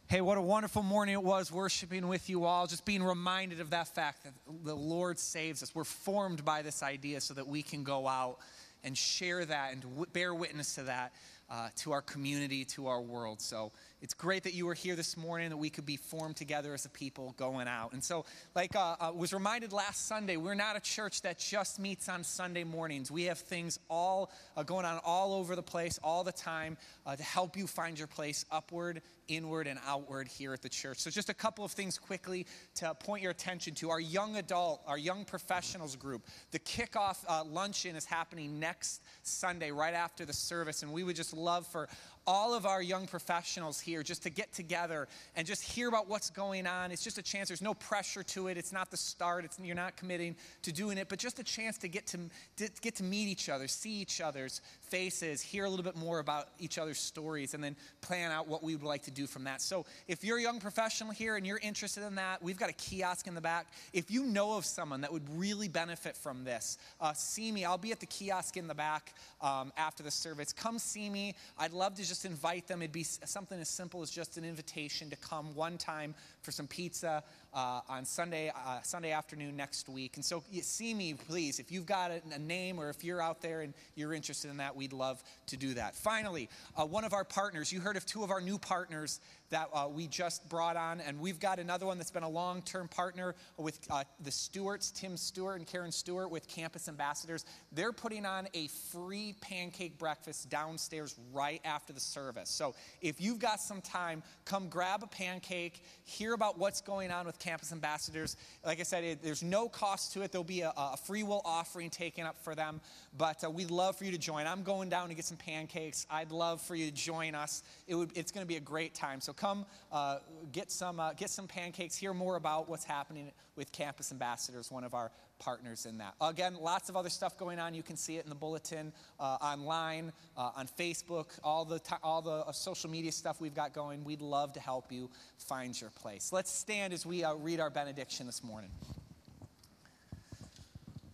Hey, 0.06 0.22
what 0.22 0.38
a 0.38 0.42
wonderful 0.42 0.84
morning 0.84 1.14
it 1.14 1.24
was 1.24 1.52
worshiping 1.52 2.08
with 2.08 2.30
you 2.30 2.46
all, 2.46 2.68
just 2.68 2.86
being 2.86 3.02
reminded 3.02 3.60
of 3.60 3.72
that 3.72 3.88
fact 3.88 4.24
that 4.24 4.34
the 4.64 4.76
Lord 4.76 5.18
saves 5.18 5.64
us. 5.64 5.74
We're 5.74 5.84
formed 5.84 6.46
by 6.46 6.62
this 6.62 6.84
idea 6.84 7.20
so 7.20 7.34
that 7.34 7.48
we 7.48 7.64
can 7.64 7.84
go 7.84 8.08
out 8.08 8.38
and 8.84 8.96
share 8.96 9.44
that 9.46 9.74
and 9.74 9.82
w- 9.82 10.06
bear 10.14 10.36
witness 10.36 10.76
to 10.76 10.84
that 10.84 11.14
uh, 11.50 11.70
to 11.78 11.92
our 11.92 12.04
community, 12.04 12.66
to 12.66 12.86
our 12.86 13.02
world. 13.02 13.42
So 13.42 13.72
it's 14.02 14.16
great 14.16 14.44
that 14.44 14.56
you 14.56 14.66
were 14.66 14.74
here 14.74 14.96
this 14.96 15.16
morning, 15.16 15.50
that 15.50 15.58
we 15.58 15.70
could 15.70 15.86
be 15.86 15.96
formed 15.96 16.36
together 16.36 16.74
as 16.74 16.86
a 16.86 16.90
people 16.90 17.36
going 17.38 17.68
out. 17.68 17.94
And 17.94 18.04
so, 18.04 18.26
like 18.56 18.76
uh, 18.76 18.96
I 19.00 19.10
uh, 19.10 19.12
was 19.12 19.32
reminded 19.32 19.74
last 19.74 20.08
Sunday, 20.08 20.38
we're 20.38 20.56
not 20.56 20.76
a 20.76 20.80
church 20.80 21.22
that 21.22 21.38
just 21.38 21.80
meets 21.80 22.10
on 22.10 22.24
Sunday 22.24 22.64
mornings. 22.64 23.12
We 23.12 23.26
have 23.26 23.38
things 23.38 23.78
all 23.90 24.32
uh, 24.58 24.64
going 24.64 24.86
on 24.86 25.00
all 25.06 25.34
over 25.36 25.56
the 25.56 25.62
place, 25.62 26.00
all 26.04 26.24
the 26.24 26.32
time, 26.32 26.78
uh, 27.06 27.16
to 27.16 27.22
help 27.22 27.56
you 27.56 27.68
find 27.68 27.98
your 27.98 28.08
place 28.08 28.44
upward, 28.52 29.04
inward, 29.28 29.68
and 29.68 29.80
outward 29.86 30.28
here 30.28 30.52
at 30.52 30.64
the 30.64 30.70
church. 30.70 30.98
So, 30.98 31.12
just 31.12 31.30
a 31.30 31.36
couple 31.36 31.64
of 31.64 31.72
things 31.72 32.00
quickly 32.00 32.48
to 32.76 32.96
point 32.96 33.22
your 33.22 33.32
attention 33.32 33.76
to. 33.76 33.92
Our 33.92 34.00
young 34.02 34.38
adult, 34.38 34.82
our 34.88 34.98
young 34.98 35.26
professionals 35.26 35.96
group, 35.96 36.26
the 36.50 36.60
kickoff 36.60 37.24
uh, 37.28 37.44
luncheon 37.44 37.96
is 37.96 38.06
happening 38.06 38.60
next 38.60 39.04
Sunday, 39.22 39.70
right 39.70 39.94
after 39.94 40.26
the 40.26 40.34
service. 40.34 40.82
And 40.82 40.92
we 40.92 41.04
would 41.04 41.16
just 41.16 41.36
love 41.36 41.68
for 41.68 41.88
all 42.28 42.54
of 42.54 42.66
our 42.66 42.82
young 42.82 43.08
professionals 43.08 43.80
here 43.80 44.04
just 44.04 44.24
to 44.24 44.30
get 44.30 44.52
together 44.54 45.08
and 45.36 45.48
just 45.48 45.64
hear 45.64 45.88
about 45.88 46.08
what's 46.08 46.30
going 46.30 46.68
on. 46.68 46.92
It's 46.92 47.04
just 47.04 47.18
a 47.18 47.22
chance. 47.24 47.48
There's 47.48 47.62
no 47.62 47.74
pressure 47.74 48.24
to 48.24 48.48
it. 48.48 48.58
It's 48.58 48.72
not 48.72 48.92
the 48.92 48.98
start. 48.98 49.46
It's, 49.46 49.58
you're 49.60 49.76
not 49.76 49.98
committing 49.98 50.36
to 50.64 50.72
doing 50.72 50.98
it, 50.98 51.10
but 51.10 51.20
just 51.20 51.40
a 51.40 51.44
chance 51.44 51.78
to 51.80 51.88
get 51.88 52.08
to, 52.08 52.20
to 52.58 52.70
get 52.82 52.96
to 52.96 53.04
meet 53.04 53.28
each 53.28 53.50
other, 53.50 53.68
see 53.68 53.94
each 54.02 54.22
other's 54.22 54.62
faces, 54.92 55.42
hear 55.42 55.64
a 55.64 55.70
little 55.70 55.86
bit 55.86 55.96
more 55.96 56.20
about 56.20 56.50
each 56.60 56.78
other's 56.78 57.00
stories, 57.00 57.54
and 57.54 57.64
then 57.64 57.76
plan 58.02 58.30
out 58.32 58.48
what 58.48 58.62
we 58.62 58.76
would 58.76 58.86
like 58.86 59.04
to 59.04 59.12
do 59.12 59.26
from 59.26 59.46
that. 59.46 59.62
So 59.62 59.86
if 60.08 60.24
you're 60.24 60.38
a 60.38 60.42
young 60.42 60.60
professional 60.60 61.12
here 61.12 61.38
and 61.38 61.48
you're 61.48 61.60
interested 61.64 62.06
in 62.06 62.16
that, 62.16 62.44
we've 62.44 62.60
got 62.60 62.70
a 62.70 62.74
kiosk 62.74 63.26
in 63.26 63.34
the 63.34 63.42
back. 63.42 63.68
If 63.94 64.12
you 64.12 64.26
know 64.26 64.58
of 64.58 64.66
someone 64.66 65.02
that 65.02 65.12
would 65.12 65.28
really 65.36 65.70
benefit 65.70 66.18
from 66.18 66.44
this, 66.44 66.78
uh, 67.00 67.14
see 67.14 67.52
me. 67.52 67.64
I'll 67.64 67.78
be 67.78 67.94
at 67.94 68.02
the 68.02 68.06
kiosk 68.06 68.58
in 68.58 68.68
the 68.68 68.76
back 68.76 69.14
um, 69.40 69.72
after 69.78 70.04
the 70.04 70.12
service. 70.12 70.52
Come 70.52 70.78
see 70.78 71.10
me. 71.10 71.36
I'd 71.58 71.72
love 71.72 71.96
to 71.96 72.06
just 72.06 72.26
invite 72.26 72.68
them. 72.68 72.82
It'd 72.82 72.92
be 72.92 73.04
something 73.04 73.60
as 73.60 73.70
simple 73.70 74.02
as 74.02 74.12
just 74.12 74.38
an 74.38 74.44
invitation 74.44 75.10
to 75.10 75.16
come 75.16 75.56
one 75.56 75.78
time 75.78 76.14
for 76.42 76.52
some 76.52 76.68
pizza 76.68 77.24
uh, 77.54 77.82
on 77.90 78.06
Sunday, 78.06 78.50
uh, 78.50 78.82
Sunday 78.82 79.12
afternoon 79.12 79.56
next 79.56 79.90
week. 79.90 80.16
And 80.16 80.24
so 80.24 80.44
see 80.62 80.94
me, 80.94 81.14
please. 81.14 81.60
If 81.60 81.72
you've 81.72 81.86
got 81.86 82.12
a, 82.12 82.22
a, 82.34 82.40
name 82.40 82.80
or 82.80 82.90
if 82.90 83.04
you're 83.04 83.22
out 83.22 83.42
there 83.42 83.62
and 83.62 83.74
you're 83.96 84.14
interested 84.14 84.50
in 84.50 84.58
that, 84.58 84.76
we'd 84.76 84.94
love 84.94 85.22
to 85.48 85.58
do 85.58 85.74
that. 85.74 85.96
Finally, 85.96 86.50
uh, 86.78 86.86
one 86.86 87.04
of 87.04 87.14
our 87.14 87.26
partners, 87.26 87.72
you 87.72 87.80
heard 87.80 87.98
of 87.98 88.06
two 88.06 88.24
of 88.24 88.32
our 88.32 88.42
new 88.42 88.58
partners 88.58 89.20
that 89.52 89.68
uh, 89.74 89.88
we 89.94 90.08
just 90.08 90.48
brought 90.50 90.78
on, 90.78 91.02
and 91.02 91.20
we've 91.20 91.40
got 91.40 91.60
another 91.60 91.86
one 91.86 91.98
that's 91.98 92.12
been 92.12 92.24
a 92.24 92.30
long 92.30 92.62
term 92.62 92.88
partner 92.88 93.36
with 93.58 93.80
uh, 93.90 94.04
the 94.22 94.32
Stewarts, 94.32 94.92
Tim 94.92 95.18
Stewart 95.18 95.58
and 95.58 95.68
Karen 95.68 95.92
Stewart 95.92 96.32
with 96.32 96.48
Campus 96.48 96.88
Ambassadors. 96.88 97.46
They're 97.74 97.92
putting 97.92 98.26
on 98.26 98.48
a 98.54 98.68
free 98.92 99.36
pancake 99.42 99.98
breakfast 100.00 100.50
downstairs 100.50 101.16
right 101.34 101.62
after 101.66 101.92
the 101.92 102.00
service. 102.00 102.50
So 102.50 102.74
if 103.02 103.20
you've 103.20 103.40
got 103.40 103.60
some 103.60 103.82
time, 103.82 104.24
come 104.46 104.70
grab 104.70 105.04
a 105.04 105.08
pancake, 105.08 105.84
hear 106.04 106.31
about 106.34 106.58
what's 106.58 106.82
going 106.82 107.12
on 107.12 107.26
with 107.26 107.40
Campus 107.40 107.72
Ambassadors. 107.72 108.38
Like 108.66 108.80
I 108.80 108.84
said, 108.84 109.04
it, 109.04 109.24
there's 109.24 109.44
no 109.44 109.70
cost 109.70 110.14
to 110.14 110.22
it. 110.22 110.32
There'll 110.32 110.44
be 110.44 110.62
a, 110.62 110.74
a, 110.76 110.98
free 110.98 111.24
will 111.24 111.42
offering 111.46 111.90
taken 111.90 112.26
up 112.26 112.38
for 112.44 112.56
them, 112.56 112.82
but 113.18 113.44
uh, 113.44 113.50
we'd 113.50 113.72
love 113.72 113.96
for 113.96 114.06
you 114.06 114.12
to 114.12 114.18
join. 114.18 114.48
I'm 114.48 114.64
going 114.64 114.90
down 114.90 115.10
to 115.10 115.16
get 115.16 115.26
some 115.26 115.38
pancakes. 115.38 116.06
I'd 116.10 116.32
love 116.32 116.62
for 116.62 116.76
you 116.76 116.86
to 116.88 116.92
join 116.92 117.36
us. 117.36 117.64
It 117.88 117.96
would, 117.96 118.16
it's 118.16 118.32
going 118.32 118.44
to 118.44 118.48
be 118.48 118.58
a 118.58 118.62
great 118.62 118.94
time. 118.94 119.22
So 119.22 119.34
come 119.34 119.66
uh, 119.92 120.20
get, 120.52 120.72
some, 120.72 121.00
uh, 121.00 121.14
get 121.14 121.30
some 121.30 121.48
pancakes, 121.48 121.96
hear 121.96 122.14
more 122.14 122.36
about 122.36 122.70
what's 122.70 122.86
happening 122.86 123.32
with 123.56 123.72
Campus 123.72 124.12
Ambassadors, 124.12 124.72
one 124.72 124.84
of 124.84 124.94
our 124.94 125.12
partners 125.42 125.88
in 125.88 125.98
that. 125.98 126.14
Again, 126.22 126.56
lots 126.62 126.88
of 126.88 126.96
other 126.96 127.10
stuff 127.10 127.38
going 127.38 127.60
on. 127.60 127.74
You 127.74 127.82
can 127.82 127.98
see 127.98 128.18
it 128.18 128.24
in 128.24 128.30
the 128.30 128.36
bulletin, 128.36 128.94
uh, 129.20 129.38
online, 129.42 130.14
uh, 130.38 130.52
on 130.56 130.68
Facebook, 130.68 131.28
all 131.44 131.66
the, 131.66 131.80
t- 131.80 131.96
all 132.04 132.22
the 132.22 132.46
uh, 132.46 132.52
social 132.52 132.90
media 132.90 133.12
stuff 133.12 133.42
we've 133.42 133.56
got 133.56 133.74
going. 133.74 134.04
We'd 134.04 134.22
love 134.22 134.54
to 134.54 134.60
help 134.60 134.92
you 134.92 135.10
find 135.38 135.80
your 135.80 135.90
place. 135.90 136.32
Let's 136.32 136.52
stand 136.52 136.94
as 136.94 137.06
we 137.06 137.24
uh, 137.24 137.34
read 137.34 137.60
our 137.60 137.72
benediction 137.72 138.28
this 138.28 138.44
morning. 138.44 138.70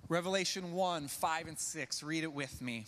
Revelation 0.10 0.74
1 0.74 1.08
5 1.08 1.48
and 1.48 1.58
6. 1.58 2.04
Read 2.04 2.24
it 2.24 2.34
with 2.34 2.62
me. 2.62 2.86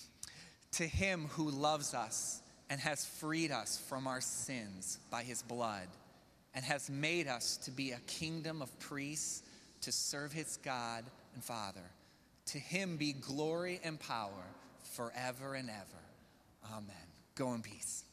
To 0.73 0.83
him 0.83 1.27
who 1.31 1.49
loves 1.49 1.93
us 1.93 2.41
and 2.69 2.79
has 2.81 3.05
freed 3.05 3.51
us 3.51 3.81
from 3.87 4.07
our 4.07 4.21
sins 4.21 4.99
by 5.09 5.23
his 5.23 5.41
blood 5.41 5.87
and 6.53 6.65
has 6.65 6.89
made 6.89 7.27
us 7.27 7.57
to 7.57 7.71
be 7.71 7.91
a 7.91 7.99
kingdom 8.07 8.61
of 8.61 8.79
priests 8.79 9.43
to 9.81 9.91
serve 9.91 10.31
his 10.31 10.57
God 10.57 11.05
and 11.33 11.43
Father. 11.43 11.91
To 12.47 12.59
him 12.59 12.97
be 12.97 13.13
glory 13.13 13.79
and 13.83 13.99
power 13.99 14.43
forever 14.95 15.53
and 15.53 15.69
ever. 15.69 16.73
Amen. 16.73 16.95
Go 17.35 17.53
in 17.53 17.61
peace. 17.61 18.03